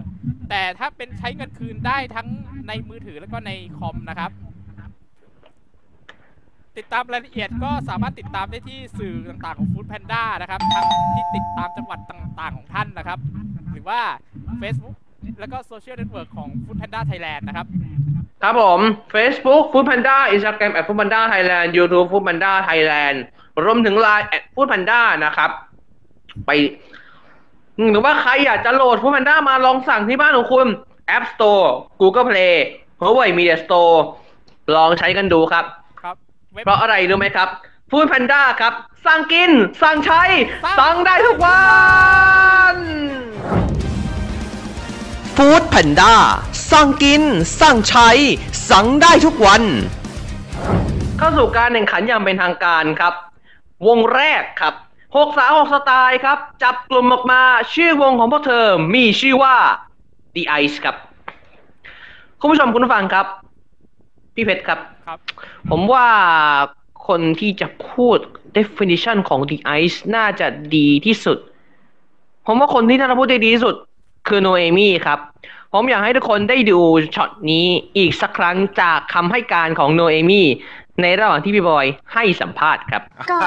[0.49, 2.29] แต่ถ้าเป็นใช้เงินคืนได้ทั้ง
[2.69, 4.31] ในมือถือแล้วก็ในคอมนะครับ
[6.77, 13.19] ติดตามรายละเอียดก็สามารถติดตามได้ที่สื่อต่างๆของ Food Panda นะครับทั้งที่ติดตามจังหวัดต่างๆของท่านนะครับ
[13.73, 14.01] หรือว่า
[14.61, 14.97] Facebook
[15.41, 17.67] แล้วก็ social network ของ Food Panda Thailand นะครับ
[18.47, 18.81] ครับผม
[19.15, 23.17] Facebook Food Panda Instagram at Food Panda Thailand YouTube Food Panda Thailand
[23.65, 25.51] รวมถึง Line at Food Panda นะครับ
[26.47, 26.51] ไป
[27.91, 30.67] หรือว่าใครอยากจะโหลด Food Panda มาลองสั่งที่บ้านของคุณ
[31.17, 31.67] App Store
[32.01, 32.55] Google Play
[33.01, 33.97] Huawei Media Store
[34.75, 35.65] ลองใช้กันดูครับ
[36.03, 36.17] ครับ
[36.65, 37.49] เพราะอะไรรู้ไหมครับ
[37.91, 38.73] Food Panda ครับ
[39.07, 39.51] สั่งกิน
[39.83, 40.23] สั่งใช้
[40.79, 41.63] สั่งได้ทุกวั
[42.75, 42.77] น
[45.41, 46.14] ฟู้ดแพนด้า
[46.70, 47.22] สั่งกิน
[47.61, 48.09] สั่งใช้
[48.70, 49.62] สั่งได้ทุกวัน
[51.18, 53.14] เข้าสู่การแข่งขันอย่างเป็นทางการครับ
[53.87, 54.74] วงแรกครับ
[55.16, 57.41] หกสาวหกสไตล์ครับ จับกลุ่มออกมา
[57.74, 59.57] ชื่อวงของพวกเธอมีชื่อว่า
[60.35, 60.97] The Ice ครับ
[62.41, 63.26] คุณผู้ชมคุณผู้ฟังครับ
[64.35, 65.18] พี่เพชรครับครับ
[65.70, 66.07] ผมว่า
[67.09, 68.18] คนที่จะพูด
[68.57, 71.39] definition ของ The Ice น่าจะดีที่สุด
[72.47, 73.76] ผมว่าคนที่น่าจะพูดได้ดีที่สุด
[74.29, 75.18] คือโนเอมี่ครับ
[75.72, 76.81] ผมอยากให้ทุกคนได้ดู
[77.16, 77.66] ช็อตนี้
[77.97, 80.47] อีกสักครั้งจากคำให้การของโนเอมี่
[81.03, 83.03] ในระหว่างที่พี่บอยให้สัมภาษณ์ครับ
[83.33, 83.41] ก็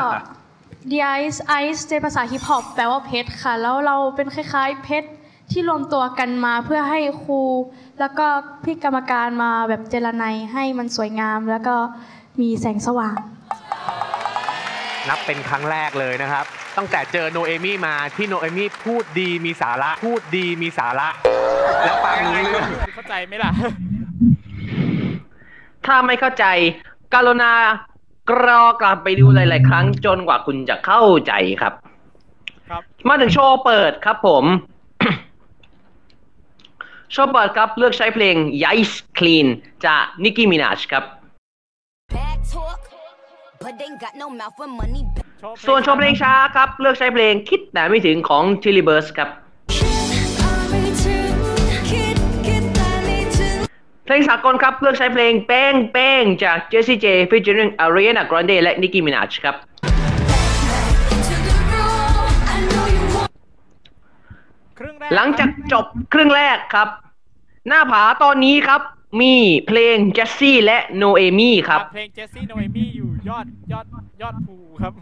[0.92, 5.10] The Ice Ice ในภาษาฮิปฮอปแปลว่าเพชรค่ะ แล้วเราเป็นคล้ายๆเพชร
[5.52, 7.42] ที่รวมตัวกันมาเพื่อให้ครู
[8.00, 8.28] แล้วก็
[8.64, 11.76] พี่กรรมการมาแบบเจรไนยให้มันสวยงาม แล้วก็
[12.42, 13.16] มีแสงสว่าง
[15.10, 16.46] นับเป็นครั้งแรกเลยนะครับ
[16.78, 21.08] ตั้งแต่เจอโนเอมี่มาที่โนเอมี่พูดดีมีสาระ พูดดีมีสาระ
[21.84, 23.52] แล้วฟังรู้เรื่องเข้าใจไหมล่ะ
[25.86, 26.46] ถ้าไม่เข้าใจ
[27.14, 27.52] กรุณา
[28.30, 31.74] กรอกลับไปดูหลาย ๆ ครั้งจนกว่าคุณจะเข้าใจครับ
[32.70, 34.46] ครับ มาถึงโชว์เปิดครับผม
[37.12, 39.48] โชว์เปิดครับเลือกใช้เพลง Yice Clean
[39.86, 41.04] จาก Nicki Minaj ครับ
[42.10, 42.87] But they ain't got no mouth for money.
[45.68, 49.30] ส่วนโชว์เพลงช้าครับ เลือกใช้เพลงคิดแต่ไม่ถึงของ t i l l y b u r s ครับ
[54.06, 59.56] เพลงสากลครับ เลือกใช้เพลงแป้งแป้งจาก Jessie J featuring Ariana Grande และ Nicki Minaj ครับ
[64.78, 66.90] ครึ่งแรกหลังจากจบครึ่งแรกครับ
[67.68, 68.82] หน้าผาตอนนี้ครับ
[69.22, 69.34] มี
[69.68, 73.86] เพลง Jessie และ Noemi ครับ เพลงเจสซี่โนเอมี่อยู่ยอดยอด
[74.22, 74.94] ยอดภูครับ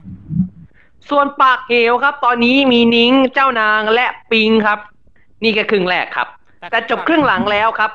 [1.10, 4.80] ส่วนปากเหวครับ ตอนนี้มีนิ้งเจ้านางและปิงครับ
[5.44, 6.28] นี่แค่ครึ่งแรกครับ
[6.72, 7.92] แต่จบครึ่งหลังแล้วครับ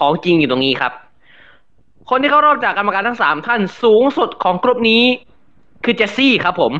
[0.00, 0.92] ของจริงอยู่ตรงนี้ครับ
[2.10, 5.02] คนที่เข้ารอบจากกรรมการทั้งสามท่านสูงสุดของกรุ๊ปนี้
[5.84, 6.72] คือเจสซี่ครับผม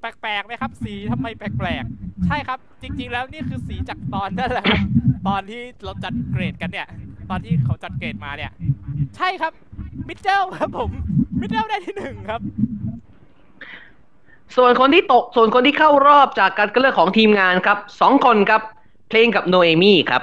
[0.00, 4.82] แปลกๆไหมครับ สีทำไมแปลกๆ ใช่ครับ จริง ๆ แล้วนี่คือสีจากตอนนั่นแหละครับ
[5.28, 6.88] ตอนที่เราจัดเกรดกันเนี่ย
[7.30, 8.52] ตอนที่เขาจัดเกรดมาเนี่ย
[9.16, 9.52] ใช่ครับ
[10.08, 10.90] มิดเดิลครับผม
[11.40, 12.40] มิดเดิลได้ที่หนึ่งครับ
[14.56, 18.62] ส่วนคนที่ตกส่วนคนที่เข้ารอบจากการคัดเลือกของทีมงานครับสองคนครับ
[19.08, 20.22] เพลงกับโนเอมี่ครับ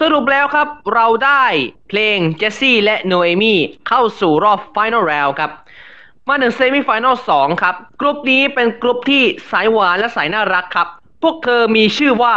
[0.00, 1.44] สรุปแล้วครับ เราได้
[1.88, 5.50] เพลงเจสซี่และโนเอมี่เข้าสู่รอบ Final Round ครับ
[6.28, 10.88] มาถึงเซมิไฟแนลสองครับ กลุ่มนี้เป็นกลุ่มที่สายหวานและสายน่ารักครับ
[11.22, 12.36] พวกเธอมีชื่อว่า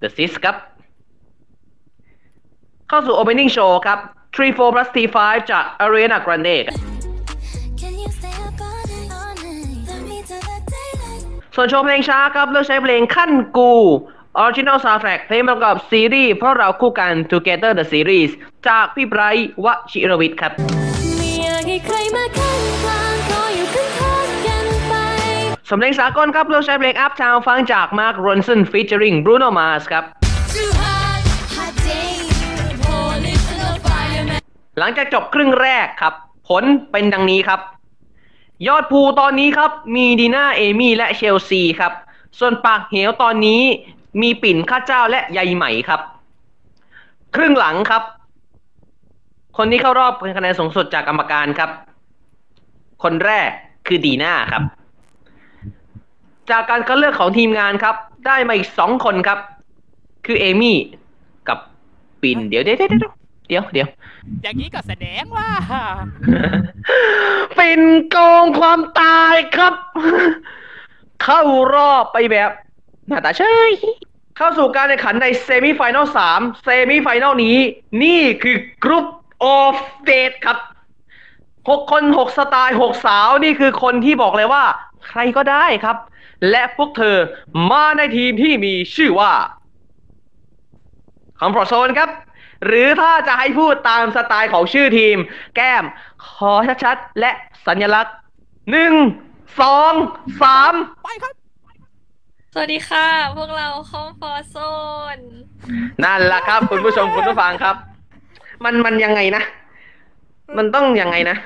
[0.00, 0.56] The Sis ครับ
[2.92, 3.98] เข้าสู่ Opening Show ครับ
[4.36, 5.18] 3 4 plus T5
[5.50, 6.78] จาก Ariana Grande ครับ
[11.54, 13.72] ส่วนโชว์เพลงช้าครับเลือกใช้เพลงขั้นกู
[14.42, 18.30] Original Soundtrack เพลงประกอบซีรีส์เพราะเราคู่กัน Together the Series
[18.68, 20.52] จากพี่ไบรท์วชิรวิทย์ครับ
[21.16, 24.94] ไม่อยากให้ใครมาข้างกลางขออยู่ข้างๆกันไป
[25.68, 30.19] สำเนียงสากลครับเลือกใช้เพลง Uptown ฟังจาก Mark Ronson featuring Bruno Mars ครับ
[34.78, 36.14] หลังจากจบครึ่งแรกครับ
[36.48, 37.60] ผลเป็นดังนี้ครับ
[38.68, 41.92] ยอดภูตอนนี้ครับ มีดีน่าเอมี่และเชลซีครับ
[42.38, 43.62] ส่วนปากเหวตอนนี้
[44.22, 46.00] มีปิ่นข้าเจ้าและใยไหมครับ
[47.34, 48.02] ครึ่งหลังครับ
[49.56, 51.70] คนที่เข้ารอบเป็นคะแนนสูงสุดจากกรรมการครับ
[53.02, 53.50] คนแรก
[53.86, 54.62] คือดีน่าครับ
[56.50, 57.96] จากการคัดเลือกของทีมงานครับ
[58.26, 59.38] ได้มาอีกสองคนครับ
[60.26, 60.76] คือเอมี่
[61.48, 61.58] กับ
[62.22, 63.12] ปิ่นเดี๋ยวเดี๋ยวเดี๋ยว
[63.50, 63.88] เดี๋ยวเดี๋ยว
[64.42, 65.48] เดี๋ยวอย่างนี้ก็แสดงว่า
[67.56, 67.80] เป็น
[68.16, 69.74] กองความตายครับ
[71.22, 71.40] เข้า
[71.74, 72.50] รอบไปแบบ
[73.08, 73.70] หน้าตาเฉย
[74.36, 77.58] เข้าสู่การแข่งขันใน semi-final สาม semi-final นี้
[78.02, 79.06] นี่คือ group
[79.44, 80.58] of death ครับ
[81.68, 84.64] หกคนหกสไตล์หกสาวนี่คือคนที่บอกเลยว่า
[85.08, 85.96] ใครก็ได้ครับ
[86.50, 87.16] และพวกเธอ
[87.70, 89.32] มาในทีมที่มีชื่อว่า
[91.38, 92.10] คอมฟอร์โซนครับ
[92.66, 95.16] หรือถ้าจะให้พูดตามสไตล์ของชื่อทีม
[95.56, 95.84] แก้ม
[96.28, 96.52] ขอ
[96.84, 97.30] ชัดๆ และ
[97.66, 98.16] สัญลักษณ์
[98.70, 98.94] หนึ่ง
[99.60, 99.92] สอง
[100.42, 100.72] สาม
[101.04, 101.34] ไปครับ
[102.54, 103.06] สวัสดีค่ะ
[103.36, 104.56] พวกเราคอมฟอร์โซ
[105.16, 105.18] น
[106.04, 107.76] นั่นแหละครับ คุณผู้ชมคุณผู้ฟังครับ
[108.64, 109.42] มันมันยังไงนะ
[110.56, 111.36] มันต้องยังไงนะ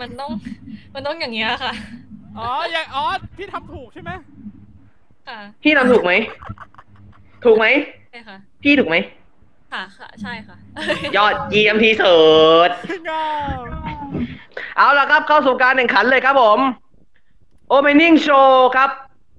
[0.00, 0.30] มันต้อง
[0.94, 1.72] มันต้องอย่างเงี้ยค่ะ
[2.38, 3.04] อ๋ออย่างอ๋อ
[3.36, 4.10] พี่ทำถูกใช่ไหม
[5.28, 6.12] ค่ะ พี่ทำถูกไหม
[7.44, 7.66] ถูกไหม
[8.10, 8.96] ใช่ค่ะ พี่ถูกไหม
[9.72, 10.56] ค่ะค่ะใช่ค่ะ
[11.16, 12.18] ยอดเยี่ยมที่สุ
[12.68, 12.70] ด
[14.76, 16.58] เอาละครับเข้าสู่การแข่งขันเลยครับผม
[17.72, 18.90] Opening Show ครับ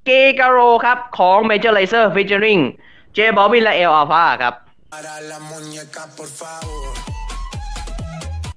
[0.05, 2.61] เกกาโรครับ ของ Major Lazer featuring
[3.17, 4.53] J Bobby และ El Alpha ครับ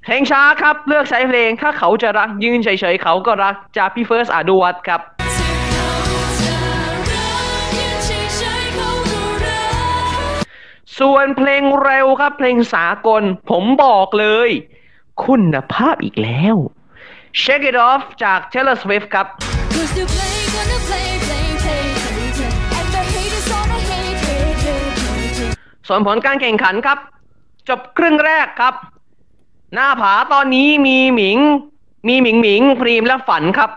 [0.05, 5.01] เพลงช้าครับเลือกใช้เพลงถ้าเขาจะรักยืนเฉยๆ เขาก็รักจากพี่เฟิร์สอาดูวัตครับ
[10.99, 14.51] ส่วนเพลงเร็วครับ เพลงสากล ผมบอกเลย
[15.25, 16.57] คุณภาพอีกแล้ว
[17.41, 19.27] Shake It Off จาก Taylor Swift ครับ
[19.75, 22.53] Cause you play, gonna play, play, play, play, play.
[22.79, 25.57] And the haters gonna hate, hate, hate, hate, hate.
[25.89, 26.99] ส่วนผลการแข่งขันครับ
[27.69, 28.75] จบครึ่งแรกครับ
[29.75, 31.39] หน้าผาตอนนี้มีหมิง
[32.09, 33.71] มีหมิงหมิงพรีมและฝันครับ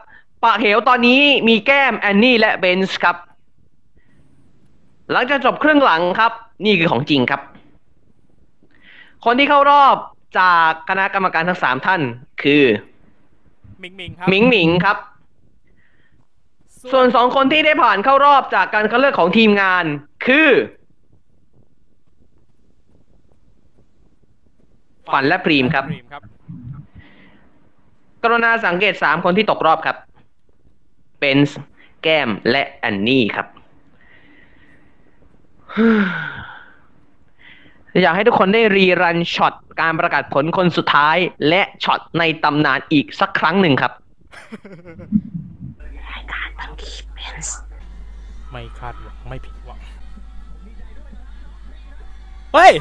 [0.43, 3.15] ปากเหวตอนนี้มีแก้มแอนนี่และเบนส์ครับ
[5.11, 6.31] หลังจากจบครึ่งหลังครับ
[6.65, 7.41] นี่คือของจริงครับ
[9.25, 9.95] คนที่เข้ารอบ
[10.39, 12.01] จากคณะกรรมการทั้งสามท่าน
[12.43, 12.63] คือ
[13.83, 14.97] มิงมิงครับหมิงหมิงครับ
[16.91, 19.85] ส่วนสองคนที่ได้ผ่านเข้ารอบจากการคัดเลือกของทีมงาน
[20.25, 20.49] คือ
[25.11, 26.23] ฝันและพรีมครับพรีมครับ
[28.23, 29.97] กรุณาสังเกตสามคนที่ตกรอบครับ
[31.19, 31.57] เบนซ์
[32.03, 33.47] แก้มและแอนนี่ครับ
[38.01, 41.17] อยากให้ทุกคนได้ rerun shot การประกาศผลคนสุดท้าย
[41.49, 43.91] และช็อตในตำนานอีกสักครั้งหนึ่งครับ
[48.51, 49.79] ไม่คาดหวังไม่ผิดหวัง
[52.53, 52.73] เฮ้ย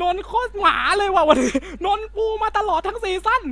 [0.00, 1.56] นนท์โคตรหมาเลยว่ะวันนี้
[1.86, 3.42] นนท์ปูมาตลอดทั้งซีซั่น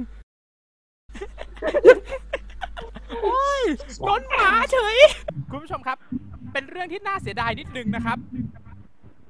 [3.23, 3.63] โอ้ย
[4.09, 4.97] นนท์หมาเฉย
[5.51, 5.99] คุณผู้ชมครับ
[6.53, 8.19] เป็นเรื่องที่น่าเสียดายนิดนึงนะครับ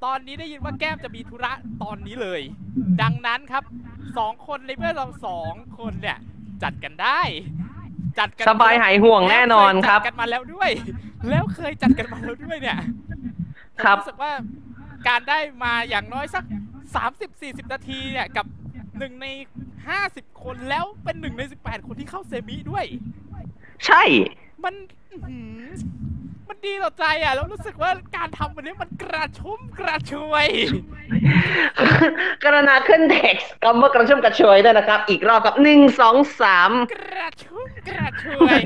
[0.05, 1.53] ตอนนี้ได้ยินว่าแก้มจะมีธุระ
[1.83, 2.41] ตอนนี้เลย
[3.03, 3.65] ดังนั้นครับ
[4.19, 6.19] สองคนในเมื่อเราสองคนเนี่ย
[6.63, 7.21] จัดกันได้
[8.19, 10.71] จัดกันสบายหายห่วงแน่นอนครับแล้วเยจัดกันมาแล้วด้วย
[11.31, 12.79] แล้วเคยจัดกันมาแล้วด้วยเนี่ย
[13.85, 14.33] ครับผมรู้สึกว่า
[15.09, 16.45] การได้มาอย่างน้อยสัก
[17.09, 18.47] 30-40 นาทีเนี่ยกับ
[18.99, 19.27] หนึ่งใน
[19.85, 22.85] 50 คนแล้วเป็นหนึ่งใน 18 คนที่เข้าเซมิด้วย
[23.87, 24.03] ใช่
[24.65, 25.00] มันอื้อหือ
[26.49, 30.47] มันดีต่อใจอะแล้วรู้สึกว่าการทำวันนี้มันกระชุ่มกระชวย
[32.45, 38.61] กรณาขึ้นเท็กซ์คำว่ากระชุ่มกระชวยด้วยนะครับ อีกรอบกับหนึ่งสองสามกระชุ่มกระชวย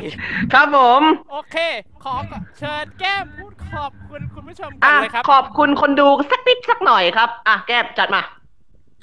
[0.52, 1.02] ครับผม
[1.32, 1.56] โอเค
[2.04, 2.14] ขอ
[2.58, 8.22] เชิญแก้มพูดขอบคุณคุณผู้ชมกัอะนเลยครับ ขอบคุณคนดูสักนิดสักหน่อยครับ อะแก้มจัดมา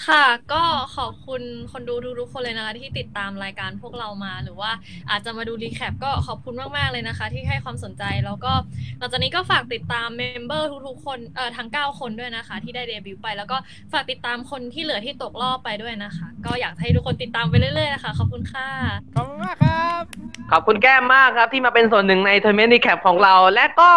[0.07, 0.63] ค่ะก็
[0.97, 1.41] ขอบคุณ
[1.71, 4.71] คนดูทุกๆคนเลยนะคะที่ติดตามรายการพวกเรามาหรือว่า
[5.09, 8.53] อาจจะมาดู recap ก็ขอบคุณมากๆเลยนะคะ ที่ให้ความสนใจแล้วก็
[8.97, 13.57] หลังจากนี้ก็ฝากติดตาม member ทุกๆคนเอ่อทั้ง 9 คนด้วยนะคะ ที่ได้เดบิวต์ไป แล้วก็
[13.93, 18.67] ฝากติดตามคนที่เหลือที่ตกรอบไปด้วยนะคะ ก็อยากให้ทุกคนติดตามไปเรื่อยๆนะคะขอบคุณค่ะ
[19.15, 20.03] ขอบคุณมากครับ
[20.51, 23.91] ขอบคุณแก้มมากครับที่มาเป็นส่วนหนึ่งใน tournament recap ของเรา และก็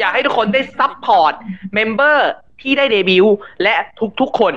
[0.00, 1.32] อยากให้ทุกคนได้ support
[1.74, 2.30] member
[2.62, 3.74] ที่ได้เดบิวต์และ
[4.20, 4.54] ทุกๆคน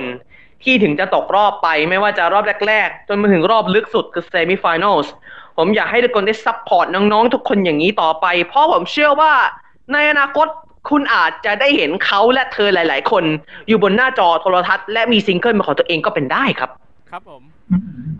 [0.62, 5.12] ที่ถึงจะตกรอบไปไม่ว่าจะรอบแรก ๆ จนมาถึงรอบลึกสุดคือ semi-finals
[5.56, 9.32] ผมอยากให้ทุกคนได้ support น้องๆ ทุกคนอย่างนี้ต่อไป เพราะผมเชื่อว่า
[9.92, 10.46] ในอนาคต
[10.90, 13.24] คุณอาจจะได้เห็นเขาและเธอหลาย ๆ คน
[13.68, 16.70] อยู่บนหน้าจอโทรทัศน์ และมีซิงเกิลเป็นของตัวเองก็เป็นได้ครับ
[17.10, 17.42] ครับผม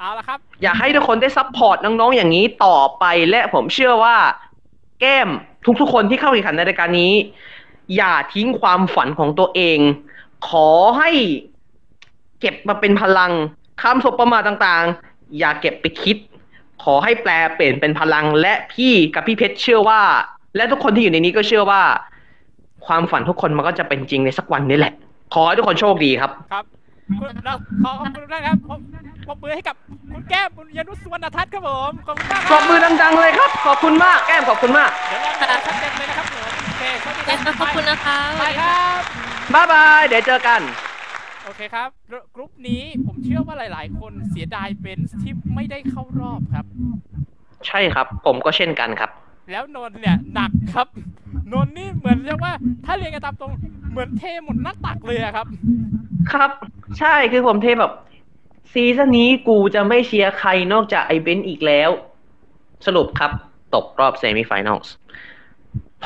[0.01, 4.17] เอาละครับ อยากให้ทุกคนได้ support น้องๆ อย่างนี้ต่อไป และผมเชื่อว่า
[5.01, 5.29] แก้ม
[5.81, 7.13] ทุกๆ คนที่เข้าแข่งขันในรายการนี้
[7.97, 9.79] อย่าทิ้งความฝันของตัวเอง
[10.49, 10.69] ขอ
[10.99, 11.11] ให้
[12.41, 13.33] เก็บมาเป็นพลัง
[13.83, 16.17] คำสบประมาทต่างๆ อย่าเก็บไปคิด
[16.83, 20.01] ขอให้แปรเปลี่ยนเป็นพลัง และพี่กับพี่เพชรเชื่อว่า
[20.57, 21.83] และทุกคนที่อยู่ในนี้ก็เชื่อว่า
[22.87, 24.93] ความฝันทุกคนมันก็จะเป็นจริงในสักวันนี้แหละ
[25.35, 26.65] ขอให้ทุกคนโชคดีครับ ครับ
[27.21, 27.55] คุณเรา
[27.85, 28.81] ขอขอบคุณทุกท่านครับผม
[29.29, 29.77] ปรบมือให้กับ
[30.13, 39.01] คุณแก้มบุญยนุชสุวรรณทัศน์ครับผมขอบคุณมากปรบมือดังๆเลยครับ ขอบคุณมาก แก้มขอบคุณมาก เดี๋ยวเราจะชัดเจนเลยนะครับผมโอเคสวัสดีครับขอบคุณนะคะ ไปครับ
[39.55, 40.61] บ๊ายบาย เดี๋ยวเจอกัน
[41.47, 41.91] โอเคครับ
[42.35, 46.65] กรุ๊ปนี้ผมเชื่อว่าหลาย ๆ คนเสียดายเบนซ์ที่ไม่ได้เข้ารอบครับ
[47.67, 49.11] ใช่ครับ ผมก็เช่นกันครับ
[49.53, 50.89] แล้วนนท์เนี่ยหนักครับ
[51.53, 52.53] นนท์นี่เหมือนเรียกว่า
[52.87, 53.53] ถ้าเรียนกันตามตรง
[53.91, 55.47] เหมือนเทหมดหน้าตักเลยอะครับ
[56.33, 56.51] ครับ
[56.99, 57.93] ใช่คือผมเทแบบ
[58.73, 61.91] season นี้กูจะไม่เชียร์ใครนอกจากไอ้เบสอีกแล้ว
[62.87, 63.31] สรุปครับ
[63.75, 64.93] ตกรอบ semi-finals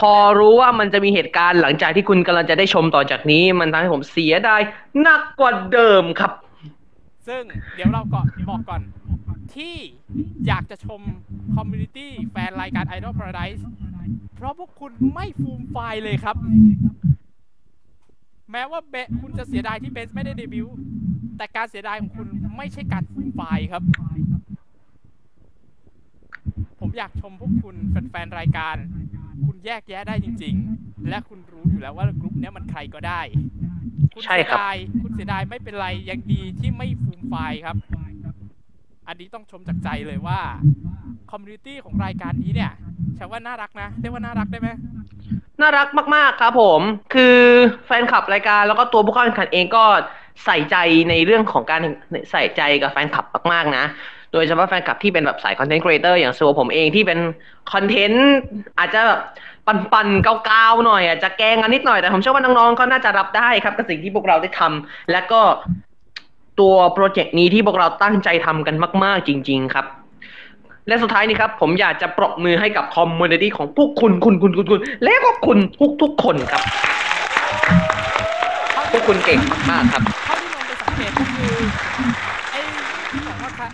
[0.00, 4.60] พอรู้ว่ามันจะมีเหตุการณ์หลังจากที่คุณกำลังจะได้ชมต่อจากนี้ มันทำให้ผมเสียดาย
[5.02, 6.32] หนักกว่าเดิมครับ
[7.28, 7.42] ซึ่ง
[7.74, 8.82] เดี๋ยวเราก็บอกก่อน
[9.54, 9.74] ที่
[10.46, 11.00] อยากจะชม
[11.54, 13.62] community แฟนรายการ Idol Paradise
[14.34, 16.36] เพราะพวกคุณไม่ฟูมฟายเลยครับ
[18.52, 20.74] แม้ว่าเบคุณจะเสียดายที่เบสไม่ได้เดบิวต์
[21.36, 23.82] แต่การเสียดายของคุณไม่ใช่การฟูมฟายครับ
[26.80, 28.76] ผมอยากชมพวกคุณแฟนๆรายการ
[29.46, 33.20] คุณแยกแยะได้จริง ๆ และคุณรู้อยู่แล้วว่ากลุ่มเนี้ยมันใครก็ได้
[34.14, 37.76] คุณใช่เสียครับดายคุณเสียดายไม่เป็นไรยังดีที่ไม่ฟูมฟายครับ
[39.08, 40.40] อันนี้ต้องชมจากใจเลยว่า
[41.30, 42.72] community ของรายการนี้เนี่ย
[43.16, 44.68] ใช่ว่าน่ารักนะเรียกว่าน่ารักได้ไหม
[45.60, 46.80] น่ารักมาก ๆ ครับผม
[47.14, 47.38] คือ
[47.86, 49.84] แฟนคลับรายการแล้วก็ตัวผู้เข้าแข่งขันเองก็
[50.44, 50.76] ใส่ใจ
[51.10, 51.82] ในเรื่องของการ
[52.30, 53.84] ใส่ใจกับแฟนคลับมาก ๆ นะ
[54.32, 57.18] โดยเฉพาะแฟนคลับที่เป็นแบบสาย content creator อย่างตัวผมเองที่เป็น
[57.72, 58.28] content
[58.78, 59.20] อาจจะแบบ
[59.66, 65.40] ปั่นๆกาวๆหน่อยอาจจะแกล้งกันนิดหน่อยแต่ผมเชื่อว่าน้องๆก็น่าจะรับได้ครับกับสิ่งที่พวกเราได้ทำและก็
[66.60, 69.86] ตัว project นี้ที่พวกเราตั้งใจทำกันมาก ๆ จริง ๆ ครับ
[70.88, 76.62] และสุดท้ายนี้ครับ ผมอยากจะปรบมือให้กับ community ของพวกคุณคุณคุณคุณคุณและก็คุณทุกทุกๆคนครับ
[78.90, 79.40] พวกคุณเก่ง
[79.70, 81.54] มากๆครับเท่าที่ลงไปสังเกตก็คือ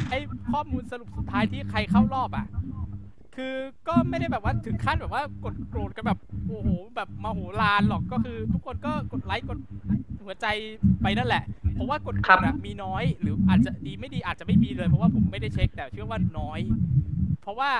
[0.08, 2.46] ไอ้ที่บอกว่าค่ะไอ้ข้อมูลสรุปสุดท้ายที่ใครเข้ารอบอะ
[3.36, 3.54] คือ
[3.88, 6.18] ก็ไม่ได้แบบว่าถึงขั้นแบบว่ากดโกรธกันแบบ
[6.48, 9.58] โอ้โหแบบมโหฬารหรอกก็คือ ทุกคนก็กดไลค์กด
[10.24, 10.46] หัวใจ
[11.02, 11.42] ไปนั่นแหละ
[11.74, 16.60] เพราะว่ากดโกรธอะมีน้อย หรืออาจจะดีไม่ดีอาจจะไม่มีเลยเพราะว่าผมไม่ได้เช็คแต่เชื่อว่าน้อย
[17.42, 17.70] เพราะว่า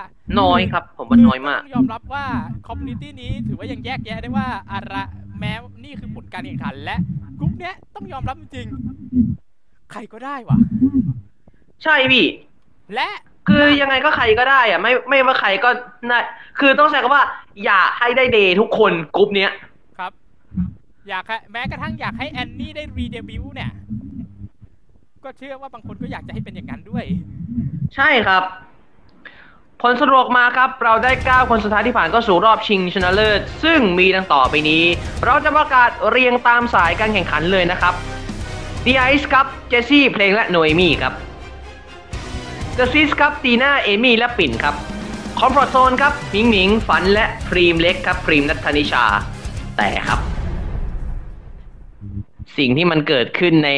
[0.41, 2.24] น้อยครับ ผมว่าน้อยมากต้องยอมรับว่า
[2.66, 4.95] community นี้ถือว่ายังแยกแยะได้ว่าอะไร
[5.39, 5.53] แม้
[5.85, 6.97] นี่คือผลการแข่งขันและ
[7.39, 10.59] กรุ๊ปเนี้ยต้องยอมรับจริงๆใครก็ได้วะ
[11.85, 12.27] ใช่พี่
[12.94, 13.09] และ
[13.48, 15.70] คือยังไงก็ใครก็ได้อะไม่ไม่ว่าใครก็
[16.11, 16.20] น่า
[16.59, 17.24] คือต้องใช้คำว่า
[17.65, 19.51] อยากให้ได้เดย์ทุกคนกรุ๊ปเนี้ย
[19.98, 20.12] ครับ
[21.09, 23.70] อยากให้แม้กระทั่งอยากให้แอนนี่ได้ re-debut เนี่ย
[25.24, 27.05] ก็เชื่อว่าบางคนก็อยากจะให้เป็นอย่างนั้นด้วย
[27.94, 28.43] ใช่ครับ
[29.82, 34.85] ผลสรุปออกมาครับ เราได้ 9 คนสุดท้ายที่ผ่านเข้าสู่รอบชิงชนะเลิศ ซึ่งมีดังต่อไปนี้
[35.24, 37.94] เราจะประกาศเรียงตามสายการแข่งขันเลยนะครับ
[38.85, 41.12] The Ice ครับ เจสซี่ เพลงและโนเอมี่ครับ
[42.81, 44.74] The Sis ครับตีน่าเอมี่และปิ่นครับ
[45.39, 49.05] Comfort Zone ครับหมิงหมิงฝันและพรีมเล็กครับพรีมนัทธนิชา
[49.77, 50.20] แต่ครับ
[52.59, 53.70] สิ่งที่มันเกิดขึ้นใน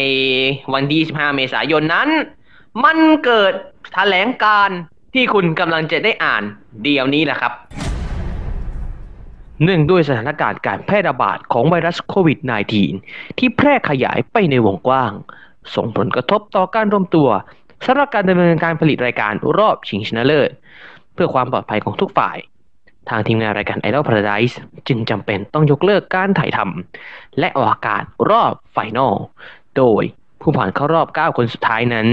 [0.72, 2.08] วันที่ 25 เมษายนนั้น
[2.84, 3.52] มันเกิด
[3.92, 4.70] แถลงการ
[5.14, 6.42] ที่คุณกำลังจะได้อ่าน
[6.84, 7.52] เดียวนี้แหละครับ
[9.62, 12.38] เนื่องด้วยสถานการณ์การแพร่ระบาดของไวรัสโควิด
[12.88, 15.12] -19 ที่แพร่ขยายไปในวงกว้าง
[15.74, 17.28] ส่งผลกระทบต่อการรวมตัว
[17.86, 20.50] สำหรับการดำเนินการผลิตรายการรอบชิงชนะเลิศ
[21.14, 22.38] เพื่อความปลอดภัยของทุกฝ่าย
[23.08, 24.54] ทางทีมงานรายการ Idol Paradise
[24.88, 29.14] จึงจำเป็นต้องยกเลิกการถ่ายทำและออกอากาศรอบไฟนอล
[29.76, 30.02] โดย
[30.40, 32.06] ผู้ผ่านเข้ารอบ 9 คนสุดท้ายนั้น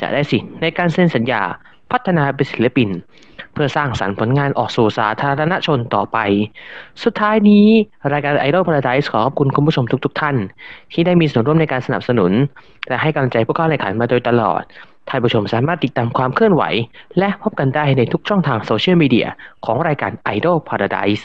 [0.00, 1.42] จะได้สิทธิ์ในการเซ็นสัญญา
[1.92, 2.88] พัฒนาเป็นศิลปิน
[3.52, 6.18] เพื่อสร้างสรรค์ผลงานออกสู่สาธารณชนต่อไป
[7.02, 7.66] สุดท้ายนี้
[8.12, 10.36] รายการ Idol Paradise ขอขอบคุณคุณผู้ชมทุกๆท่าน
[10.92, 12.32] ที่ได้มีส่วนร่วมในการสนับสนุน
[12.88, 14.62] และให้กำลังใจผู้เข้าแข่งขันมาโดยตลอด
[15.08, 16.62] ท่านผู้ชมสามารถติดตามความเคลื่อนไหว
[17.18, 19.28] และพบกันได้ในทุกช่องทางโซเชียลมีเดีย
[19.64, 21.22] ของรายการ Idol Paradise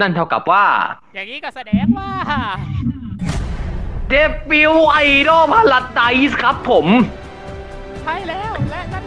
[0.00, 0.64] นั่นเท่ากับว่า
[1.14, 2.10] อย่างนี้ก็แสดงว่า
[4.08, 4.14] เด
[4.50, 4.98] บิวไอ
[5.28, 6.86] ดอลพาราไดส์ครับผม
[8.02, 9.04] ใช่แล้ว และนั่น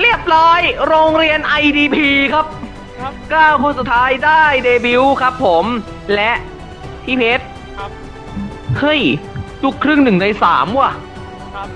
[0.00, 1.96] เรียบร้อย โรงเรียน IDP
[2.34, 2.46] ครับ
[3.00, 3.12] ครับ
[3.58, 5.64] 9คนสุดท้ายได้เดบิวต์ครับผม
[6.14, 6.32] และ
[7.04, 7.44] พี่เพชร
[7.78, 7.90] ครับ
[8.78, 9.00] เฮ้ย
[9.62, 10.92] ลูกครึ่งหนึ่งในสามว่ะ
[11.54, 11.68] ครับ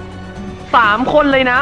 [0.77, 1.61] สามคนเลยนะ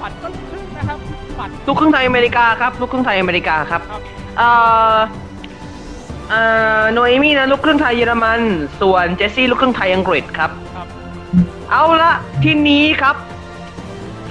[0.00, 0.98] ฝันก็ลูกครึ่งนะครับ
[1.38, 4.02] ฝันลูกครึ่งไทยอเมริกาครับ ลูกครึ่งไทยอเมริกาครับ ครับ
[4.38, 4.48] เอ่
[4.94, 4.96] อ
[6.30, 6.40] เอ่
[6.80, 8.40] อโนเอมี่นะลูกครึ่งไทยเยอรมัน
[8.80, 10.86] ส่วนเจสซี่ลูกครึ่งไทยอังกฤษครับ ครับ
[11.70, 12.12] เอาละ
[12.44, 13.16] ทีนี้ครับ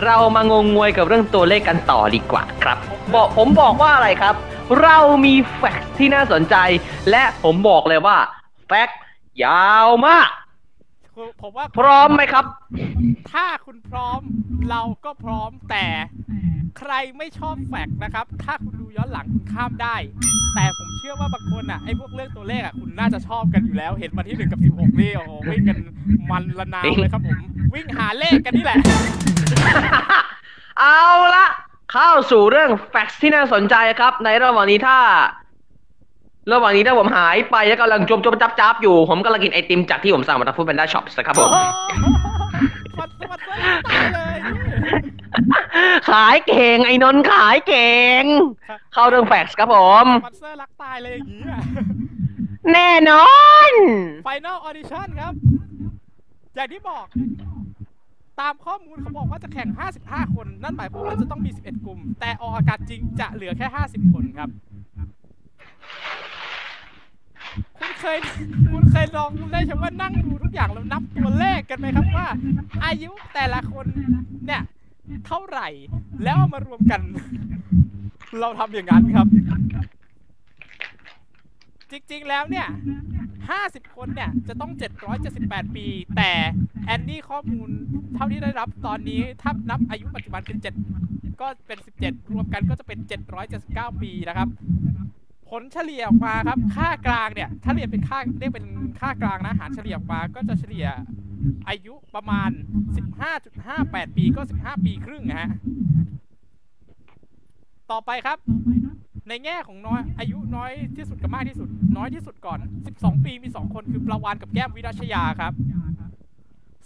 [0.06, 2.78] เรามางงงวยกับเรื่องตัวเลขกันต่อดีกว่าครับ
[3.16, 4.36] บอกผมบอกว่าอะไรครับ
[4.82, 6.56] เรามีแฟกต์ที่น่าสนใจ
[7.10, 8.18] และผมบอกเลยว่า
[8.68, 9.00] แฟกต์
[9.44, 10.30] ยาวมาก
[11.16, 12.46] คือผมว่าพร้อมไหมครับ
[13.32, 14.20] ถ้าคุณพร้อม
[14.70, 15.86] เราก็พร้อมแต่
[16.80, 19.96] ใครไม่ชอบแฟกต์นะครับ ถ้าคุณดูย้อนหลังคุณข้ามได้
[20.56, 25.78] แต่ผมเชื่อว่าบางคนอะไอ้พวกเรื่องตัวเลขอะคุณน่าจะชอบกันอยู่แล้ว เห็นมาที่หนึ่งกับสิบหกนี่โอ้โหวิ่งกัน
[26.32, 27.40] มันละนาวเลยครับผม
[27.74, 28.78] วิ่งหาเลขกันนี่แหละ
[30.80, 31.02] เอา
[31.36, 31.48] ละ
[31.92, 34.98] เข้าสู่เรื่อง fact ที่น่าสนใจครับ ในระหว่างนี้ถ้า
[36.52, 41.50] ระหว่างนี้ถ้าผมหายไปแล้วกำลังจมจมจับจับอยู่ ผมกำลังกินไอติมจากที่ผมสั่งมาจาก foodpanda shops นะครับผม
[43.00, 43.54] มันมันก็
[43.88, 44.38] ตายเลย
[46.10, 48.24] ขายเก่งไอ้นนท์ขายเก่ง
[48.94, 51.60] เข้าเรื่อง fact ครับผมสปอนเซอร์รักตายเลยอย่างนี้อะ
[52.74, 53.30] แน่นอ
[53.70, 53.72] น
[54.26, 55.34] Final Audition ครับ
[56.58, 57.06] อย่างที่บอก
[58.40, 59.70] ตามข้อมูลเขาบอกว่าจะแข่ง
[60.02, 64.50] 55 คน นั่นหมายความว่าจะต้องมี 11 กลุ่ม แต่ออกอากาศจริงจะเหลือแค่ 50 คนครับ
[67.80, 68.18] คุณเคย
[68.72, 72.28] คุณเคยลองได้ใช่ว่านั่งดูทุกอย่างแล้วนับตัวเลขกันไหมครับว่า
[72.86, 73.86] อายุแต่ละคน
[74.46, 74.62] เนี่ย
[75.26, 75.68] เท่าไหร่
[76.24, 77.02] แล้วมารวมกัน
[78.40, 79.28] เราทำอย่างนั้นครับ
[81.92, 82.68] จริงๆแล้วเนี่ย
[83.32, 84.72] 50 คนเนี่ย จะต้อง
[85.24, 85.86] 778 ปี
[86.18, 86.32] แต่
[86.86, 87.70] แอนนี่ข้อมูล
[88.16, 90.58] เท่าที่ได้รับตอนนี้ ถ้านับอายุปัจจุบันเป็น
[91.00, 93.00] 7ก็เป็น 17 รวมกันก็จะเป็น
[93.52, 94.48] 779 ปีนะครับ
[95.50, 98.68] ผลเฉลี่ยออกมาครับ ค่ากลางเนี่ย ถ้าเรียนเป็นค่าเรียกเป็น
[99.00, 100.88] ค่ากลางนะ หารเฉลี่ยออกมาก็จะเฉลี่ย
[101.70, 102.50] อายุประมาณ
[103.34, 105.50] 15.58 ปีก็ 15 ปีครึ่งนะฮะ
[107.92, 108.38] ต่อไปครับ
[109.28, 112.60] ในแง่ของน้อยอายุน้อยที่สุดกับมากที่สุด น้อยที่สุดก่อน
[112.94, 115.54] 12 ปีมี 2 คนคือประวานกับแก้มวิรัชยาครับ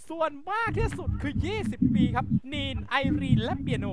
[0.08, 3.86] ส่วนมากที่สุดคือ 20 ปีครับ นีนไอรีนและเปียโน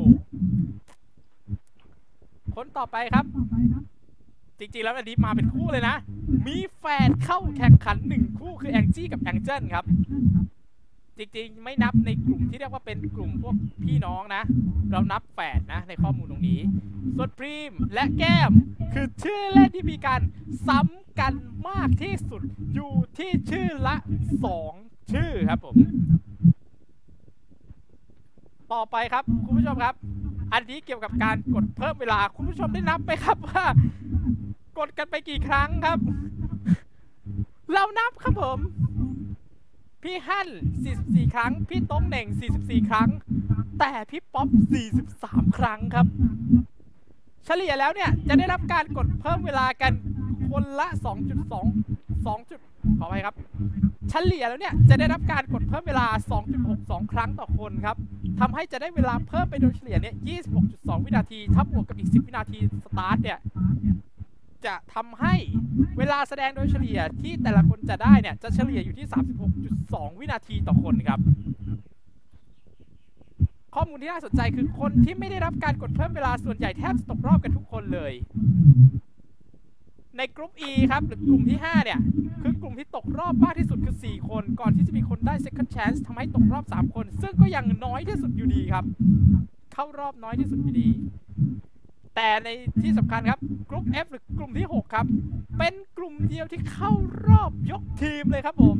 [2.55, 3.25] คนต่อไปครับ
[4.59, 5.95] จริงๆแล้วอันนี้มาเป็นคู่เลยนะ
[6.47, 9.85] มีแฟนเข้าแข่งขันหนึ่งคู่คือแองจี้กับแองเจิลครับ
[11.19, 14.43] จริงๆ ไม่นับในกลุ่มที่เรียกว่าเป็นกลุ่มพวกพี่น้องนะ
[14.91, 16.59] เรานับแฝดนะในข้อมูลตรงนี้
[17.15, 18.51] ส่วนพรีมและแก้ม
[18.93, 20.21] คือชื่อเล่นที่มีการ
[20.67, 21.33] ซ้ำกัน
[21.69, 22.41] มากที่สุด
[22.73, 23.95] อยู่ที่ชื่อละ
[24.45, 24.73] สอง
[25.11, 25.75] ชื่อครับผม
[28.73, 29.95] ต่อไปครับคุณผู้ชมครับ
[30.53, 33.65] อันนี้เกี่ยวกับการกดเพิ่มเวลาคุณผู้ชมได้นับไหมครับว่า
[34.77, 35.99] กดกันไปกี่ครั้งครับ
[37.73, 38.59] เรานับครับผม
[40.03, 40.47] พี่ฮั่น
[40.91, 42.27] 44 ครั้ง พี่ต้งเหน่ง
[42.59, 43.09] 44 ครั้ง
[43.79, 44.47] แต่พี่ป๊อป
[45.03, 46.05] 43 ครั้งครับ
[47.45, 49.93] เฉลี่ยแล้วเนี่ยจะได้รับการกดเพิ่มเวลากัน
[50.49, 50.87] คนละ
[51.51, 52.59] 2.2 2จุด
[52.99, 53.35] ขออภัยครับ
[54.09, 56.07] เฉลี่ยแล้วเนี่ยจะได้รับการกดเพิ่มเวลา
[56.59, 57.97] 2.62 ครั้งต่อคนครับ
[58.39, 60.15] ทำให้จะได้เวลาเพิ่มไปโดยเฉลี่ยเนี่ย
[60.59, 63.37] 26.2 วินาทีถ้าบวกกับอีก 10 วินาทีสตาร์ทเนี่ย
[64.65, 65.33] จะทำให้
[65.97, 69.07] เวลาแสดงโดยเฉลี่ยที่แต่ละคนจะได้เนี่ย จะเฉลี่ยอยู่ที่
[69.63, 71.19] 36.2 วินาทีต่อคนครับ
[73.75, 78.13] ข้อมูลที่น่าสนใจคือคนที่ไม่ได้รับการกดเพิ่มเวลาส่วนใหญ่แทบจะตกรอบกันทุกคนเลย
[80.17, 81.99] ในกลุ่ม E ครับ หรือกลุ่มที่ 5 เนี่ย
[82.41, 88.85] คือกลุ่มที่ตกรอบมากที่สุดคือ 4 คน ก่อนที่จะมีคนได้ second chance ทำให้ตกรอบ 3 คน ซึ่งก็ยังน้อยที่สุดอยู่ดีครับ
[89.73, 90.89] เข้ารอบน้อยที่สุดอยู่ดี
[92.21, 92.49] แต่ใน
[92.81, 93.39] ที่สำคัญครับ
[93.69, 95.05] กลุ่ม F หรือกลุ่มที่ 6 ครับ
[95.57, 96.91] เป็นกลุ่มเดียวที่เข้า
[97.27, 98.77] รอบยกทีมเลยครับผม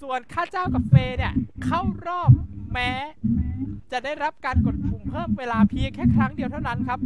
[0.00, 1.32] ส่วนข้าเจ้ากับเฟย์เนี่ย
[1.64, 2.30] เข้ารอบ
[2.72, 2.90] แม้
[3.92, 7.00] จะได้รับการกดปุ่มเพิ่มเวลาเพียงแค่ครั้งเดียวเท่านั้นครับ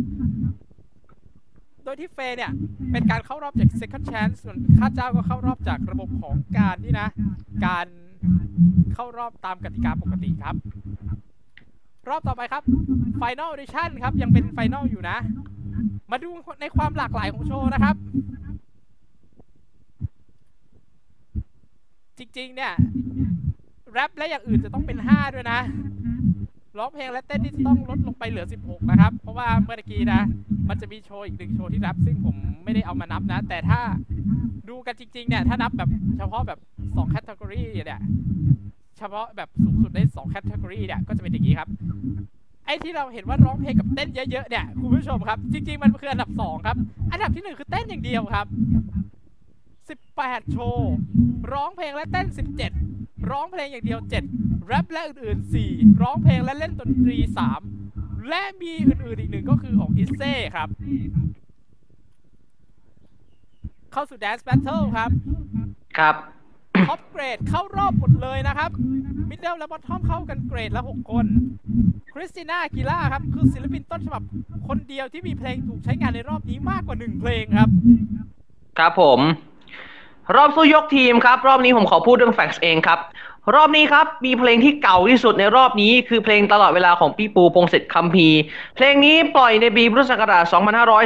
[1.84, 2.50] โดยที่เฟย์เนี่ย
[2.92, 7.08] เป็นการเข้ารอบจาก second chance ส่วนข้าเจ้าก็เข้ารอบจากระบบของการนี่นะ
[7.66, 7.86] การ
[8.94, 10.56] เข้ารอบตามกติกาปกติครับ
[12.08, 12.62] รอบต่อไปครับ
[13.20, 15.18] Final Edition ครับ ยังเป็น Final อยู่นะ
[16.10, 16.30] มาดู
[16.60, 17.96] ในความหลากหลายของโชว์นะครับ
[22.18, 22.72] จริง ๆ เนี่ย
[23.92, 25.60] แรปและอย่างอื่นจะต้องเป็น 5 ด้วยนะ
[26.78, 30.20] ร้องเพลงและเต้นที่ต้องลดลงไปเหลือ 16 นะครับ เพราะว่าเมื่อกี้นะ
[30.68, 33.80] มันจะมีโชว์อีกหนึ่งโชว์ที่แรปซึ่งผมไม่ได้เอามานับนะ แต่ถ้า
[34.68, 38.00] ดูกันจริง ๆ เนี่ย ถ้านับแบบเฉพาะแบบ2 category เนี่ย
[38.98, 41.68] เฉพาะแบบสูงสุดได้2 category เนี่ยก็จะเป็นอย่างนี้ครับ
[42.66, 46.76] ไอ้ที่เราเห็นว่าร้องเพลงกับเต้นเยอะๆเนี่ยคุณผู้ชมครับ จริงๆมันคืออันดับ 2 ครับ
[47.12, 48.46] อันดับที่ 1 คือเต้นอย่างเดียวครับ
[49.88, 50.92] 18 โชว์
[51.52, 52.26] ร้องเพลงและเต้น
[52.78, 54.00] 17 ร้องเพลงอย่างเดียว
[54.32, 57.16] 7 แรปและอื่นๆ 4 ร้องเพลงและเล่นดนตรี
[57.72, 60.68] 3 และมีอื่นๆอีกหนึ่งก็คือของอิเซ่ครับ
[63.92, 65.10] เข้าสู่ Dance Battle ครับ
[65.98, 66.16] ครับ
[66.88, 68.70] Top Grade เข้ารอบหมดเลยนะครับ
[69.30, 71.26] Middle และ Bottom เข้ากันเกรดละ 6 คน
[72.14, 74.22] คริสติน่ากิล่าครับ คือศิลปินต้นฉบับ
[74.68, 77.68] คนเดียวที่มีเพลงถูกใช้งานในรอบนี้มากกว่า 1 เพลงครับ
[78.78, 79.20] ครับผม
[80.36, 83.00] รอบสู้ยกทีมครับ รอบนี้ผมขอพูดเรื่อง fact เองครับ
[83.54, 88.40] รอบนี้ครับ มีเพลงที่เก่าที่สุดในรอบนี้ คือเพลงตลอดเวลาของพี่ปูพงษ์สิทธิ์คำภีร์
[88.76, 90.44] เพลงนี้ปล่อยในปีพุทธศักราช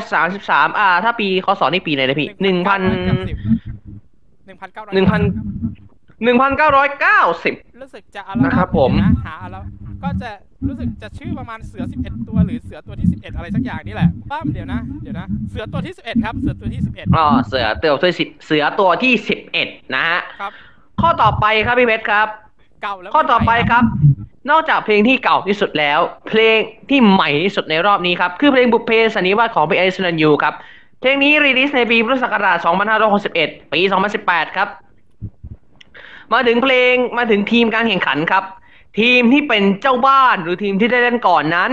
[0.08, 3.71] 2533 อ่า ถ้าปีคศนี่ปีไหนนะพี่1,000
[4.62, 9.64] 1,900 1,000 1,990รู้สึกจะอัลบั้มนะครับผมนะหาอัลบั้ม
[10.04, 10.30] ก็จะ
[10.68, 20.52] รู้สึกจะชื่อประมาณเสือ11ตัวหรือเสือตัวที่11อะไรสักอย่างนี่แหละป้ามเดี๋ยวนะเดี๋ยวนะ เสือตัวที่11ครับ เสือตัวที่11อ๋อเสือตัวที่สิบเสือตัวที่สิบเอ็ดนะฮะครับ
[21.00, 22.26] ข้อต่อไปครับพี่เพชรครับ
[22.82, 23.84] เก่าแล้วข้อต่อไปครับ
[24.50, 26.58] นอกจากเพลงที่เก่าที่สุดแล้ว เพลง
[26.88, 30.54] ที่ใหม่ที่สุดในรอบนี้ครับ คือเพลงบุพเพสันนิวาสของพี่ไอซ์แลนยูครับ
[31.02, 32.56] เพลงนี้รีลิสในปีพุทธศักราช
[33.14, 33.80] 2561 ปี
[34.18, 34.68] 2018 ครับ
[36.32, 38.44] มาถึงเพลงมาถึงทีมการแข่งขันครับ
[39.00, 41.70] ทีมที่เป็นเจ้าบ้านหรือทีมที่ได้เล่นก่อนนั้น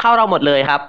[0.00, 0.80] เข้าเราหมดเลยครับ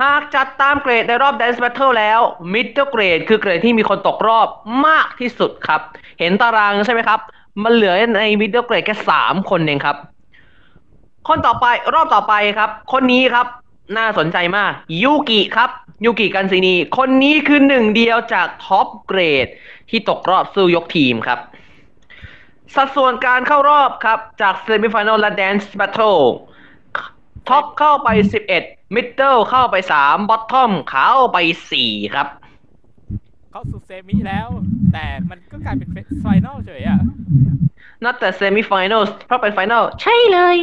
[0.00, 2.20] หากจัดตามเกรดในรอบ Dance Battle แล้ว
[2.52, 4.48] Middle Grade คือเกรดที่มีคนตกรอบ
[4.86, 5.80] มากที่สุดครับ
[6.20, 7.20] เห็นตารางใช่ไหมครับ
[7.62, 9.96] มันเหลือใน Middle Grade แค่สามคนเองครับ
[11.28, 13.46] คนต่อไปรอบต่อไปครับ คนนี้ครับ
[13.96, 14.72] น่าสนใจมาก
[15.02, 15.70] ยูกิครับ
[16.04, 19.46] ยูกิกันซินี คนนี้คือหนึ่งเดียวจาก Top Grade
[19.90, 21.38] ที่ตกรอบสู้ยกทีมครับ
[22.74, 26.22] สัดส่วนการเข้ารอบครับ จากเซมิฟ i แนลและ Dance Battle
[27.48, 28.08] Top เข้าไป
[28.52, 31.38] 11 Middle เข้าไป 3 Bottom เข้าไป
[31.76, 32.28] 4 ครับ
[33.52, 34.48] เข้าสู่ semi แล้ว
[34.92, 35.88] แต่มันก็กลายเป็น
[36.20, 37.00] final เฉยอะ
[38.04, 40.56] นับแต่เซมิฟ i แนลเพราะเป็น final ใช่เลย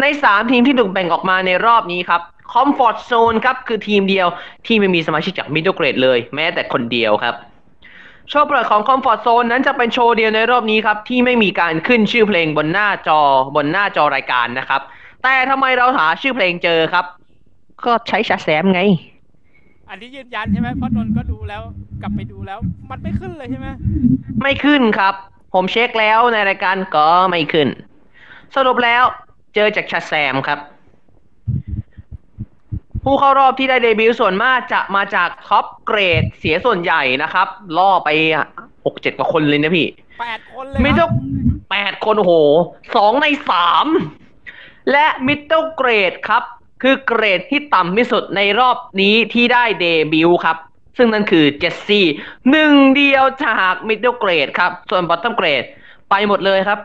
[0.00, 2.20] ใน 3 ทีมที่ถูกแบ่งออกมาในรอบนี้ครับ
[2.52, 4.26] คอมฟอร์ z โซนครับ คือทีมเดียว
[4.66, 7.34] ที่ไม่มีสมาชิกจาก Middle Grade เลย แม้แต่คนเดียวครับ
[8.28, 13.20] โชว์เปิดของคอมฟอร์ z โซนนั้นจะเป็นโชว์เดียวในรอบนี้ครับ ที่ไม่มีการขึ้นชื่อเพลงบนหน้าจอ
[13.56, 14.80] บนหน้าจอรายการนะครับ
[15.22, 17.04] แต่ทำไมเราหาชื่อเพลงเจอครับ
[17.86, 18.80] ก็ใช้ Shazam ไง
[19.88, 21.62] อันนี้ยืนยันใช่ไหมเพราะนนท์ก็ดูแล้ว
[22.02, 22.58] กลับไปดูแล้ว
[22.90, 23.68] มันไม่ขึ้นเลยใช่ไหม
[24.42, 25.14] ไม่ขึ้นครับ
[25.52, 27.68] ผมเช็คแล้วในรายการก็ไม่ขึ้น
[28.54, 29.02] สรุปแล้ว
[29.54, 30.60] เจอจาก Shazam ครับ
[33.04, 38.08] ผู้เข้ารอบที่ได้เดบิวต์ส่วนมากจะมาจาก Top Grade เสียส่วนใหญ่นะครับ ล่อไป
[38.84, 39.86] หกเจ็ดกว่าคนเลยนะพี่
[40.20, 41.10] แปดคนเลย Middle ครับ
[41.70, 42.32] แปดคนโอ้โห
[42.96, 43.86] สองในสาม
[44.90, 46.42] และ Middle Grade ครับ
[46.82, 50.56] คือเกรดที่ต่ำที่สุดในรอบนี้ที่ได้เดบิวต์ครับ
[50.96, 52.06] ซึ่งนั่นคือเจสซี่
[52.50, 55.64] หนึ่งเดียวจาก Middle Grade ครับ ส่วน Bottom Grade
[56.10, 56.78] ไปหมดเลยครับ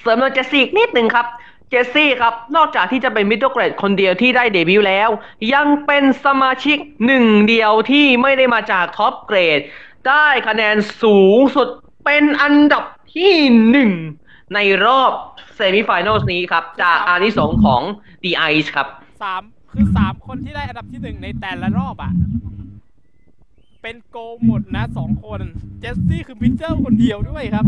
[0.00, 1.26] เสริมโดยเจสซี่นิดหนึ่งครับ
[1.70, 5.08] เจสซี่ครับ นอกจากที่จะเป็น Middle Grade คนเดียวที่ได้เดบิวต์แล้ว
[5.54, 9.60] ยังเป็นสมาชิกหนึ่งเดียวที่ไม่ได้มาจาก Top Grade
[10.08, 11.68] ได้คะแนนสูงสุด
[12.04, 12.84] เป็นอันดับ
[13.16, 13.34] ที่
[13.70, 13.90] หนึ่ง
[14.54, 15.12] ในรอบ
[15.54, 17.82] semi-final นี้ครับ จากอานิสงส์ของ
[18.22, 18.88] The Ice ครับ
[19.22, 19.42] สาม
[19.76, 22.12] คือสามคนที่ได้อันดับที่หนึ่งในแต่ละรอบอะ
[23.82, 25.40] เป็นโกลหมดนะสองคน
[25.80, 27.64] เจสซี่คือพิชเจอร์คนเดียวด้วยครับ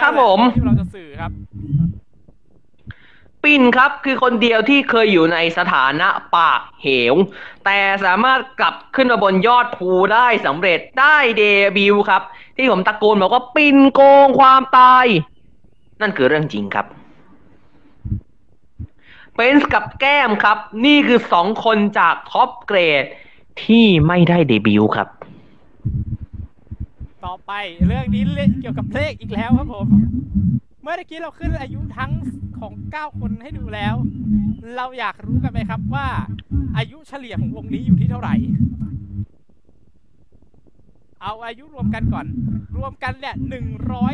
[0.00, 1.30] ครับผมนั่นแหละที่เราจะสื่อครับ
[3.44, 7.14] ปินครับคือคนเดียวที่เคยอยู่ในสถานะปากเหว
[7.64, 11.42] แต่สามารถกลับขึ้นมาบนยอดภูได้สำเร็จได้เด
[11.76, 12.22] บิวต์ครับ
[12.56, 15.06] ที่ผมตะโกนบอกว่าปินโกงความตาย
[16.00, 16.86] นั่นคือเรื่องจริงครับ
[19.34, 23.04] เบนส์กับแก้มครับ นี่คือสองคนจาก top grade
[23.64, 25.08] ที่ไม่ได้เดบิวต์ครับ
[27.24, 27.52] ต่อไป
[27.86, 29.86] เรื่องนี้เรื่องเกี่ยวกับเพลงอีกแล้วครับผม
[30.82, 32.12] เมื่อกี้เราขึ้นอายุทั้ง
[32.58, 33.94] ของ 9 คนให้ดูแล้ว
[34.76, 36.06] เราอยากรู้กันไหมครับว่า
[36.78, 38.34] อายุเฉลี่ยของวงนี้อยู่ที่เท่าไหร่
[41.24, 42.26] เอาอายุรวมกันก่อน
[42.76, 43.36] รวมกันเนี่ย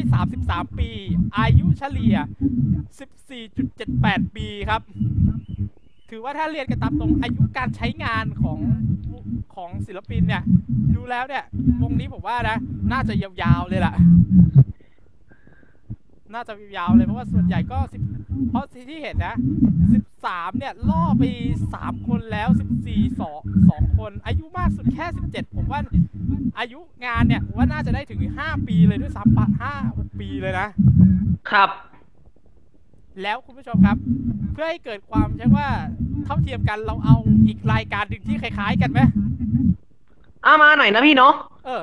[0.00, 0.90] 133 ปี
[1.38, 2.16] อายุเฉลี่ย
[3.40, 4.82] 14.78 ปีครับ
[6.10, 8.58] ถือว่าถ้าเรียนกันตามตรงอายุการใช้งานของ
[9.54, 10.42] ของศิลปินเนี่ย
[10.94, 11.44] ดูแล้วเนี่ย
[11.82, 12.56] วงนี้ผมว่านะ
[12.92, 13.94] น่าจะยาวๆเลยล่ะ
[16.34, 17.78] น่าจะยาวๆเลยเพราะว่าส่วนใหญ่ก็
[18.50, 19.34] เพราะที่เห็นนะ
[20.20, 21.22] สิบสามเนี่ย ล่อไป
[21.74, 25.80] สามคนแล้วสิบสี่สองสองคน อายุมากสุดแค่สิบเจ็ดผมว่า
[26.59, 30.68] อายุงานเนี่ยผมว่าน่าจะได้ถึงห้าปีเลยด้วยซ้ำปะห้าหกปีเลยนะ
[31.51, 31.70] ครับ
[33.22, 33.97] แล้วคุณผู้ชมครับ
[34.52, 35.68] เพื่อให้เกิดความใช่ว่า
[36.24, 37.16] เท่าเทียมกันเราเอา
[37.47, 39.01] อีกรายการหนึ่งที่คล้าย ๆ กันไหม
[40.42, 41.34] เอามาหน่อยนะพี่เนาะ
[41.66, 41.82] เออ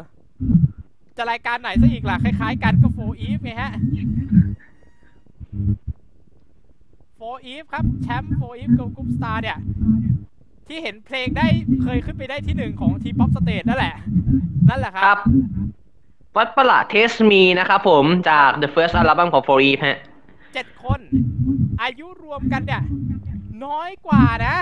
[1.17, 3.71] จะรายการไหนซะอีกล่ะ คล้าย ๆ กันก็4EVE ไงฮะ
[7.29, 9.57] 4EVE ครับแชมป์ 4EVE Girl Group Star เนี่ย
[10.67, 11.47] ที่เห็นเพลงได้
[11.83, 13.95] เคยขึ้นไปได้ที่หนึ่งของ T-Pop Stage นั่นแหละ
[14.69, 15.17] นั่นแหละคครัรับ บ
[16.37, 19.99] วัดปะหล่ะ Test Me นะครับผมจาก The First Album ของ 4EVE ฮะ
[20.53, 20.99] เจ็ดคน
[21.81, 22.83] อายุรวมกันเนี่ย
[23.65, 24.57] น้อยกว่านะ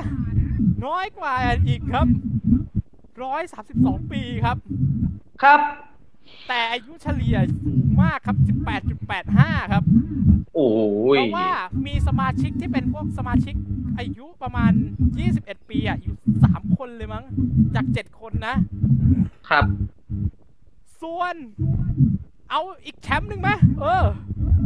[0.85, 1.33] น้อยกว่า
[1.67, 2.07] อีกครับ
[3.23, 4.57] ร้อยสามสิบสองปีครับ
[5.43, 5.59] ครับ
[6.47, 9.83] แต่อายุเฉลี่ยสูงมากครับสิบแปดจุดแปดห้าครับ
[10.55, 10.69] โอ้
[11.15, 11.49] ยเพราะว่า
[11.85, 13.55] มีสมาชิกที่เป็นพวกสมาชิก
[13.97, 14.71] อายุประมาณ
[15.19, 16.15] 21 ปีอะ อยู่
[16.47, 17.23] 3 คนเลยมั้ง
[17.75, 18.55] จาก 7 คนนะ
[19.49, 19.65] ครับ
[21.01, 21.35] ส่วน
[22.49, 23.49] เอาอีกแชมป์หนึ่งไหม
[23.81, 24.03] เออ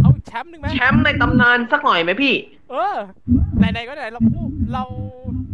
[0.02, 2.36] เอาอีกแชมป์หนึ่งไหมแชมป์ในตำนานสักหน่อยไหมพี่
[2.72, 2.96] เออ
[3.58, 4.84] ไหนๆก็ไหนเราพูดเรา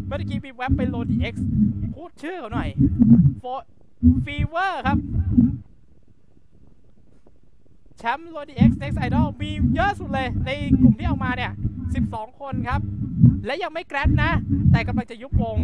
[0.07, 1.47] เมื่อกี้มีแว็บไป Lodi X
[1.95, 2.69] พูดชื่อเขาหน่อย
[3.39, 3.45] โฟ
[4.25, 4.97] ฟีเวอร์ครับ
[7.97, 10.51] แชมป์ Lodi X Next Idol มีเยอะสุดเลยใน
[10.81, 11.51] กลุ่มที่เอามาเนี่ย
[11.95, 12.81] 12 คนครับ
[13.45, 14.31] และยังไม่ grad นะ
[14.71, 15.57] แต่กำลังจะยุบวง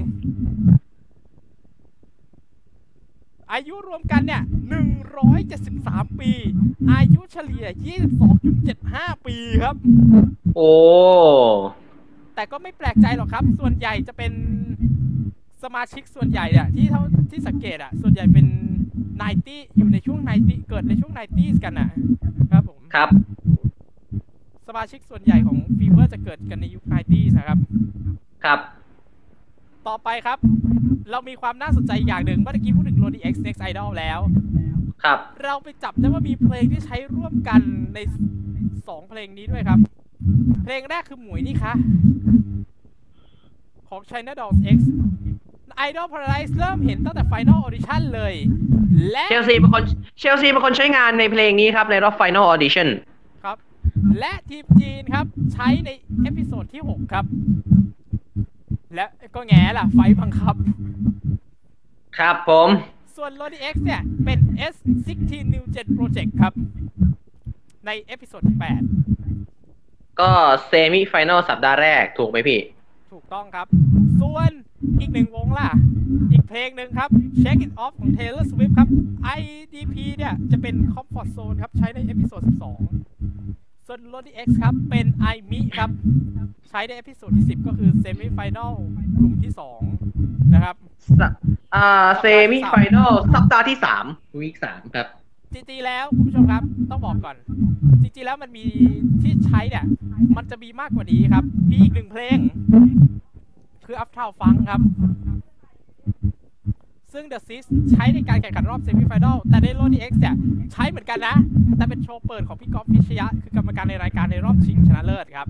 [3.52, 4.44] อายุรวมกันเนี่ย
[5.32, 6.32] 173 ปี
[6.92, 7.66] อายุเฉลี่ย
[8.46, 9.76] 22.75 ปีครับ
[10.56, 10.72] โอ้
[12.36, 14.34] แต่ก็ไม่แปลกใจหรอกครับ ส่วนใหญ่จะเป็น
[15.64, 18.48] สมาชิกส่วนใหญ่อะที่เท่าที่สังเกตอะส่วนใหญ่เป็น
[19.24, 21.90] 90อยู่ในช่วง90เกิดในช่วง 90s กันอะ
[22.52, 23.10] ครับผมครับ
[24.68, 27.58] สมาชิกส่วนใหญ่ของฟีเวอร์จะเกิดกันในยุค 90s นะครับ
[28.44, 28.60] ครับ
[29.88, 30.38] ต่อไปครับ
[31.12, 34.20] เรามีความน่าสนใจอย่างหนึ่งเมื่อกี้พูดถึง Lodi X Next Idol แล้ว
[35.04, 37.62] ครับ เราไปจับได้ว่ามีเพลงที่ใช้ร่วมกัน
[37.94, 38.00] ใน
[38.88, 39.80] สองเพลงนี้ด้วยครับ
[40.64, 41.74] เพลงแรกคือหมวยนี่คะ
[43.90, 44.80] ของ China Dolls X
[45.88, 48.34] Idol Paradise เริ่มเห็นตั้งแต่ Final Audition เลย
[49.12, 49.84] และเชลซีเป็นคน
[50.20, 52.88] เชลซีเป็นคนใช้งานในเพลงนี้ครับ ในรอบ Final Audition
[53.44, 53.58] ครับ
[54.20, 55.90] และทีมจีนครับ ใช้ใน
[56.24, 57.26] episode ที่ 6 ครับ
[58.96, 60.56] และก็แหงล่ะ ไฟบังคับ
[62.18, 62.70] ครับผม
[63.18, 64.40] ส่วน Lodi X เนี่ย เป็น
[64.74, 66.54] S16 New Gen Project ครับ
[67.86, 68.58] ใน episode ที่
[69.38, 70.32] 8 ก็
[70.68, 72.60] semi-final สัปดาห์แรกถูกไหมพี่
[73.14, 73.68] ถูกต้องครับ
[74.22, 74.52] ส่วน
[75.02, 75.70] อีกหนึ่งวงล่ะ
[76.32, 77.10] อีกเพลงหนึ่งครับ
[77.42, 78.90] Shake It Off ของ Taylor Swift ครับ
[79.40, 82.42] IDP เนี่ยจะเป็น Comfort Zone ครับ ใช้ใน episode
[83.16, 85.90] 12 ส่วน l o d y X ครับ เป็น i m i ครับ
[86.70, 88.72] ใช้ใน episode ที่ 10 ก็คือ Semi Final
[89.18, 89.54] กลุ่มที่
[90.04, 90.76] 2 นะครับ
[91.76, 91.88] อ่า
[92.20, 94.06] semi-final สัปดาห์ที่สาม
[94.42, 95.08] week สามครับ
[95.54, 97.38] จริงๆแล้วคุณผู้ชมครับต้องบอกก่อน
[98.02, 98.66] จริงๆแล้วมันมี
[99.22, 99.86] ที่ใช้เนี่ย
[100.38, 102.38] มันจะมีมากกว่านี้ครับ มีอีกหนึ่งเพลง
[103.92, 104.82] คือ Uptown Funk ครับ
[107.14, 110.36] ซึ่ง The Sis ใช้ในการแข่งขันรอบเซมิไฟแนลแต่ในโลดี X เนี่ย
[110.72, 111.36] ใช้เหมือนกันนะ
[111.78, 115.48] แต่เป็นโชว์เปิดของพี่กอล์ฟพิชญะ คือกรรมการในรายการในรอบชิงชนะเลิศครับ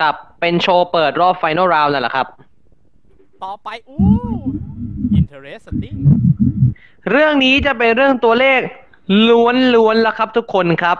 [0.00, 2.26] ครับ เป็นโชว์เปิดรอบ final round นั่นแหละครับ
[3.44, 4.02] ต่อไป อู้
[5.18, 5.96] interesting
[7.10, 8.60] เรื่องนี้จะเป็นเรื่องตัวเลข
[9.30, 10.98] ล้วนๆแล้วครับทุกคนครับ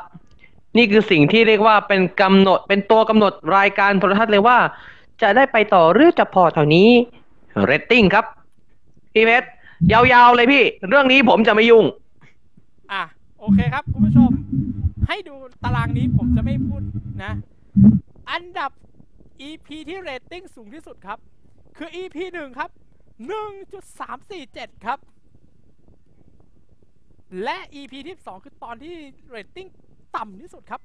[0.76, 4.58] นี่คือสิ่งที่เรียกว่าเป็นกำหนดเป็นตัวกำหนดรายการโทรทัศน์เลยว่า
[5.22, 6.88] จะได้ไปต่อหรือจะพอเท่านี้
[7.64, 8.24] เรตติ้งครับ
[9.12, 9.48] พี่เพชร
[9.92, 11.84] ยาวๆเลยพี่ เรื่องนี้ผมจะไม่ยุ่ง
[12.92, 13.02] อะ
[13.40, 14.30] โอเคครับ คุณผู้ชม
[15.08, 15.34] ให้ดู
[15.64, 16.82] ตารางนี้ผมจะไม่พูด
[17.24, 17.32] นะ
[18.30, 18.70] อันดับ
[19.48, 21.18] EP ที่เรตติ้งสูงที่สุดครับ
[21.76, 22.70] คือ EP หนึ่งครับ
[23.92, 24.98] 1.347 ครับ
[27.42, 28.94] และ EP ที่2คือตอนที่
[29.28, 29.68] เรตติ้ง
[30.16, 30.80] ต่ำที่สุดครับ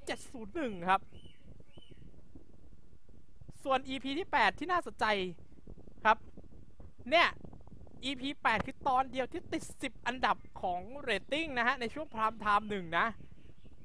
[0.00, 1.00] 0.701 ครับ
[3.64, 5.04] ส่วน EP ที่ 8 ที่น่าสนใจ
[6.04, 6.18] ครับ
[7.10, 7.28] เนี่ย
[8.04, 13.06] EP 8 คือตอนเดียวที่ติด 10 อันดับของเรตติ้งนะฮะ ในช่วง prime time หนึ่งนะ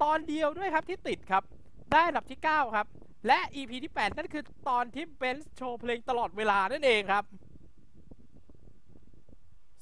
[0.03, 1.43] ตอนเดียวด้วยครับที่ติดครับ
[1.91, 2.87] ได้อันดับที่ 9 ครับ
[3.27, 7.23] และ EP ที่ 8 นั่นคือตอนที่เบนซ์โชว์เพลงตลอดเวลานั่นเองครับ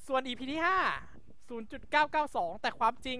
[0.06, 3.18] ส่วน EP ที่ 5 0.992 แต่ความจริง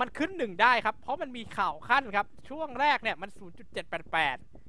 [0.00, 4.65] มันขึ้น 1 ได้ครับ เพราะมันมีข่าวคั่นครับ ช่วงแรกเนี่ยมัน 0.788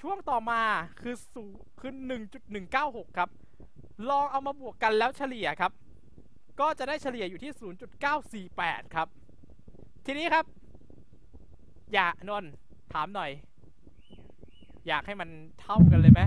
[0.00, 0.60] ช่วงต่อมา
[1.00, 1.44] คือสู
[1.80, 1.92] คือ
[2.54, 3.28] 1.196 ครับ
[4.10, 5.72] ลองเอามาบวกกันแล้วเฉลี่ยครับ
[6.60, 7.52] ก็จะได้เฉลี่ยอยู่ที่
[8.42, 9.08] 0.948 ครับ
[10.06, 10.44] ทีนี้ครับ
[11.92, 12.50] อย่านนท์
[12.92, 13.30] ถามหน่อย
[14.88, 15.28] อยากให้มัน
[15.60, 16.20] เท่ากันเลยไหม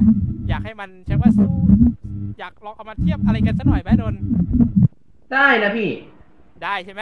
[0.50, 1.54] อยากให้มันใช้ว่าสู้
[2.40, 4.22] อยากลองเอามาเทียบอะไรกันสักหน่อยไหมนนท์
[5.34, 5.90] ได้นะพี่
[6.64, 7.02] ได้ใช่ไหม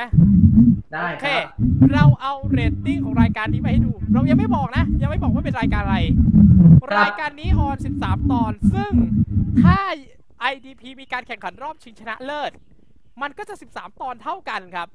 [0.93, 1.45] ได้โอคเครับ
[1.93, 5.99] เราเอาเรตติ้งของรายการนี้มาให้ดู เรายังไม่บอกนะ ยังไม่บอกว่าเป็นรายการอะไร
[6.97, 8.93] รายการนี้ออน 13 ตอน ซึ่ง
[9.63, 9.77] ถ้า
[10.51, 12.51] IDP มีการแข่งขันรอบชิงชนะเลิศ
[13.21, 14.87] มันก็จะ 13 ตอนเท่ากันครับ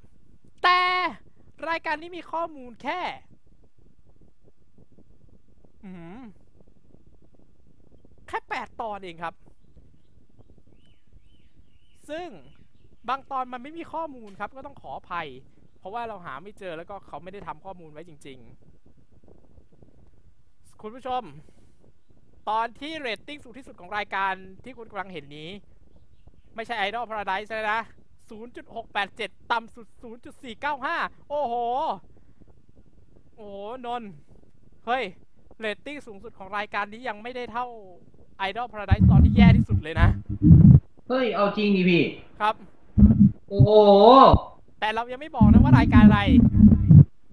[0.65, 0.81] แต่
[1.69, 3.01] รายการนี้มีข้อมูลแค่
[5.85, 6.23] อืม
[8.29, 9.35] แค่ 8 ตอนเองครับ
[12.11, 12.29] ซึ่ง
[13.09, 15.29] บางตอนมันไม่มีข้อมูลครับ ก็ต้องขออภัย
[15.83, 18.39] เพราะว่าเราหาไม่เจอแล้วก็เขาไม่ได้ทำข้อมูลไว้จริง
[19.75, 21.23] ๆ คุณผู้ชม
[22.49, 24.33] ตอนที่เรตติ้งสูงที่สุดของรายการ
[24.65, 25.51] ที่คุณกำลังเห็นนี้
[26.55, 27.81] ไม่ใช่ Idol Paradise นะ
[28.71, 29.87] 0.687 ต่ำสุด
[30.59, 31.55] 0.495 โอ้โห
[33.37, 33.57] โอ้โห
[33.87, 34.11] นนท์
[34.87, 35.05] เฮ้ย
[35.59, 37.67] เรตติ้งสูงสุดของรายการนี้ยังไม่ได้เท่า
[38.49, 40.09] Idol Paradise ตอนที่แย่ที่สุดเลยนะ
[41.09, 42.03] เฮ้ย เอาจริงดิพี่
[42.41, 42.55] ครับ
[43.49, 43.71] โอ้โห
[44.83, 46.21] แต่เรายังไม่บอกนะว่ารายการอะไร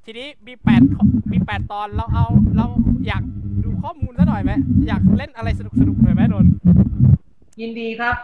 [0.05, 2.25] ทีนี้มีแปดข้อมีแปดตอนเราเอา
[2.57, 2.65] เรา
[3.07, 3.23] อยาก
[3.63, 4.51] ดูข้อมูลซะหน่อยไหม
[4.87, 6.51] อยากเล่นอะไรสนุกสนุกๆหน่อยไหมนนท์
[7.61, 8.15] ยินดีครับ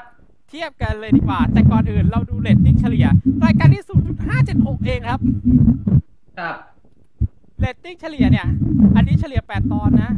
[0.50, 3.06] เทียบกันเลยดีกว่า แต่ก่อนอื่นเราดูเรตติ้งเฉลี่ย
[3.46, 3.84] รายการที่
[4.36, 5.20] 0.576เองครับ
[6.40, 6.56] ครับ
[7.60, 8.48] เรตติ้งเฉลี่ยเนี่ย
[8.96, 10.12] อันนี้เฉลี่ย8ตอนนะ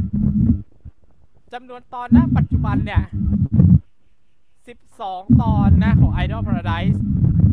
[1.52, 3.02] จำนวนตอนณปัจจุบันเนี่ย
[4.60, 6.98] 12ตอนนะของ Idol Paradise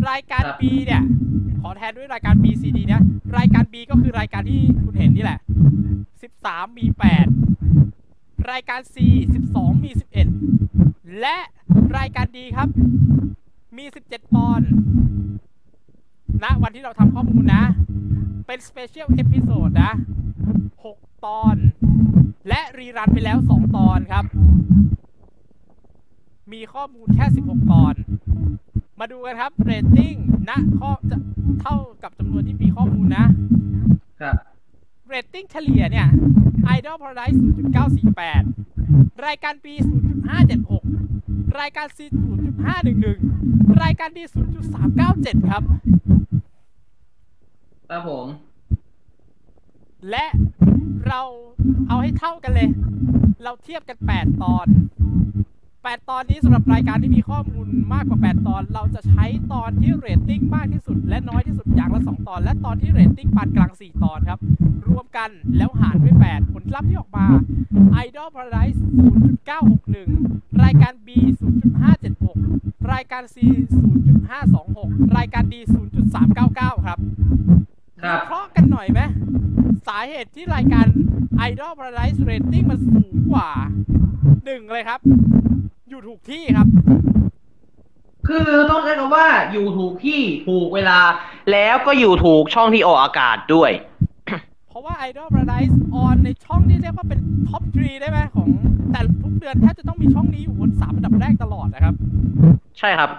[0.10, 1.04] รายการ B เนี่ย
[1.68, 3.02] ขอแทนด้วยรายการ B C D เนี่ย
[3.38, 5.40] รายการ B ก็คือรายการที่คุณเห็นนี่แหละ
[6.08, 6.86] 13 มี
[7.68, 8.96] 8 รายการ C
[9.42, 9.92] 12 มี
[10.56, 11.38] 11 และ
[11.98, 12.70] รายการ D ครับ
[13.78, 14.62] มี 17 ตอน
[16.44, 17.64] ณวันที่เราทำข้อมูลนะ
[18.48, 19.92] เป็น special episode นะ
[20.64, 21.56] 6 ตอน
[22.50, 24.26] และ rerun ไปแล้ว 2 ตอนครับ
[26.54, 27.96] มีข้อมูลแค่ 16 ตอน
[29.00, 30.16] มาดูกันครับเรตติ้ง
[30.50, 31.18] ณข้อจะ
[31.62, 33.26] เท่ากับจำนวนที่มีข้อมูลนะ
[34.22, 34.36] ครับ
[35.08, 36.08] เรตติ้งเฉลี่ยเนี่ย
[36.76, 37.38] Idol Paradise
[38.12, 39.66] 0.948 รายการ B
[40.44, 42.00] 0.576 รายการ C
[42.70, 44.20] 0.511 รายการ D
[44.84, 45.64] 0.397 ครับ
[47.90, 48.28] ครับผม
[50.10, 50.26] และ
[51.08, 51.22] เรา
[51.88, 52.70] เอาให้เท่ากันเลย
[53.44, 54.68] เราเทียบกัน 8 ตอน
[55.92, 64.40] 8 ตอนนี้สำหรับรายการที่มีข้อมูลมากกว่า 8 ตอน เราจะใช้ตอนที่เรตติ้งมากที่สุด และน้อยที่สุดอย่างละ 2 ตอน และตอนที่เรตติ้งปานกลาง 4 ตอนครับ
[64.88, 67.26] รวมกันแล้วหารด้วย 8 ผลลัพธ์ที่ออกมา
[68.06, 68.80] Idol Paradise
[69.52, 71.10] 0.961 รายการ B
[72.00, 73.38] 0.576 รายการ C
[74.26, 75.56] 0.526 รายการ D
[76.24, 77.00] 0.399 ครับ
[78.04, 79.00] ครับวิเคราะห์กันหน่อยไหม
[79.88, 80.86] สาเหตุที่รายการ
[81.50, 83.50] Idol Paradise Rating มันสูงกว่า
[84.46, 85.00] หนึ่งเลยครับ
[85.90, 86.68] อยู่ถูกที่ครับ
[88.28, 91.00] คือต้องใช้คำว่าอยู่ถูกที่ถูกเวลา
[91.52, 93.72] แล้วก็อยู่ถูกช่องที่ออกอากาศด้วย
[94.70, 98.50] เพราะว่า Idol Paradise ออนในช่องที่เรียกว่าเป็นท็อปทรีได้ไหมของ
[98.92, 101.94] แต่ทุกเดือนแทบจะต้องมีช่องนี้อยู่บนสามอันดับแรกตลอดนะครับ
[102.80, 103.10] ใช่ครับ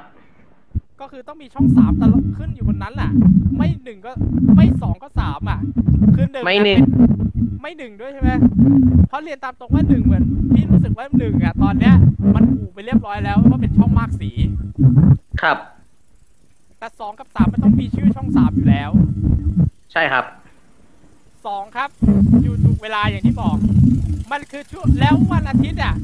[1.01, 3.10] ก็คือต้องมีช่องสามตลอดขึ้นอยู่บนนั้นแหละ
[3.56, 4.12] ไม่หนึ่งก็
[4.56, 5.60] ไม่สองก็สามอะ
[6.14, 6.81] คือหนึ่งไม่หนึ่ง
[7.60, 8.31] ไม่หนึ่งด้วยใช่ไหม
[9.09, 11.94] เพราะเรียนตามตรงว่าหนึ่งเหมือนพี่รู้สึกว่าหนึ่งอะตอนเนี้ย
[12.35, 14.31] มันถูกไปเรียบร้อยแล้วว่าเป็นช่องมากสี
[15.40, 15.59] ครับ
[16.78, 18.90] แต่สองกับสามมันต้องมีชื่อช่องสามอยู่แล้ว
[19.93, 20.24] ใช่ครับ
[21.47, 21.90] สองครับ
[22.43, 23.56] อยู่ถูกเวลาอย่างที่บอก
[24.32, 25.94] มันคือช่วงแล้ววันอาทิตย์อะ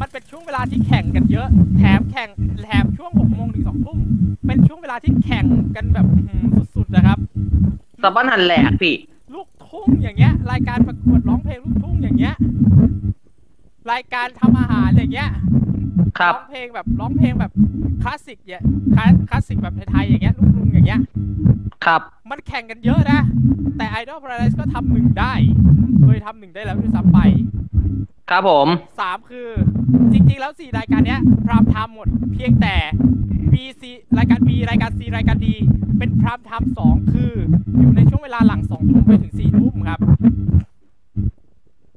[0.00, 1.48] มันเป็นช่วงเวลาที่แข่งกันเยอะ
[1.78, 2.28] แถมแข่ง
[2.64, 3.98] แถมช่วงหกโมงถึงสองทุ่ม
[4.46, 5.46] เป็นช่วงเวลาที่แข่ง
[5.76, 7.18] กันแบบอื้อหือสุดๆนะครับ
[8.02, 8.96] สะบั้นหันแหลกพี่
[9.34, 12.34] ลูกทุ่งอย่างเงี้ย รายการประกวดร้องเพลงลูกทุ่งอย่างเงี้ย
[13.92, 15.30] รายการทำอาหารอย่างเงี้ย
[16.18, 17.52] ครับร้องเพลงแบบร้องเพลงแบบ
[18.02, 18.62] คลาสสิกเนี่ย
[18.94, 21.00] คลาสคลาสสิกแบบไทยๆอย่างเงี้ยลูกทุ่งอย่างเงี้ย
[21.84, 22.00] ครับ
[22.30, 23.20] มันแข่งกันเยอะนะ
[23.76, 25.32] แต่ Idol Paradise ก็ทำหนึ่งได้
[26.02, 27.18] เคยทำหนึ่งได้แล้วด้วยซ้ำไป
[28.30, 28.68] ครับผม
[29.00, 29.48] สามคือ
[30.12, 32.76] จริงๆแล้วสี่รายการเนี้ย prime time หมด เพียงแต่
[33.52, 33.82] B C
[34.18, 35.46] รายการ B รายการ C รายการ D
[35.98, 37.32] เป็น prime time สองคือ
[37.78, 40.00] อยู่ในช่วงเวลาหลังสองทุ่มไปถึงสี่ทุ่มครับ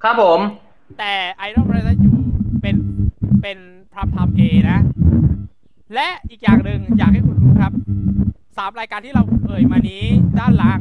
[0.03, 0.39] ครับผม
[0.99, 1.13] แต่
[1.47, 2.17] Idol Paradise อยู่
[2.61, 2.75] เป็น
[3.41, 3.57] เป็น
[3.93, 4.79] พรามไทม์ A นะ
[5.93, 7.73] และอีกอย่างหนึ่งอยากให้คุณรู้ครับ
[8.57, 10.03] สามรายการที่เราเอ่ยมานี้
[10.39, 10.79] ด้านล่าง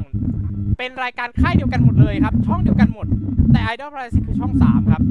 [0.79, 3.07] เป็นรายการค่ายเดียวกันหมดเลยครับ ช่องเดียวกันหมด
[3.53, 5.03] แต่ Idol Paradise คือช่องสามครับ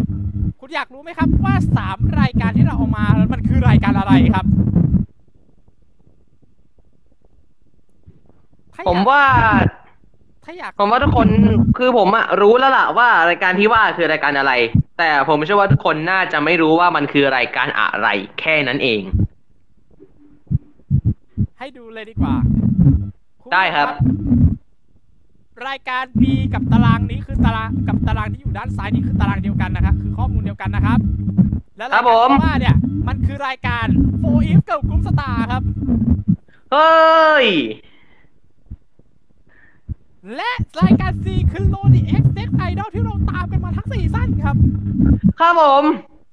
[0.59, 4.45] คุณอยากรู้ไหมครับว่าสามรายการที่เราเอามามันคือรายการอะไรครับ
[8.87, 9.23] ผมว่า
[10.49, 11.27] ถ้าอยากผมว่าทุกคน
[11.77, 14.53] คือผมอะรู้แล้วล่ะว่ารายการที่ว่าคือรายการอะไร
[14.97, 18.07] แต่ผมเชื่อว่าทุกคนน่าจะไม่รู้ว่ามันคือรายการอะไร
[18.39, 19.01] แค่นั้นเอง
[21.59, 22.35] ให้ดูเลยดีกว่า
[23.49, 23.87] ณได้ครับ
[25.67, 30.99] รายการ B กับตารางนี้คือตารางกับตารางที่อยู่ด้านซ้ายนี้คือตารางเดียวกันนะครับ คือข้อมูลเดียวกันนะครับ
[31.77, 32.75] และรายครับผมที่ว่าเนี่ย
[33.07, 33.85] มันคือรายการ
[34.19, 35.63] 4 if กับกลุ่มสตาร์ครับ
[36.71, 37.47] เฮ้ย
[40.35, 40.51] และ
[40.81, 44.55] รายการ C คือ LODI X Next Idol ที่เราตามกันมาทั้งซีซั่นครับ
[45.39, 45.83] ครับผม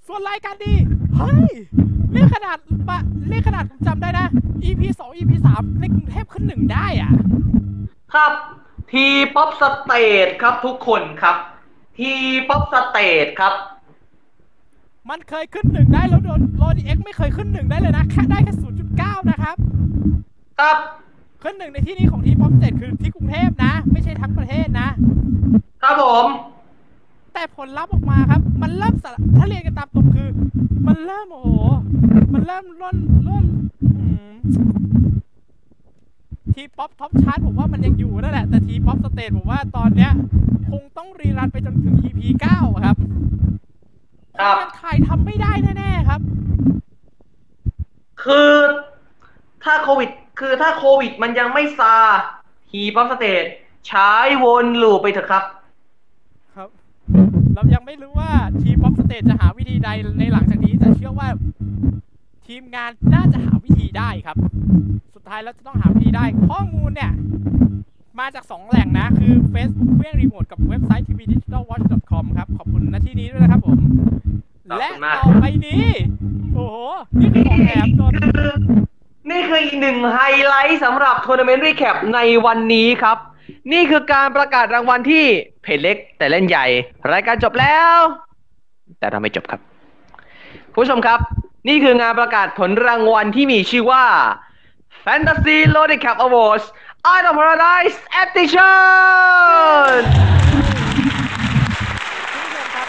[0.06, 0.74] ส่วนรายการ D
[1.16, 1.48] เฮ้ย
[2.12, 2.58] เรียกขนาด
[2.88, 2.98] ปะ
[3.28, 4.26] เรียกขนาดผมจำได้นะ
[4.64, 7.12] EP 2 EP 3ในกรุงเทพขึ้นหนึ่งได้อะ
[8.12, 8.32] ครับ
[8.90, 11.36] T-Pop Stage ครับทุกคนครับ
[11.98, 13.54] T-Pop Stage ครับ
[15.10, 18.54] มันเคยขึ้นหนึ่งได้แล้วโดน LODI X ไม่เคยขึ้นหนึ่งได้เลยนะแค่ได้แค่
[18.92, 19.56] 0.9นะครับ
[20.60, 20.78] ครับ
[21.44, 24.88] ขึ้นหนึ่งในที่นี้ของ T-Pop Stage คือที่กรุงเทพนะ ไม่ใช่ทั้งประเทศนะ
[25.82, 26.26] ครับผม
[27.34, 30.28] แต่ผลลัพธ์ออกมาครับ มันเริ่มสะถ้าเรียนกันตามตรงคือ
[30.86, 31.48] มันเริ่มโอ้โห
[32.32, 32.98] มันเริ่มร่น
[33.28, 33.46] ร่น
[33.96, 34.30] อืม
[36.54, 40.12] T-Pop Top Chart ผมว่ามันยังอยู่นั่นแหละ แต่ T-Pop Stage ผมว่าตอนเนี้ย
[40.70, 42.96] คงต้อง rerun ไปจนถึง EP 9อะครับ
[44.38, 46.20] ครับยังถ่ายทำไม่ได้แน่ๆครับ
[48.22, 48.50] คือ
[49.64, 51.96] ถ้าโควิด คือถ้าโควิดมันยังไม่ซา
[52.70, 53.44] T-Pop Stage
[53.86, 54.10] ใช้
[54.42, 55.44] วน loop ไปเถอะครับ
[56.56, 56.68] ครับ
[57.54, 58.32] เรายังไม่รู้ว่า
[58.62, 59.88] T-Pop Stage จะหาวิธีใด
[60.18, 61.28] ในหลังจากนี้ แต่เชื่อว่า
[62.46, 64.36] ทีมงานน่าจะหาวิธีได้ครับ
[65.14, 67.12] สุดท้ายแล้วจะต้องหาวิธีได้ ข้อมูลเนี่ย
[68.20, 73.78] มาจาก 2 แหล่งนะ คือ Facebook เพื่อนรีโมทกับเว็บไซต์ tvdigitalwatch.com ครับ ขอบคุณณที่นี้ด้วยนะครับผม
[74.70, 75.86] ขอบและคุณมากต่อไปนี้
[76.54, 76.78] โอ้โห
[77.20, 78.14] นี่คือของแถมโดน
[79.30, 83.18] นี่คืออีกหนึ่งไฮไลท์สำหรับทัวร์นาเมนต์ recap ในวันนี้ครับ
[83.72, 85.24] นี่คือการประกาศรางวัลที่
[85.62, 86.66] เพจเล็กแต่เล่นใหญ่
[87.12, 87.96] รายการจบแล้ว
[88.98, 89.60] แต่เราไม่จบครับ
[90.74, 91.20] ผู้ชมครับ
[91.68, 94.04] นี่คืองานประกาศผลรางวัลที่มีชื่อว่า
[95.04, 96.66] Fantasy LODI Cap Awards
[97.12, 99.90] Idol Paradise Edition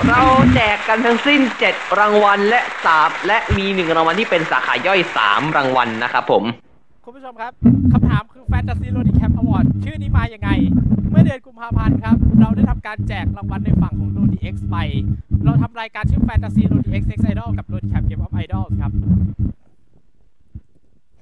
[0.03, 0.21] เรา
[0.53, 2.61] แจกกันทั้งสิ้น 7 รางวัลและ
[2.95, 6.43] 3และมี1รางวัลที่เป็นสาขาย่อย 3 รางวัลนะครับผม
[7.03, 7.51] คุณผู้ชมครับ
[7.93, 10.49] คำถามคือ Fantasy LODI Cap Awards ชื่อนี้มายังไง
[11.09, 14.75] เมื่อเดือนกุมภาพันธ์ครับ เราได้ทำการแจกรางวัลในฝั่งของ LODI X ไป
[15.45, 18.91] เราทำรายการชื่อ Fantasy LODI X Next Idol กับ LODI Cap Game of Idol ครับ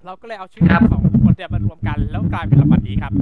[0.05, 3.13] เราก็เลยเอาชื่อของคนเนี่ยมารวมกัน แล้วกลายเป็นรางวัลนี้ครับ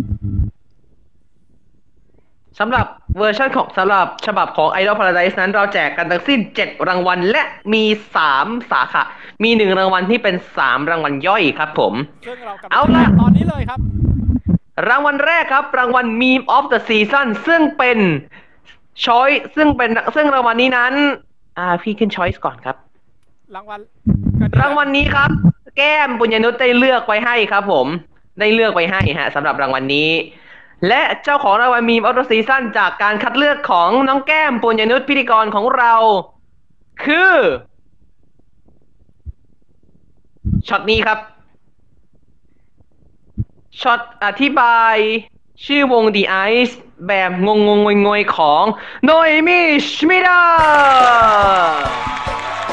[2.61, 7.43] สำหรับเวอร์ชันของสำหรับฉบับของ Idol Paradise นั้นเราแจกกันทั้งสิ้น 7 รางวัลและ
[7.73, 7.83] มี
[8.27, 9.03] 3 สาขา
[9.43, 11.93] มี 1 รางวัลที่เป็น 3 รางวัลย่อยครับผม
[12.27, 13.79] ซึ่งเรากำลังเอาล่ะ ตอนนี้เลยครับ
[14.89, 17.97] รางวัลแรกครับ รางวัล Meme of the Season ซึ่งเป็น
[19.05, 20.93] ช้อยซึ่งเป็นซึ่งรางวัลนี้นั้น
[21.57, 22.75] อ่าพี่ขึ้นช้อยส์ก่อนครับ
[23.55, 23.79] รางวัล
[24.61, 25.29] รางวัลนี้ครับ
[25.77, 27.87] แก้มปุญญนุชได้เลือกไว้ให้ครับผม
[28.39, 30.09] ได้เลือกไว้ให้ฮะสำหรับรางวัลนี้
[30.87, 35.93] และเจ้าของรางวัล Meme of the Season จากการคัดเลือกของน้องแก้มปุญญนุชพิธีกรของเรา
[37.03, 37.33] คือ
[40.67, 41.19] ช็อตนี้ครับ
[43.81, 44.95] ช็อตอธิบาย
[45.65, 46.73] ชื่อวง The Ice
[47.07, 48.63] แบบงงๆ งวยของ
[49.03, 50.41] โนเอมิชมิดา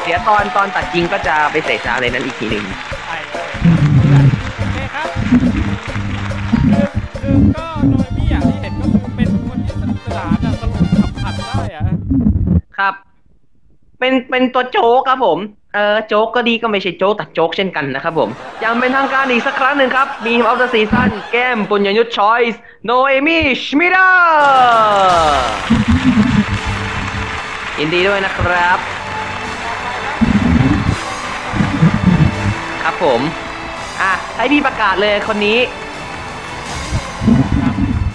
[0.04, 2.64] เดี๋ยวตอนตอนตัดจริงก็จะไปใส่ซาวในนั้นอีกทีหนึ่ง
[12.78, 12.94] ครับ
[13.98, 15.38] เป็นเป็นตัวโจ๊กครับผม
[15.74, 18.28] เออโจ๊กก็ดีก็ไม่ใช่โจ๊กแต่โจ๊กเช่นกันนะครับผม
[18.64, 24.08] ยังเป็นทางการอีกสักครั้งหนึ่งครับ Meme of the Season แก้มปุญญนุช Choice โนเอมิชมิดา
[27.78, 28.78] ยินดีด้วยนะครับ
[32.82, 33.20] ครับผม
[34.02, 35.58] อะให้พี่ประกาศเลยคนนี้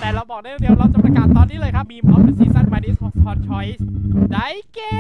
[0.04, 3.86] แต่เราบอกได้เดียวเราจะประกาศตอนนี้เลยครับ Meme of Season มาดิสพอน Choice
[4.34, 4.98] ได้แก่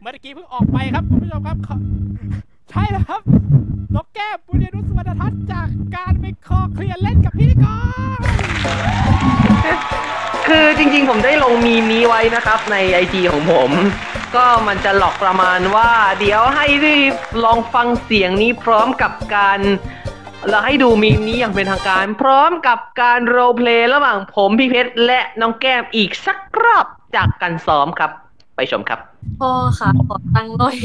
[0.00, 1.58] เมื่อกี้เพิ่งออกไปครับคุณผู้ชมครับ
[2.70, 3.20] ใช่แล้วครับ
[3.94, 7.66] นกแก้มปุญญนุสวรรณทัศน์จากการไปคอเคลียร์เล่นกับพิธีก
[8.18, 8.20] ร
[10.48, 13.70] คือจริงๆผมได้ลงมีมนี้ไว้นะครับใน IG ของผม
[14.36, 15.90] ก็มันจะหลอกประมาณว่า
[16.20, 17.14] เดี๋ยวให้รีบ
[17.44, 19.60] ลองฟังเสียงนี้พร้อมกับการ
[20.48, 26.86] เราให้ดูมีมนี้อย่างเป็นทางการ พร้อมกับการโรลเพลย์ระหว่างผมพี่เพชรและน้องแก้มอีกสักรอบ
[27.16, 28.10] จากการซ้อมครับ
[28.56, 29.00] ไปชมครับ
[29.40, 30.76] พ่อค่ะขอตังค์หน่อย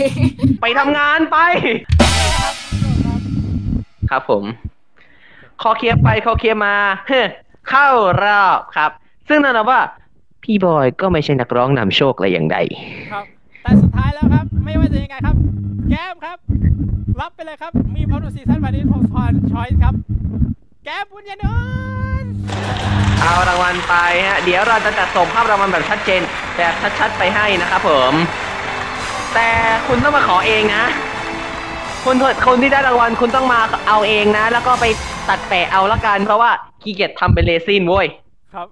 [0.61, 1.38] ไปทำงานไป
[4.10, 4.44] ครับผม
[5.61, 6.76] คอเคลียร์ไปคอเคลียร์มา
[7.07, 7.27] เฮ้อ
[7.69, 7.88] เข้า
[8.23, 8.91] รอบครับ
[9.30, 9.80] ซึ่งนั่นนะว่า
[10.44, 12.57] พี่บอยก็ไม่ใช่นักร้องนำโชคอะไรอย่างใด
[13.11, 13.26] ครับ
[13.65, 15.35] แต่สุดท้ายแล้วครับ ไม่ว่าจะยังไงครับ
[15.89, 16.37] แก้มครับ
[17.21, 19.93] รับไปเลยครับ Meme of the Season มาดิสพอน Choice ครับ
[20.85, 21.55] แก้มปุญญนุ
[22.23, 22.25] ส
[23.21, 23.93] เอารางวัลไป
[24.27, 26.21] ฮะ เดี๋ยวเราจะจัดส่งภาพรางวัลแบบชัดเจน
[26.57, 28.13] แบบชัดๆไปให้นะครับผม
[29.33, 29.49] แต่
[29.87, 30.83] คุณต้องมาขอเองนะ
[32.05, 32.15] คุณ
[32.47, 34.85] คนที่ได้รางวัลคุณต้องมาเอาเองนะ แล้วก็ไป
[35.29, 36.51] ตัดแปะเอาละกัน เพราะว่า
[36.81, 38.07] ขี้เกียจทำเป็นเรซินเว้ย
[38.53, 38.67] ครับ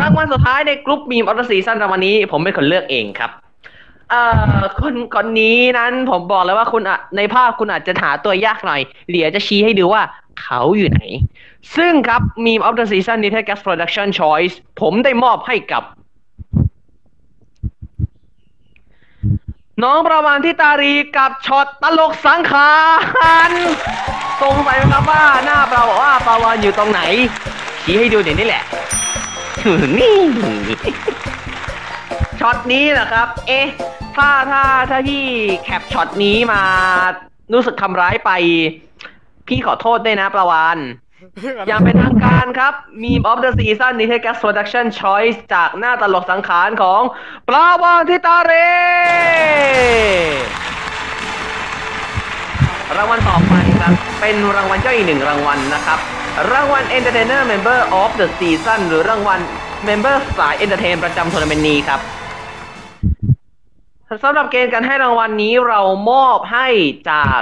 [0.00, 3.30] รางวัลสุดท้ายในกลุ่ม Meme of Season รางวัลนี้ ผมเป็นคนเลือกเองครับ
[4.12, 4.24] เอ่
[4.58, 8.80] อคนคนนี้นั้นผมบอกเลยว่าคุณอะในภาพคุณอาจจะหาตัวยากหน่อย
[9.10, 10.02] เดี๋ยวจะชี้ให้ดูว่า
[10.42, 11.00] เขาอยู่ไหน
[11.76, 15.82] ซึ่งครับ Meme of the Season n i t e d Gas Production Choice ผมได้มอบให้กับ
[19.82, 22.74] น้องปลาวานทิตารีกับช็อตตลกสังขา
[23.48, 23.50] ร
[24.42, 27.00] สงสัยไหมครับว่าหน้าปลาว่าปลาวานอยู่ตรงไหน
[27.82, 28.62] ชี้ให้ดูเดี๋ยวนี้แหละ
[29.98, 30.16] นี่
[32.42, 33.66] ช็อตนี้เหรอครับ เอ๊ะ
[34.16, 35.24] ถ้าถ้าถ้าพี่
[35.64, 36.62] แคปช็อตนี้มา
[37.52, 38.30] รู้สึกทำร้ายไป
[39.48, 40.78] พี่ขอโทษด้วยนะปลาวาน
[41.68, 47.02] อย่างเป็นทางการครับ Meme of the Season n i t e Gas Production Choice จากหน้าตลกสังขารของ
[47.48, 48.52] ปลาวานทิตาเร
[52.96, 55.98] รางวัลต่อไปครับเป็นรางวัลย่อยอีกหนึ่งรางวัลนะครับ
[56.52, 59.40] รางวัล Entertainer Member of the Season หรือรางวัล
[59.88, 62.00] Member สาย Entertain ประจำทัวร์นาเมนต์นี้ครับ
[64.22, 65.80] สำหรับเกณฑ์การให้รางวัลนี้เรา
[66.10, 66.68] มอบให้
[67.10, 67.40] จาก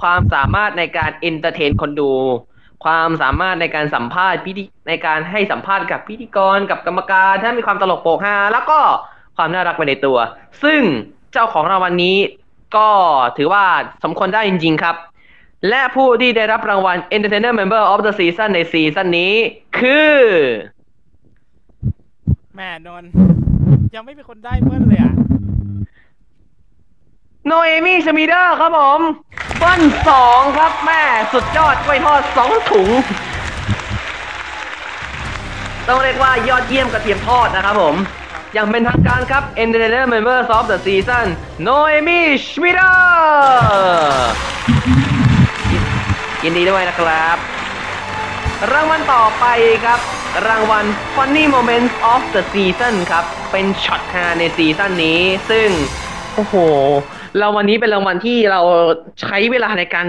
[0.00, 2.12] ความสามารถในการ entertain คนดู
[2.84, 8.80] ความสามารถในการสัมภาษณ์พิธีในการให้สัมภาษณ์กับพิธีกรกับกรรมการ ถ้ามีความตลกโปกฮาแล้วก็
[9.36, 10.18] ความน่ารักไปในตัว
[10.62, 10.80] ซึ่ง
[11.32, 12.16] เจ้าของรางวัลนี้
[12.76, 12.88] ก็
[13.36, 13.64] ถือว่า
[14.04, 14.96] สมควรได้จริง ๆ ครับ
[15.68, 19.34] และผู้ที่ได้รับรางวัล Entertainer Member of the Season ในซีซั่นนี้
[19.78, 20.14] คือ
[22.56, 23.04] แม่นน
[23.94, 25.12] ยังไม่มีคนได้เบิ้ลเลยอะ
[27.48, 29.00] โนเอมี่ชมิเดอร์ครับผม
[29.58, 31.02] เบิ้ลสองครับแม่
[31.32, 32.88] สุดยอดกล้วยทอดสองถุง
[35.88, 37.94] ต้องเรียกว่ายอดเยี่ยมกระเทียมทอดนะครับผม
[38.54, 41.26] อย่างเป็นทางการครับ Entertainer Members of the Season
[41.62, 44.32] โนเอมี่ชมิเดอร์
[46.42, 47.36] ยินดีด้วยนะครับ
[48.72, 49.44] รางวัลต่อไป
[49.84, 50.00] ครับ
[50.46, 55.20] รางวัล Funny Moments of the Season ครับ เป็นช็อตฮาในซีซั่นนี้
[55.50, 55.68] ซึ่ง
[56.34, 56.56] โอ้โห
[57.42, 58.60] รางวัลนี้เป็นรางวัลที่เรา
[59.20, 60.08] ใช้เวลาในการ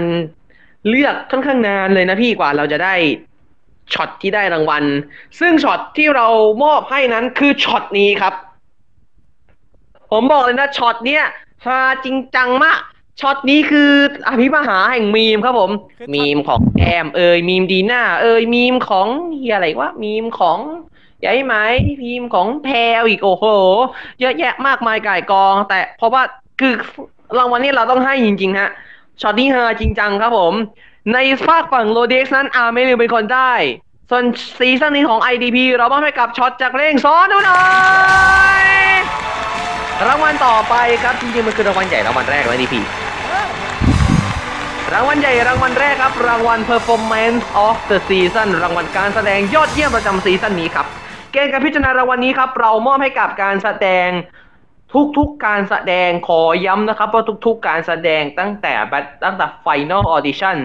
[0.88, 2.94] เลือกค่อนข้างนานเลยนะพี่กว่าเราจะได้
[3.94, 4.84] ช็อตที่ได้รางวัล
[5.40, 6.26] ซึ่งช็อตที่เรา
[6.64, 8.34] มอบให้นั้นคือช็อตนี้ครับ
[10.12, 11.24] ผมบอกเลยนะช็อตเนี้ย
[11.64, 12.80] ฮาจริงจังมาก
[13.20, 13.90] ช็อตนี้คือ
[14.28, 15.70] อภิมหาแห่งมีมครับผม
[16.14, 20.58] มีมของแอม เอยมีมดีน่าเอยมีมของเฮียอะไรวะมีมของ
[21.24, 21.54] ยายไหม
[22.02, 23.44] มีมของแพรวอีกโอ้โห
[24.20, 26.22] เยอะแยะมากมายก่ายกอง แต่เพราะว่า
[26.60, 26.74] คือ
[27.36, 28.70] รางวัลนี้เราต้องให้จริงๆฮะ
[29.20, 30.54] ช็อตนี้ฮาจริงจังครับผม
[31.12, 33.52] ในฟากฝั่งโรเด็กซ์นั้นอาร์เมลิวเป็นคนได้
[34.10, 34.24] ส่วน
[34.58, 37.62] ซีซั่นนี้ของ IDP เรามอบให้กับช็อตจากเร่งซ้อนดูหน่อ
[38.62, 38.64] ย
[40.08, 42.74] รางวัลต่อไปครับจริงๆมันคือรางวัลใหญ่รางวัลแรกเลย IDP
[44.92, 50.86] รางวัลใหญ่รางวัลแรกครับ รางวัล Performance of the Season รางวัลการแสดงยอดเยี่ยมประจำซีซั่นนี้ครับ
[51.32, 54.08] เกณฑ์การพิจารณารางวัลนี้ครับ เรามอบให้กับการแสดง
[55.16, 58.74] ทุกๆการแสดงขอย้ำนะครับ ว่าทุกๆการแสดงตั้งแต่
[59.24, 60.56] ตั้งแต่ Final Audition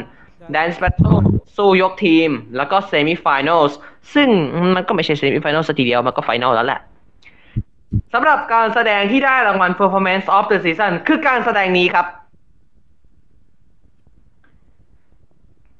[0.55, 1.19] Dance Battle
[1.57, 3.73] สู้ยกทีม แล้วก็ Semi Finals
[4.13, 4.29] ซึ่ง
[4.75, 6.79] มันก็ไม่ใช่ Semi Finals สักทีเดียว มันก็ Final แล้วแหละ
[8.13, 12.07] สำหรับการแสดงที่ได้รางวัล Performance of the Season คือการแสดงนี้ครับ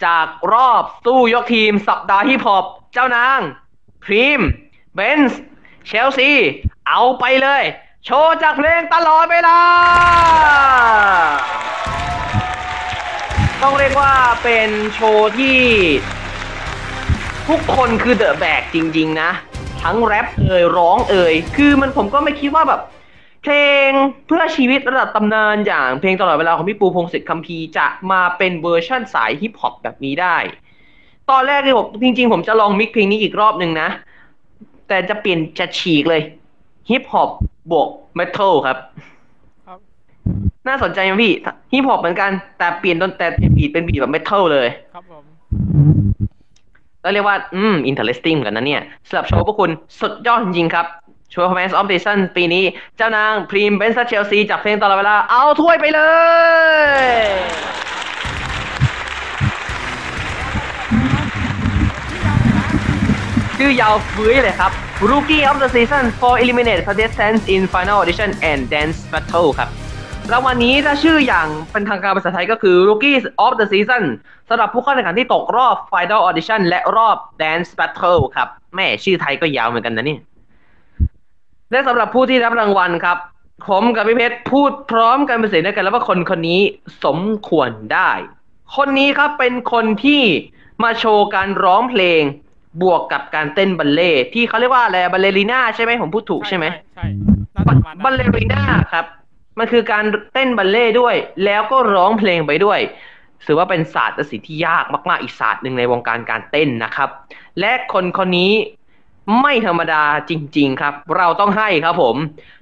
[0.06, 3.40] จากรอบสู้ยกทีม สัปดาห์ฮิปฮอปเจ้านาง
[4.04, 4.42] พรีม
[4.96, 5.40] เบนส์
[5.88, 6.32] เชลซี
[6.88, 7.64] เอาไปเลย
[8.08, 9.60] โชว์จากเพลงตลอดเวลา
[13.62, 14.14] ต้องเรียกว่า
[14.44, 15.60] เป็นโชว์ที่
[17.50, 19.30] ทุกคนคือเดอะแบกจริง ๆ นะ
[19.84, 22.82] ทั้งแรปเอ่ยร้องเอ่ยคือมันผมก็ไม่คิดว่าแบบ
[23.44, 23.54] เพล
[23.88, 23.90] ง
[24.28, 30.38] เพื่อชีวิตระดับตำนานอย่างเพลงตลอดเวลาของพี่ปูพงษ์สิทธิ์คำภีร์จะมาเป็นเวอร์ชั่นสายฮิปฮอปแบบนี้ได้
[31.30, 33.90] ตอนแรกเนี่ยผมจริง ๆ ผมจะลอง mix เพลงนี้อีกรอบหนึ่งนะ
[34.88, 36.22] แต่จะเปลี่ยนจะฉีกเลย
[36.92, 37.32] ฮิปฮอป
[37.72, 38.78] บวกเมทัลครับ
[39.68, 39.80] ครับ
[40.68, 41.34] น่าสนใจไหมพี่
[41.72, 45.24] ฮิปฮอปเหมือนกัน แต่เปลี่ยนดนแต่เปลี่ยนบีทเป็นบีทแบบเมทัลเลย ครับผม
[47.04, 50.88] ก็เรียกว่า อืม interesting เหมือนกันนะเนี่ยสำหรับโชว์พวกคุณสุดยอดจริงๆครับ
[51.32, 52.64] โชว์ performance of the season ปีนี้
[52.98, 56.02] เจ้านางพรีมเบนซ์เชลซีจากเพลงตลอดเวลา เอาถ้วยไปเลย
[57.02, 57.06] ย
[63.66, 64.72] ชื่อยาวฟื้ยเลยครับ
[65.10, 69.70] Rookie of the Season for Eliminate Contestants in Final Audition and Dance Battle ครับ
[70.32, 74.04] รางวัลนี้ถ้าชื่ออย่างเป็นทางการภาษาไทยก็คือ Rookie of the Season
[74.50, 80.18] สำหรับผู้เข้าแข่งขันที่ตกรอบ Final Audition และรอบ Dance Battle ครับ แม่ชื่อไทยก็ยาวเหมือนกันนะนี่
[81.72, 83.18] และสำหรับผู้ที่รับรางวัลครับ
[83.68, 86.62] ผมกับพี่เพชรพูดพร้อมกันเป็นเสียงเดียวกันแล้วว่าคนคนนี้
[87.04, 88.12] สมควรได้
[88.76, 90.24] คนนี้ครับเป็นคนที่
[90.84, 92.24] มาโชว์การร้องเพลง
[92.82, 97.06] บวกกับการเต้นบัลเล่ต์ที่เขาเรียกว่าอะไรบัลเลริน่าใช่ไหมผมพูดถูกใช่ไหมใช่
[97.56, 98.64] น่าจะประมาณนั้นบัลเลริน่า
[98.94, 99.06] ครับ
[99.60, 102.80] มันคือการเต้นบัลเล่ต์ด้วย แล้วก็ร้องเพลงไปด้วย
[103.48, 107.10] ถือว่าเป็นศาสตร์ศิลป์ที่ยากมากๆอีกศาสตร์หนึ่งในวงการการเต้นนะครับ
[107.60, 108.52] และคนคนนี้
[109.42, 112.16] ไม่ธรรมดาจริง ๆ ครับ เราต้องให้ครับผม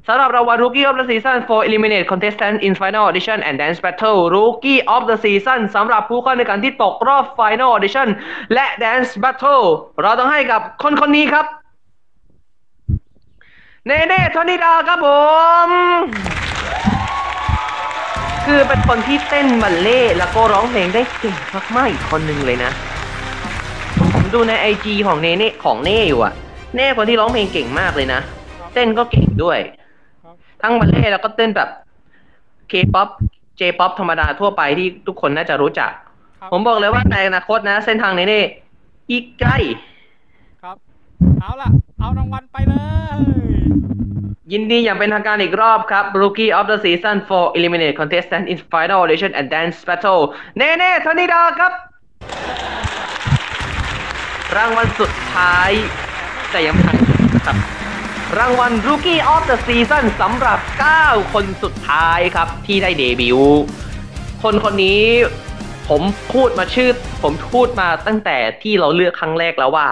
[0.07, 4.81] สำหรับรางวัล Rookie of the Season for Eliminate Contestant in Final Audition and Dance Battle Rookie
[4.95, 8.07] of the Season สำหรับผู้เข้าในการที่ตกรอบ Final Audition
[8.53, 9.65] และ Dance Battle
[10.01, 11.45] เราต้องให้กับคนคนนี้ครับ
[13.87, 15.07] เนเน่โทนิดาครับผ
[15.65, 15.67] ม
[18.45, 21.35] คือเป็นคนที่เต้นบัลเล่แล้วก็ร้องเพลงได้เก่ง
[21.75, 22.71] มากๆอีกคนหนึ่งเลยนะ
[24.13, 26.33] ผมดูในไอจีของเนเน่ของเน่อยู่อะ
[26.75, 28.21] เน่คนที่ร้องเพลงเก่งมากเลยนะ
[28.73, 29.59] เต้นก็เก่งด้วย
[30.61, 31.69] ทั้งบัลเล่ต์แล้วก็เต้นแบบ
[32.69, 33.09] เคป๊อป
[33.57, 35.91] เจป๊อปธรรมดาทั่วไปที่ทุกคนน่าจะรู้จัก
[36.51, 38.43] ผมบอกเลยว่าในอนาคตนะ เส้นทางเนเน่
[39.11, 39.51] อีกไกล
[40.61, 40.77] ครับ
[41.41, 41.69] เอาล่ะ
[41.99, 42.73] เอารางวัลไปเล
[43.17, 43.19] ย
[44.51, 50.21] ยินดีอย่างเป็นทางการอีกรอบครับ Rookie of the Season for Eliminate Contestant in Final Audition and Dance Battle
[50.57, 51.73] เนเน่ธนิดาครับ
[54.57, 55.71] รางวัลสุดท้าย
[56.51, 57.57] แต่ยังไม่ทันจบนะครับ
[58.37, 60.59] รางวัล Rookie of the Season สำหรับ
[60.95, 63.61] 9 คนสุดท้ายครับ ที่ได้เดบิวต์
[64.43, 65.03] คนคนนี้
[65.89, 66.01] ผม
[66.33, 66.89] พูดมาชื่อ
[67.23, 69.87] ผมพูดมาตั้งแต่ที่เราเลือกครั้งแรกแล้วว่า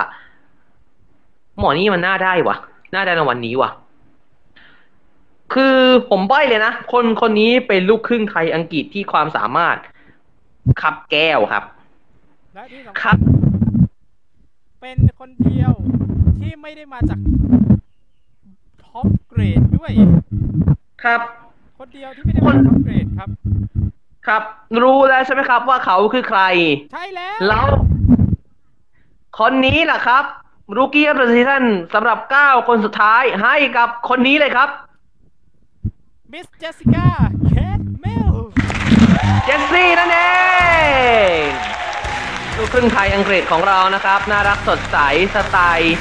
[1.59, 2.55] หมอนี่มันน่าได้วะ
[2.93, 3.69] น่าได้รางวัลนี้วะ
[5.53, 5.77] คือ
[6.09, 9.77] ผมใบ้เลยนะ คนคนนี้เป็นลูกครึ่งไทยอังกฤษที่ความสามารถ
[10.81, 11.63] คับแก้วครับ
[13.01, 13.17] ครับ
[14.81, 15.73] เป็นคนเดียว
[16.49, 17.19] ที่ไม่ได้มาจาก
[18.83, 19.91] ท็อปเกรดด้วย
[21.03, 21.21] ครับ
[21.77, 23.29] คนเดียวที่ไม่ได้มาจากท็อปเกรดครับ
[24.27, 24.43] ครับ
[24.83, 26.41] รู้แล้วใช่ไหมครับ ว่าเขาคือใคร
[26.93, 27.65] ใช่แล้วแล้ว
[29.39, 30.23] คนนี้แหละครับ
[30.75, 31.63] Rookie of the Season
[31.93, 34.69] สำหรับ9คนสุดท้ายให้กับคนนี้เลยครับ
[36.31, 37.07] Miss เจสสิก้า
[37.47, 38.33] เคทเมล
[39.45, 40.19] เจสซี่นั่นเอ
[41.37, 41.39] ง
[42.55, 44.97] ลูกครึ่งไทยอังกฤษของเรานะครับ น่ารักสดใส
[45.35, 45.95] สไตล์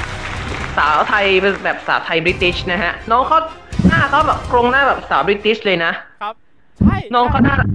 [0.77, 3.39] สาวไทยเป็นแบบสาวไทย British นะฮะ น้องเขา
[3.87, 5.91] หน้าเขาแบบโครงหน้าแบบสาว British เลยนะ
[6.21, 6.35] ครับ
[6.79, 7.67] ใช่น้องเขาน่ารัก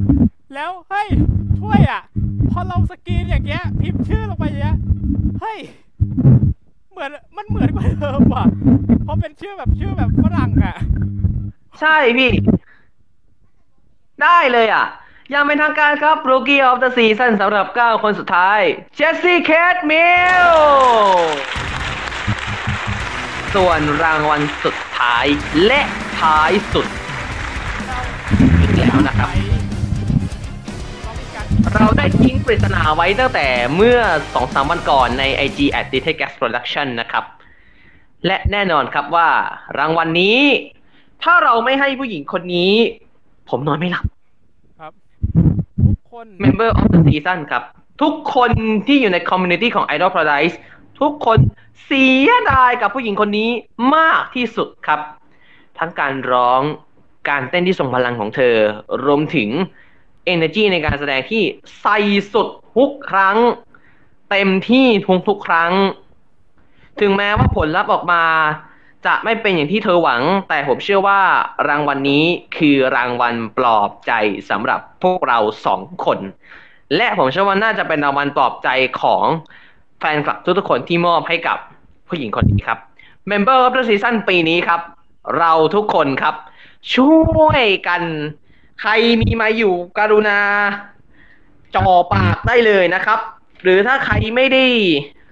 [0.54, 1.08] แล้วเฮ้ย
[1.60, 2.02] ช่วยอะ
[2.52, 4.76] พอเราสกรีนอย่างเงี้ย พิมพ์ชื่อลงไปอย่างเงี้ย
[5.40, 5.58] เฮ้ย
[6.92, 8.44] เหมือนมันเหมือนกว่าเดิมว่ะ
[9.04, 10.76] เพราะเป็นชื่อแบบชื่อแบบฝรั่งอะ
[11.80, 12.30] ใช่พี่
[14.22, 14.86] ได้เลยอะ
[15.34, 18.60] ยังเป็นทางการครับ Rookie of the Season สำหรับ 9 คนสุดท้าย
[18.98, 20.52] Jessie Kate Mill
[23.55, 25.26] ส่วนรางวัลสุดท้าย
[25.66, 25.81] และ
[26.20, 26.86] ท้ายสุด
[28.60, 29.31] อีกแล้วนะครับ
[31.74, 33.98] เราได้ทิ้งปริศนาไว้ตั้งแต่เมื่อ
[34.35, 37.24] 2-3 วันก่อนใน IG at d e t e c Gas Production นะครับ
[38.26, 39.28] และแน่นอนครับว่า
[39.78, 40.40] รางวัลนนี้
[41.22, 42.72] ถ้าเราไม่ให้ผู้หญิงคนนี้
[43.51, 44.05] ผมนอนไม่หลับ
[44.81, 44.93] ครับ
[45.86, 47.62] ทุกคน Member of the Season ครับ
[48.02, 48.51] ทุกคน
[48.86, 50.56] ที่อยู่ใน Community ของ Idol Paradise
[51.00, 51.38] ทุกคน
[51.84, 53.50] เสียดายกับผู้หญิงคนนี้
[53.96, 55.00] มากที่สุดครับ
[55.78, 56.62] ทั้งการร้อง
[57.28, 58.56] การเต้นที่ทรงพลังของเธอ
[59.04, 59.48] รวมถึง
[60.32, 61.42] Energy ในการแสดงที่
[61.80, 61.98] ใส่
[62.32, 63.38] สุดทุกครั้ง
[64.30, 65.72] เต็มที่ทุกทุกครั้ง
[67.00, 68.24] ถึงแม้ว่าผลลัพธ์ออกมา
[69.06, 71.20] จะไม่เป็นอย่างที่เธอหวัง แต่ผมเชื่อว่า
[71.68, 72.24] รางวัลนนี้
[72.56, 74.12] คือรางวัลปลอบใจ
[74.50, 76.18] สำหรับพวกเราสองคน
[76.96, 78.68] และผมเชื่อว่าน่าจะเป็นรางวัลปลอบใจ
[79.02, 79.24] ของ
[79.98, 81.58] แฟนคลับทุกๆคนที่มอบให้กับ
[82.08, 82.78] ผู้หญิงคนนี้ครับ
[83.30, 84.80] Member of the Season ปีนี้ครับ
[85.38, 86.34] เราทุกคนครับ
[86.94, 87.12] ช่
[87.46, 88.02] วยกัน
[88.80, 88.90] ใคร
[89.22, 90.40] มีมาอยู่กรุณา
[91.74, 93.18] จ่อปากได้เลยนะครับ
[93.62, 94.64] หรือถ้าใครไม่ได้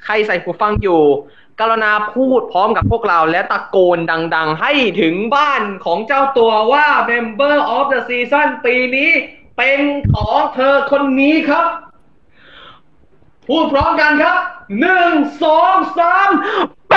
[0.05, 1.03] ใครใส่หูฟังอยู่
[1.61, 3.99] กรุณาพูดพร้อมกับพวกเราและตะโกน
[4.37, 9.11] ดังๆ ให้ถึงบ้านของเจ้าตัวว่า Member of the Season ปีนี้
[9.57, 9.81] เป็น
[10.15, 11.67] ของเธอคนนี้ครับ
[13.49, 14.37] พูดพร้อมกันครับ
[14.81, 15.13] หนึ่ง
[15.43, 16.31] สองสาม
[16.91, 16.95] แป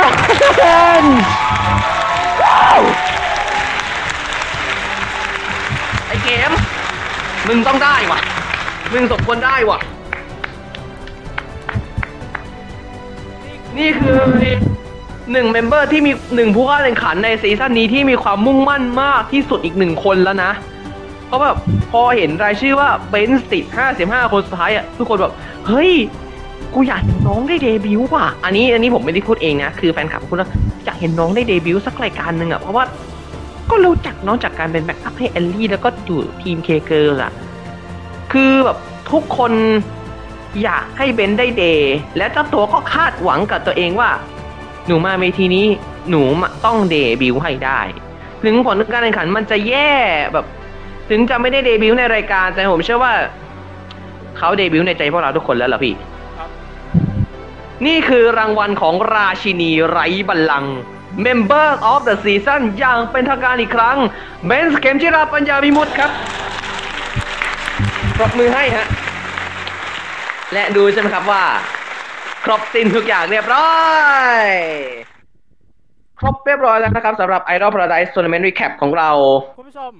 [0.00, 0.02] ด
[6.06, 6.52] ไอเกม
[7.48, 8.20] มึงต้องได้ว่ะ
[8.92, 9.78] มึงสมควรได้ว่ะ
[13.78, 14.18] นี่คือ
[15.32, 20.50] หนึ่ง member ที่มีหนึ่งผู้เข้าแข่งขันในซีซั่นนี้ที่มีความมุ่งมั่นมากที่สุดอีกหนึ่งคนแล้วนะ
[21.26, 21.56] เพราะแบบ
[21.90, 23.64] พอเห็นรายชื่อว่าเบนส์ติด
[23.98, 25.32] 55 คนสุดท้ายอะทุกคนแบบ
[25.66, 25.92] เฮ้ย
[26.74, 30.48] กูอยากเห็นน้องได้เดบิวต์ว่ะ อันนี้อันนี้ผมไม่ได้พูดเองนะ คือแฟนคลับพูดว่า
[30.84, 32.84] อยากเห็นน้องได้เดบิวต์สักรายการหนึ่งอะ เพราะว่า
[33.70, 37.32] ก็รู้จักน้องจากการเป็น backup ให้แอลลี่แล้วก็อยู่ทีมเคเกอร์อะ
[38.32, 38.78] คือแบบ
[39.12, 39.52] ทุกคน
[40.62, 44.10] อยากให้เบนได้เดบิวต์และเจ้าตัวก็คาดหวังกับตัวเองว่า
[44.86, 45.66] หนูมาเวทีนี้
[46.10, 46.22] หนู
[46.64, 47.80] ต้องเดบิวต์ให้ได้
[48.44, 49.92] ถึงผลการแข่งขันมันจะแย่
[50.32, 50.46] แบบ
[51.10, 53.14] ถึงจะไม่ได้เดบิวต์ในรายการแต่ผมเชื่อว่า
[54.38, 55.94] เขาเดบิวต์ในใจพวกเราทุกคนแล้วล่ะพี่
[57.86, 60.76] นี่คือรางวัลของราชินีไร้บัลลังก์
[61.26, 63.98] Member of the Season อย่างเป็นทางการอีกครั้ง
[64.46, 66.10] เบนส์เข็มจิราปัญญาวิมุตครับ
[68.18, 68.86] ปรบมือให้ฮะ
[70.52, 71.44] และดูใช่ไหมครับว่า
[72.44, 73.72] ครบสิ้นทุกอย่างเรียบร้อ
[74.40, 74.44] ย
[76.18, 79.10] ครบเรียบร้อยแล้วนะครับสำหรับ Idol Paradise Tournament Recap ของเรา
[79.56, 79.92] คุณผู้ชม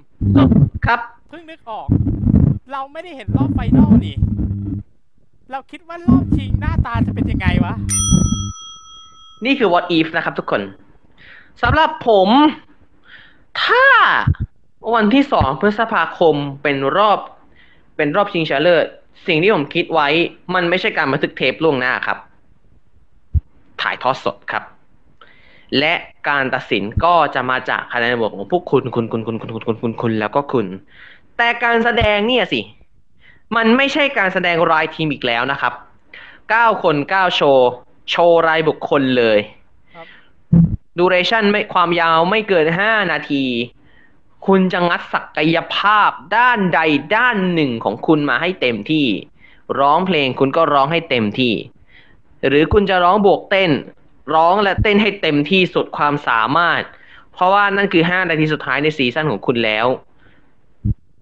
[0.85, 0.99] ครับ
[1.29, 1.87] เพิ่งนึกออก
[2.71, 4.15] เราไม่ได้เห็นรอบไฟนอลนี่
[5.51, 7.73] เราคิดว่ารอบชิงหน้าตาจะเป็นยังไงวะ
[9.45, 10.61] นี่คือ what if นะครับทุกคน
[11.61, 12.29] สำหรับผม
[13.63, 13.85] ถ้า
[14.95, 17.19] วันที่สองพฤษภาคมเป็นรอบ
[17.97, 18.85] เป็นรอบชิงชนะเลิศ
[19.27, 20.07] สิ่งที่ผมคิดไว้
[20.53, 22.17] มันไม่ใช่การบันทึกเทปล่วงหน้าครับ
[23.81, 24.63] ถ่ายทอดสดครับ
[25.79, 25.93] และ
[26.29, 30.65] การตัดสินก็จะมาจากคะแนนโหวตของพวกคุณคุณคุณคุณคุณคุณคุณคุณคุณแล้วก็คุณ
[31.37, 32.61] แต่การแสดงเนี่ยสิ
[33.55, 35.73] มันไม่ใช่การแสดงรายทีมอีกแล้วนะครับ
[36.27, 37.69] 9คน9โชว์
[38.09, 39.39] โชว์รายบุคคลเลย
[40.97, 43.43] ดูเรชั่นไม่ความยาวไม่เกิน5นาที
[44.47, 46.79] คุณจะงัดศักยภาพด้านใด
[47.17, 49.07] ด้านหนึ่งของคุณมาให้เต็มที่
[49.79, 51.53] ร้องเพลงคุณก็ร้องให้เต็มที่
[52.47, 53.71] หรือคุณจะร้องบวกเต้น
[54.35, 56.81] ร้องและเต้นให้เต็มที่สุดความสามารถ
[57.33, 59.87] เพราะว่านั่นคือ5นาทีสุดท้ายในซีซั่นของคุณแล้ว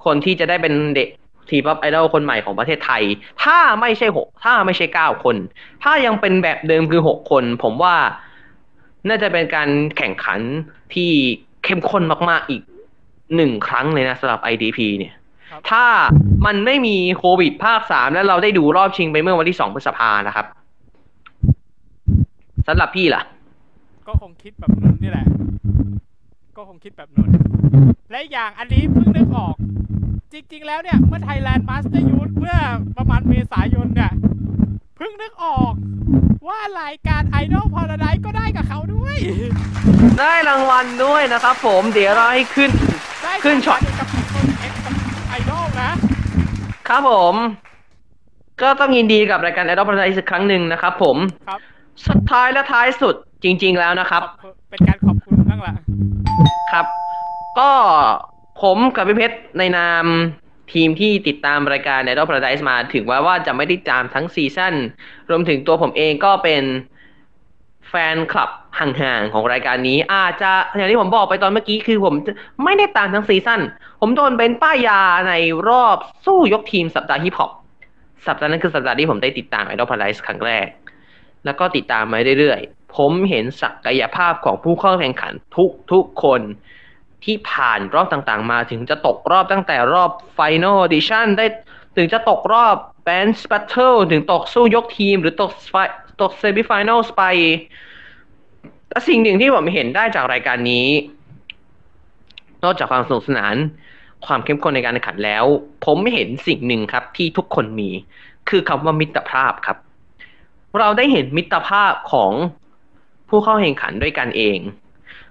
[0.06, 1.10] คนที่จะได้เป็นเด็ก
[1.49, 3.03] T-pop idol คนใหม่ของประเทศไทย
[3.44, 5.36] ถ้าไม่ใช่หกถ้าไม่ใช่เก้าคน
[5.84, 7.95] ถ้ายังเป็นแบบเดิมคือหกคน ผมว่า
[9.07, 10.40] น่าจะเป็นการแข่งขัน
[10.94, 11.11] ที่
[11.64, 12.61] เข้มข้นมาก ๆ อีก
[13.36, 15.14] หนึ่งครั้งเลยนะสำหรับ IDP เนี่ย
[15.69, 15.86] ถ้า
[16.45, 20.45] มันไม่มีโควิดภาคสามแล้วเราได้ดูรอบชิงไปเมื่อวันที่สองพฤษภานะครับ
[22.67, 23.23] สำหรับพี่ล่ะ
[24.07, 25.25] ก็คงคิดแบบนนท์นี่แหละ
[26.57, 27.33] ก็คงคิดแบบนนท์
[28.11, 29.55] และอีกอย่างอันนี้เพิ่งนึกออก
[30.33, 32.57] จริง ๆ แล้วเนี่ย เมื่อ Thailand Master Youth เมื่อ
[32.97, 34.11] ประมาณเมษายนเนี่ย
[34.97, 35.73] เพิ่งนึกออก
[36.47, 39.17] ว่ารายการ Idol Paradise ก็ได้กับเขาด้วย
[40.19, 42.69] ได้รางวัลด้วยนะครับผมเดี๋ยวเราให้ขึ้น
[43.23, 44.93] ได้ขึ้นช็อตกับคนเอ็กกับ
[45.29, 45.91] ไอดอลนะ
[46.87, 47.35] ครับผม
[48.61, 51.17] ก็ต้องยินดีกับรายการ Idol Paradise อีกครั้งหนึ่งนะครับผม
[51.49, 51.59] ครับ
[52.07, 54.23] สุดท้ายและท้ายสุดจริง ๆแล้วนะครับ
[54.69, 55.73] เป็นการขอบคุณบ้างละ
[56.72, 56.85] ครับ
[57.59, 57.72] ก็
[58.61, 60.05] ผมกับพี่เพชรในนาม
[60.73, 64.73] ทีมที่ติดตามรายการ Idol Paradise มาถึงว่าว่าจะไม่ได้ตามทั้งซีซั่น
[65.30, 66.63] รวมถึงตัวผมเองก็เป็น
[67.89, 68.49] แฟนคลับ
[68.80, 72.31] ห่างๆของรายการนี้ อาจจะอย่างที่ผมบอกไปตอนเมื่อกี้คือผมจะ
[72.63, 73.61] ไม่ได้ตามทั้งซีซั่น
[74.01, 75.34] ผมโดนเป็นป้ายยาใน
[75.69, 77.51] รอบสู้ยกทีมสัปดาห์ฮิปฮอป
[78.27, 80.67] สัปดาห์นั้นคือสัปดาห์ที่ผมได้ติดตาม Idol Paradise ครั้งแรก
[81.45, 86.41] แล้วก็ติดตามมาเรื่อยๆ ผมเห็นศักยภาพของผู้เข้าแข่งขันทุกทุกคน
[87.23, 91.45] ที่ผ่านรอบต่างๆ มาถึงจะตกรอบตั้งแต่รอบ Final Audition ได้
[91.97, 92.76] ถึงจะตกรอบ
[93.07, 95.51] Band Battle ถึงตกสู้ยกทีม หรือตก
[96.22, 97.23] ตก Semi Finals ไป
[98.88, 100.88] แต่สิ่งหนึ่งที่ผมเห็นได้จากรายการนี้
[102.63, 103.55] นอกจากความสนุกสนาน
[104.26, 105.45] ความเข้มข้นในการแข่งขันแล้ว
[105.85, 107.89] ผมเห็นสิ่งหนึ่งครับที่ทุกคนมี
[108.49, 109.77] คือคำว่ามิตรภาพครับ
[110.80, 112.31] เราได้เห็นมิตรภาพของ
[113.30, 114.57] ผู้เข้าแข่งขันด้วยกันเอง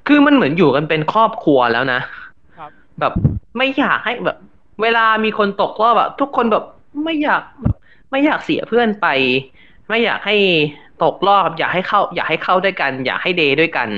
[0.07, 2.01] คือมันเหมือนอยู่กันเป็นครอบครัวแล้วนะ
[2.59, 3.13] ครับแบบ
[3.57, 4.39] ไม่อยากให้แบบ
[4.83, 6.65] เวลามีคนตกรอบอะทุกคนแบบ
[7.05, 7.75] ไม่อยากแบบ
[8.11, 9.07] ไม่อยากเสียเพื่อนไป
[9.89, 10.37] ไม่อยากให้
[11.03, 13.89] ตกรอบ อยากให้เข้า อยากให้เข้าด้วยกัน อยากให้เดย์ด้วยกัน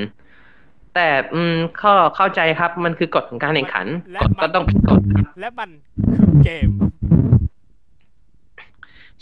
[0.94, 3.86] แต่อืมเข้าเข้าใจครับ มันคือกฎของการแข่งขัน
[4.22, 5.70] กฎก็ต้องเป็นกฎครับและมัน
[6.08, 6.70] คือเกม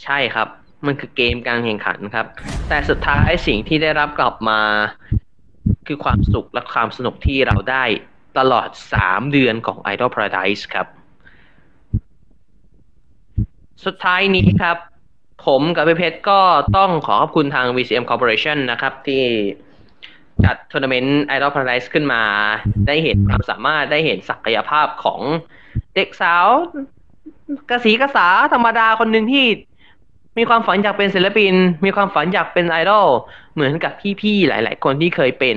[0.03, 0.49] ใช่ครับ
[0.87, 2.27] มันคือเกมการแข่งขันครับ
[2.69, 4.61] แต่สุดท้ายสิ่งที่ได้รับกลับมา
[5.87, 7.85] คือความสุขและความสนุกที่เราได้
[8.39, 8.69] ตลอด
[9.01, 10.87] 3เดือนของ Idol Paradise ครับ
[13.85, 14.77] สุดท้ายนี้ครับ
[15.47, 16.41] ผมกับพี่เพชรก็
[16.77, 19.23] ต้องขอขอบคุณทาง VCM Corporation นะครับที่
[20.45, 22.23] จัดทัวร์นาเมนต์ Idol Paradise ขึ้นมา
[22.87, 25.21] ได้เห็นความสามารถได้เห็นศักยภาพของ
[25.95, 26.47] เด็กสาว
[27.71, 29.45] กระสีกระสาธรรมดาคนหนึ่งที่
[30.39, 31.55] มีความฝันอยากเป็นศิลปิน
[31.85, 33.07] มีความฝันอยากเป็นไอดอล
[33.55, 35.57] เหมือนกับพี่ๆหลาย ๆ คนที่เคยเป็น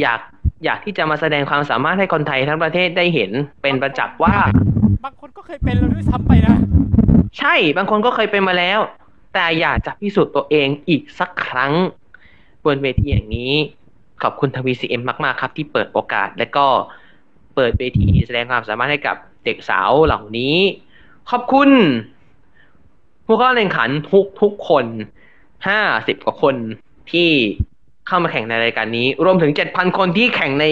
[0.00, 0.20] อยาก
[0.64, 3.30] อยากที่จะมาแสดงความสามารถให้คนไทยทั้งประเทศได้เห็น
[3.62, 4.34] เป็นประจักษ์ว่า
[5.04, 6.56] บางคนก็เคยเป็นแล้วด้วยซ้ำไปนะ
[7.38, 8.80] ใช่บางคนก็เคยเป็นมาแล้ว
[9.34, 11.72] แต่อยากจะพิสูจน์ตัวเองอีกสักครั้ง
[12.64, 13.52] บนเวทีอย่างนี้
[14.22, 16.66] ขอบคุณทวีซีเอ็มมาก ๆ ครับ ที่เปิดโอกาสและก็
[17.54, 20.56] เปิดเวทีแสดงความสามารถให้กับเด็กสาวเหล่านี้
[21.30, 21.70] ขอบคุณ
[23.26, 24.84] ผู้เข้าแข่งขันทุกทุกคน
[25.68, 26.54] ห้าสิบกว่าคน
[27.12, 27.30] ที่
[28.06, 30.66] เข้ามาแข่งในรายการนี้ รวมถึงเจ็ดพันคนที่แข่งใน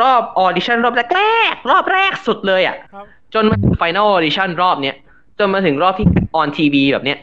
[0.00, 4.96] รอบออดิชั่นรอบแรกๆรอบแรกสุดเลยอะ่ะครับจนมาถึง final audition รอบเนี้ย
[5.38, 7.18] จนมาถึงรอบที่ on TV แบบเนี้ย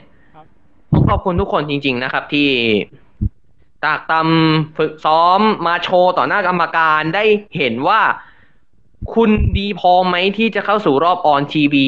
[0.91, 2.49] ผมขอบคุณทุกคนจริง ๆ นะครับ ที่
[3.85, 7.23] ตรากตรำฝึกซ้อมมาโชว์ต่อหน้ากรรมการได้
[7.57, 8.01] เห็นว่า
[9.13, 11.87] คุณดีพอไหมที่จะเข้าสู่รอบ on TV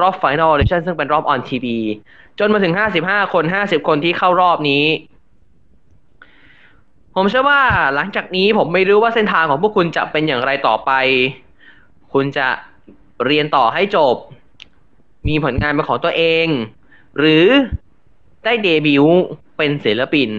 [0.00, 1.78] รอบ final audition ซึ่งเป็นรอบ on TV
[2.38, 4.84] จนมาถึงห้าสิบห้าคนห้าสิบคนที่เข้ารอบนี้
[7.14, 7.60] ผมเชื่อว่า
[7.94, 10.90] หลังจากนี้ผมไม่รู้ว่าเส้นทางของพวกคุณจะเป็นอย่างไรต่อไป
[12.12, 12.46] คุณจะ
[13.26, 14.16] เรียนต่อให้จบ
[15.28, 16.46] มีผลงานเป็นของตัวเอง
[17.18, 17.46] หรือ
[18.44, 19.22] ได้เดบิวต์
[19.56, 20.30] เป็นศิลปิน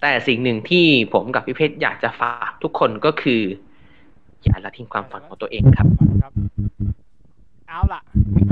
[0.00, 3.42] แต่สิ่งหนึ่งที่ผมกับพี่เพชรอยากจะฝากทุกคนก็คือ
[4.44, 5.86] อย่าละทิ้งความฝันของตัวเองครับ
[7.70, 8.02] เอาล่ะ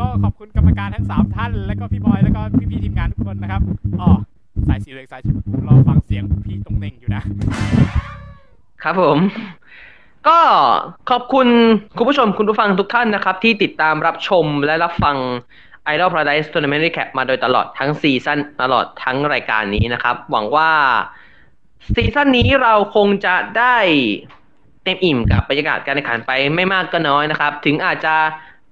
[0.00, 2.40] ก็ขอบคุณกรรมการทั้งสามท่าน แล้วก็พี่บอย แล้วก็
[2.70, 3.62] พี่ๆทีมงานทุกคนนะครับ
[4.00, 4.08] อ๋อ
[4.68, 7.22] สายสีเหลืองสายชมพูรอฟังเสียงพี่ตรงเน่งอยู่นะ
[8.82, 9.18] ครับผม
[10.28, 10.38] ก็
[11.10, 11.48] ขอบคุณ
[11.96, 15.16] คุณผู้ชมคุณผู้ฟังทุกท่านนะครับ ที่ติดตามรับชมและรับฟัง
[15.92, 20.70] Idol Paradise Tournament Recap มาโดยตลอดทั้งซีซั่นตลอดทั้งรายการนี้นะครับ หวังว่า
[21.94, 23.76] ซีซั่นนี้เราคงจะได้
[24.82, 28.14] เต็มอิ่มกับบรรยากาศการแข่งขันไปไม่มากก็น้อยนะครับ ถึงอาจจะ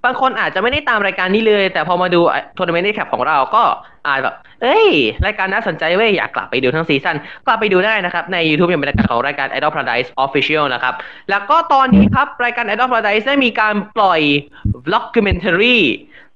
[0.04, 2.20] บางคนอาจจะไม่ได้ตามรายการนี้เลย แต่พอมาดู
[2.56, 3.62] Tournament Recap ของเราก็
[4.06, 4.88] อาจแบบ เอ้ย
[5.26, 7.16] รายการน่าสนใจเว้ย อยากกลับไปดูทั้งซีซั่น
[7.46, 10.94] กลับไปดูได้นะครับ ใน YouTube อย่างเป็นรายการของรายการ Idol Paradise Official นะครับ
[11.30, 14.20] แล้วก็ตอนนี้ครับ รายการ Idol Paradise ได้มีการปล่อย
[14.86, 15.78] Vlogcumentary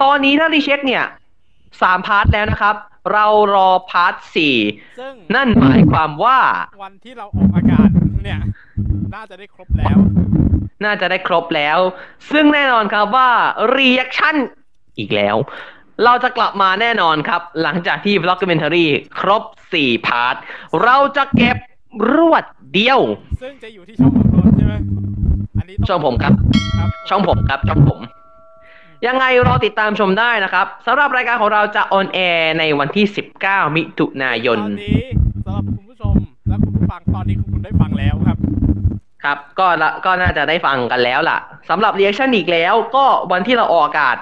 [0.03, 1.05] ตอนนี้ถ้า recheck เนี่ย
[1.83, 2.77] สาม part แล้วนะครับ
[3.13, 4.57] เรารอ part สี่
[4.99, 6.39] ซึ่งนั่นหมายความว่า
[6.85, 7.89] วันที่เราออกอากาศ
[8.25, 8.39] เนี่ย
[9.15, 9.99] น่าจะได้ครบแล้ว
[10.85, 11.79] น่าจะได้ครบแล้ว
[12.33, 13.31] ซึ่งแน่นอนครับว่า
[13.77, 14.37] reaction
[14.99, 15.37] อีกแล้ว
[16.05, 18.87] เราจะกลับมาแน่นอนครับ หลังจากที่ vlogcumentary
[19.21, 19.43] ครบ
[19.75, 20.35] 4 part
[20.85, 21.57] เราจะเก็บ
[22.15, 23.01] รวดเดียว
[23.43, 24.75] ซึ่งจะอยู่ที่ช่องของนนท์ใช่ไหม
[25.59, 26.33] อันนี้ช่องผมครับ
[26.79, 28.01] ครับ ช่องผมครับช่องผม
[29.07, 33.07] ยังไงรอติดตามชมได้นะครับสำหรับรายการของเราจะออนแอร์ในวันที่
[33.41, 35.03] 19 มิถุนายนตอนนี้
[35.45, 36.15] สำหรับคุณผู้ชม
[36.49, 38.37] และคุณผู้ฟังตอนนี้คุณได้ฟังแล้วครับ
[39.29, 41.39] ครับก็ละก็น่าจะได้ฟังกันแล้วล่ะ
[41.71, 44.17] สำหรับเรียกชันอีกแล้ว ก็วันที่เราออกอากาศ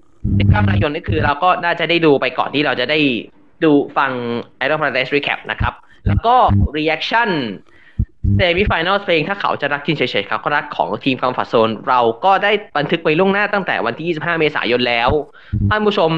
[0.00, 2.98] 19กันยายนนี่คือ เราก็น่าจะได้ดูไปก่อนที่เราจะได้
[3.64, 4.10] ดูฟัง
[4.60, 5.74] Idol Paradise Recap นะครับ
[6.06, 6.34] แล้วก็
[6.76, 7.30] reaction
[8.38, 15.10] semi final เพลงถ้าเขาจะรักจริงเฉยๆเขาก็รักของทีม Comfort Zone เราก็ได้บันทึกไว้ล่วงหน้าตั้งแต่วันที่ 25 เมษายนแล้ว
[15.70, 16.10] ท่านผู้ชม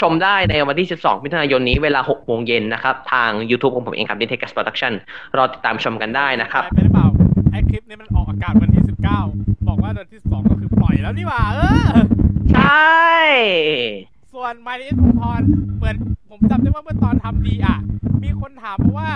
[0.00, 4.92] ชมได้ในวันที่ 12 มิถุนายนนี้เวลา 6 โมงเย็นนะครับ ทาง YouTube ของผมเองครับ d i t e c h Production
[5.36, 7.06] รอติดตามชมกันได้นะครับไปหรือเปล่า
[7.52, 8.82] ไอคลิปนี้มันออกอากาศวันที่
[9.26, 11.88] 19 บอกว่าวันที่ 2 ก็คือปล่อยแล้วนี่หว่าเออ
[12.52, 13.00] ใช่
[14.32, 15.42] ส่วนมาริสพร
[15.76, 15.96] เหมือน
[16.30, 17.78] ผมจำได้ว่าเมื่อตอนทำดีอะ
[18.24, 19.10] มีคนถามมาว่า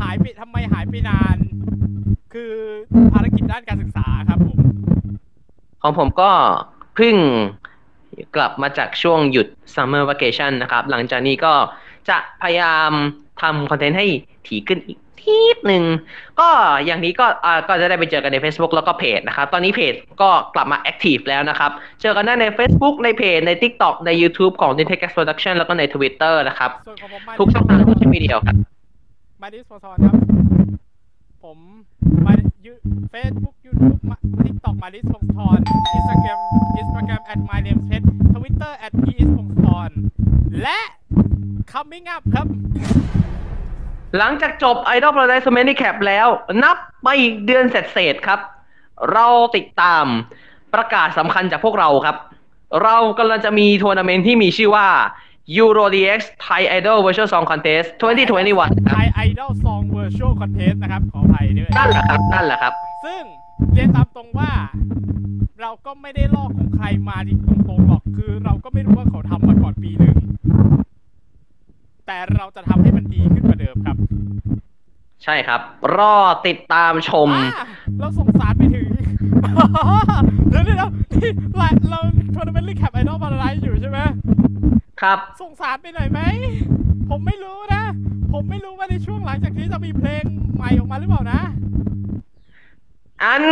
[0.00, 1.36] หายไปทำไมหายไปนาน
[2.32, 2.52] คือ
[3.12, 4.58] ภารกิจด้านการศึกษาครับผม
[5.82, 6.30] ของผมก็
[6.94, 7.16] เพิ่ง
[8.36, 11.54] กลับมาจากช่วงหยุด summer vacation นะครับ หลังจากนี้ก็
[12.08, 12.90] จะพยายาม
[13.42, 14.06] ทำคอนเทนต์ให้
[14.46, 15.84] ถี่ขึ้นอีก ทีหนึ่ง
[16.40, 16.48] ก็
[16.84, 21.70] อย่างนี้ก็อ่าก็จะได้ไปเจอกันใน Facebook แล้วก็เพจนะครับ ตอนนี้เพจก็กลับมา active แล้วนะครับ
[22.02, 25.54] เจอกันได้ใน Facebook ในเพจใน TikTok ใน YouTube ของ d i n t e c h Production
[25.58, 28.56] แล้วก็ใน Twitter นะครับส่วนของผมมาทุกช่องทางโซเชียลมีเดียครับ
[29.42, 30.14] มาริสพรครับ
[31.44, 31.58] ผม
[32.26, 32.32] มา
[32.66, 32.72] ยู
[33.10, 33.94] เฟซบุ๊กยูทูบ
[34.44, 35.58] ทิกตอกมาริสพงศธร
[35.94, 36.38] อินสตาแกรม
[36.78, 38.02] อินสตาแกรม at my name pet
[38.34, 39.90] ทวิตเตอร์ at p s พงศธร
[40.62, 40.80] และ
[41.72, 42.46] coming up ครับ
[44.18, 46.28] หลังจากจบ Idol Paradise Handicap แล้ว
[46.62, 48.40] นับไปอีกเดือนเสร็จๆครับ
[49.12, 49.26] เรา
[49.56, 50.04] ติดตาม
[50.74, 52.16] ประกาศสำคัญจากพวกเราครับ
[52.82, 54.88] เรากำลังจะมีทัวร์นาเมนต์ที่มีชื่อว่า
[55.60, 62.72] Euro DX Thai Idol Virtual Song Contest 2021ครับ Thai Idol Song Virtual Contest นะครับ ขออภัยด้วยนั่นแหละครับนั่นแหละครับ
[63.04, 63.22] ซึ่ง
[63.72, 64.50] เรียนตามตรงว่า
[65.62, 70.16] เราก็ไม่ได้ลอกของใครมาจริงตรงๆหรอกคือเราก็ไม่รู้ว่าเขาทำมาก่อนปีหนึ่ง
[72.06, 73.96] แต่เราจะทำให้มันดีขึ้นกว่าเดิมครับ
[75.24, 75.60] ใช่ครับ
[75.96, 76.16] รอ
[76.46, 77.64] ติดตามชมอ่า
[78.00, 78.88] เราส่งสารไปถึง
[80.48, 80.78] เดี๋ยวเดี๋ยว
[81.22, 82.00] นี่เราเรา
[82.34, 83.98] Tournament Recap Idol Paradise อยู่ใช่ไหม
[85.00, 86.20] ครับ ส่งสารไปหน่อยไหม
[87.10, 87.82] ผมไม่รู้นะ
[88.32, 90.24] ผมไม่รู้ว่าในช่วงหลังจากนี้จะมีเพลง
[90.54, 91.40] ใหม่ออกมาหรือเปล่านะ
[93.22, 93.42] อัน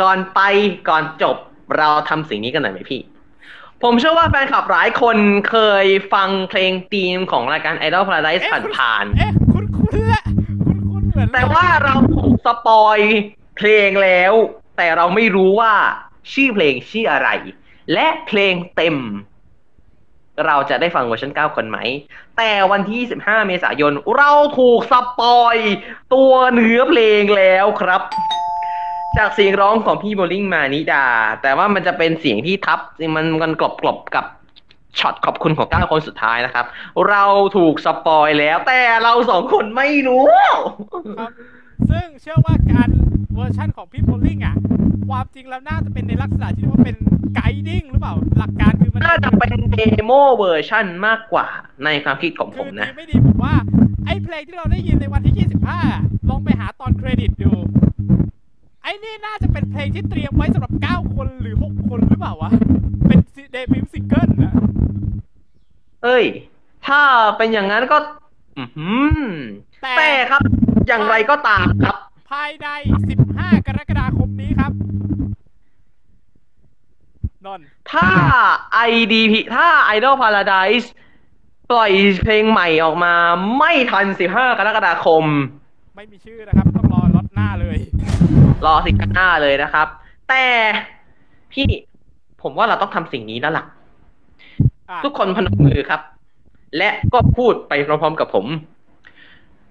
[0.00, 0.40] ก่อนไป
[0.88, 1.36] ก่อนจบ
[1.78, 3.00] เราทำสิ่งนี้กันหน่อยไหมพี่
[3.82, 5.16] ผมเชื่อว่าแฟนคลับหลายคน
[5.50, 8.44] เคยฟังเพลงธีมของรายการ Idol Paradise
[8.76, 10.24] ผ่านๆเอ๊ะคุณคุณแหละ
[10.66, 12.98] คุณคุณเหมือนแต่ว่าเราถูก spoil
[13.56, 14.32] เพลงแล้ว
[14.76, 15.74] แต่เราไม่รู้ว่า
[16.32, 17.28] ชื่อเพลงชื่ออะไร
[17.92, 18.96] และเพลงเต็ม
[20.46, 21.78] เราจะได้ฟังเวอร์ชัน9 คนไหม
[22.36, 25.56] แต่วันที่25เมษายน เราถูก spoil
[26.14, 28.02] ตัวเนื้อเพลงแล้วครับ
[29.18, 31.04] จากเสียงร้องของพี่โบลิ่งมานิดา
[31.42, 32.78] แต่ว่ามันจะเป็นเสียงที่ทับ
[33.16, 34.24] มันมันกลบกลบๆกับ
[34.98, 36.64] ช็อตขอบคุณของเก้าคนสุดท้ายนะครับ
[37.08, 37.24] เรา
[37.56, 40.26] ถูก spoil แล้ว แต่เราสองคนไม่รู้
[41.18, 41.30] ครับ
[41.90, 42.88] ซึ่งเชื่อว่าการ
[43.34, 44.56] เวอร์ชั่นของพี่โบลิ่งอะ
[45.08, 46.96] ความจริงแล้วน่าจะเป็นในลักษณะที่เรียกว่าเป็น
[47.34, 51.46] guiding หรือเปล่า หลักการคือมันน่าจะเป็นเดโมเวอร์ชันมากกว่า
[51.84, 53.54] ในความคิดของผมนะดีไม่ดีผมว่า
[54.06, 55.48] ไอ้เพลงที่เราได้ยินในวันที่
[55.88, 57.52] 25 ลองไปหาตอนเครดิตดู
[58.82, 62.50] ไอ้นี่น่าจะเป็นเพลงที่เตรียมไว้สำหรับ 9 คนหรือ 6 คนหรือเปล่าวะ
[63.06, 63.18] เป็น
[63.52, 64.54] debut single นะ
[66.04, 66.24] เอ้ย
[66.86, 67.00] ถ้า
[67.36, 67.96] เป็นอย่างนั้นก็
[68.58, 69.20] อือหือ
[69.82, 70.42] แต่แต่ครับ
[70.88, 71.96] อย่างไรก็ตามครับ
[72.30, 72.66] ภายใน
[73.18, 74.72] 15 กรกฎาคมนี้ครับ
[77.46, 78.10] นนท์ถ้า
[78.90, 80.86] IDP ถ้า Idol Paradise
[81.70, 81.92] ปล่อย
[82.22, 83.14] เพลงใหม่ออกมา
[83.58, 85.24] ไม่ทัน 15 กรกฎาคม
[85.96, 87.78] ไม่มีชื่อนะครับ ต้องรอล็อตหน้าเลย
[88.66, 89.86] รอสิกันหน้าเลยนะครับ
[90.28, 90.44] แต่
[91.52, 91.66] พี่
[92.42, 93.64] ผมว่าเราต้องทำสิ่งนี้แล้วล่ะ
[94.90, 96.00] อะ ทุกคนพนมมือครับ
[96.78, 98.46] และก็พูดไปพร้อมๆกับผม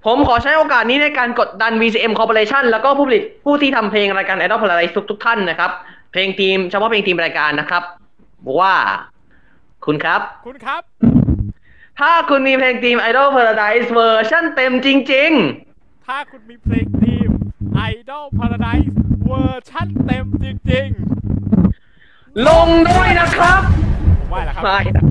[0.05, 5.71] ผมขอใช้โอกาสนี้ในการกดดัน VCM Corporation แล้วก็ผู้ผลิตผู้ที่ทำเพลงรายการ Idol Paradise ทุกๆท่านนะครับ
[6.11, 7.83] เพลงทีมเฉพาะเพลงทีมรายการนะครับ
[8.45, 8.73] บอกว่า
[9.85, 10.81] คุณครับ คุณครับ
[11.99, 15.31] ถ้าคุณมีเพลง theme Idol Paradise เวอร์ชันเต็มจริง
[16.07, 17.20] ถ้าคุณมีเพลง theme
[17.91, 18.87] Idol Paradise
[19.27, 25.05] เวอร์ชั่นเต็มจริงๆ ลงด้วยนะครับๆว่าแล้วครับ ไม่นะ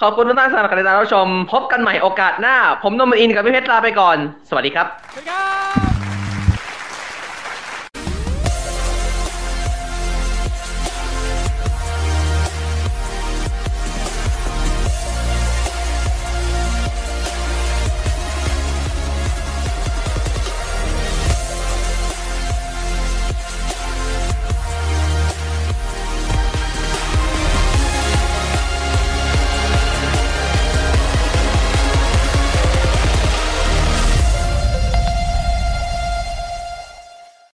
[0.00, 4.16] ขอบคุณทุกท่านสำหรับการติดตามรับชม พบกันใหม่โอกาสหน้า ผมนมอินกับพี่เพชรลาไปก่อน
[4.48, 5.44] สวัสดีครับ สวัสดีครั
[6.10, 6.13] บ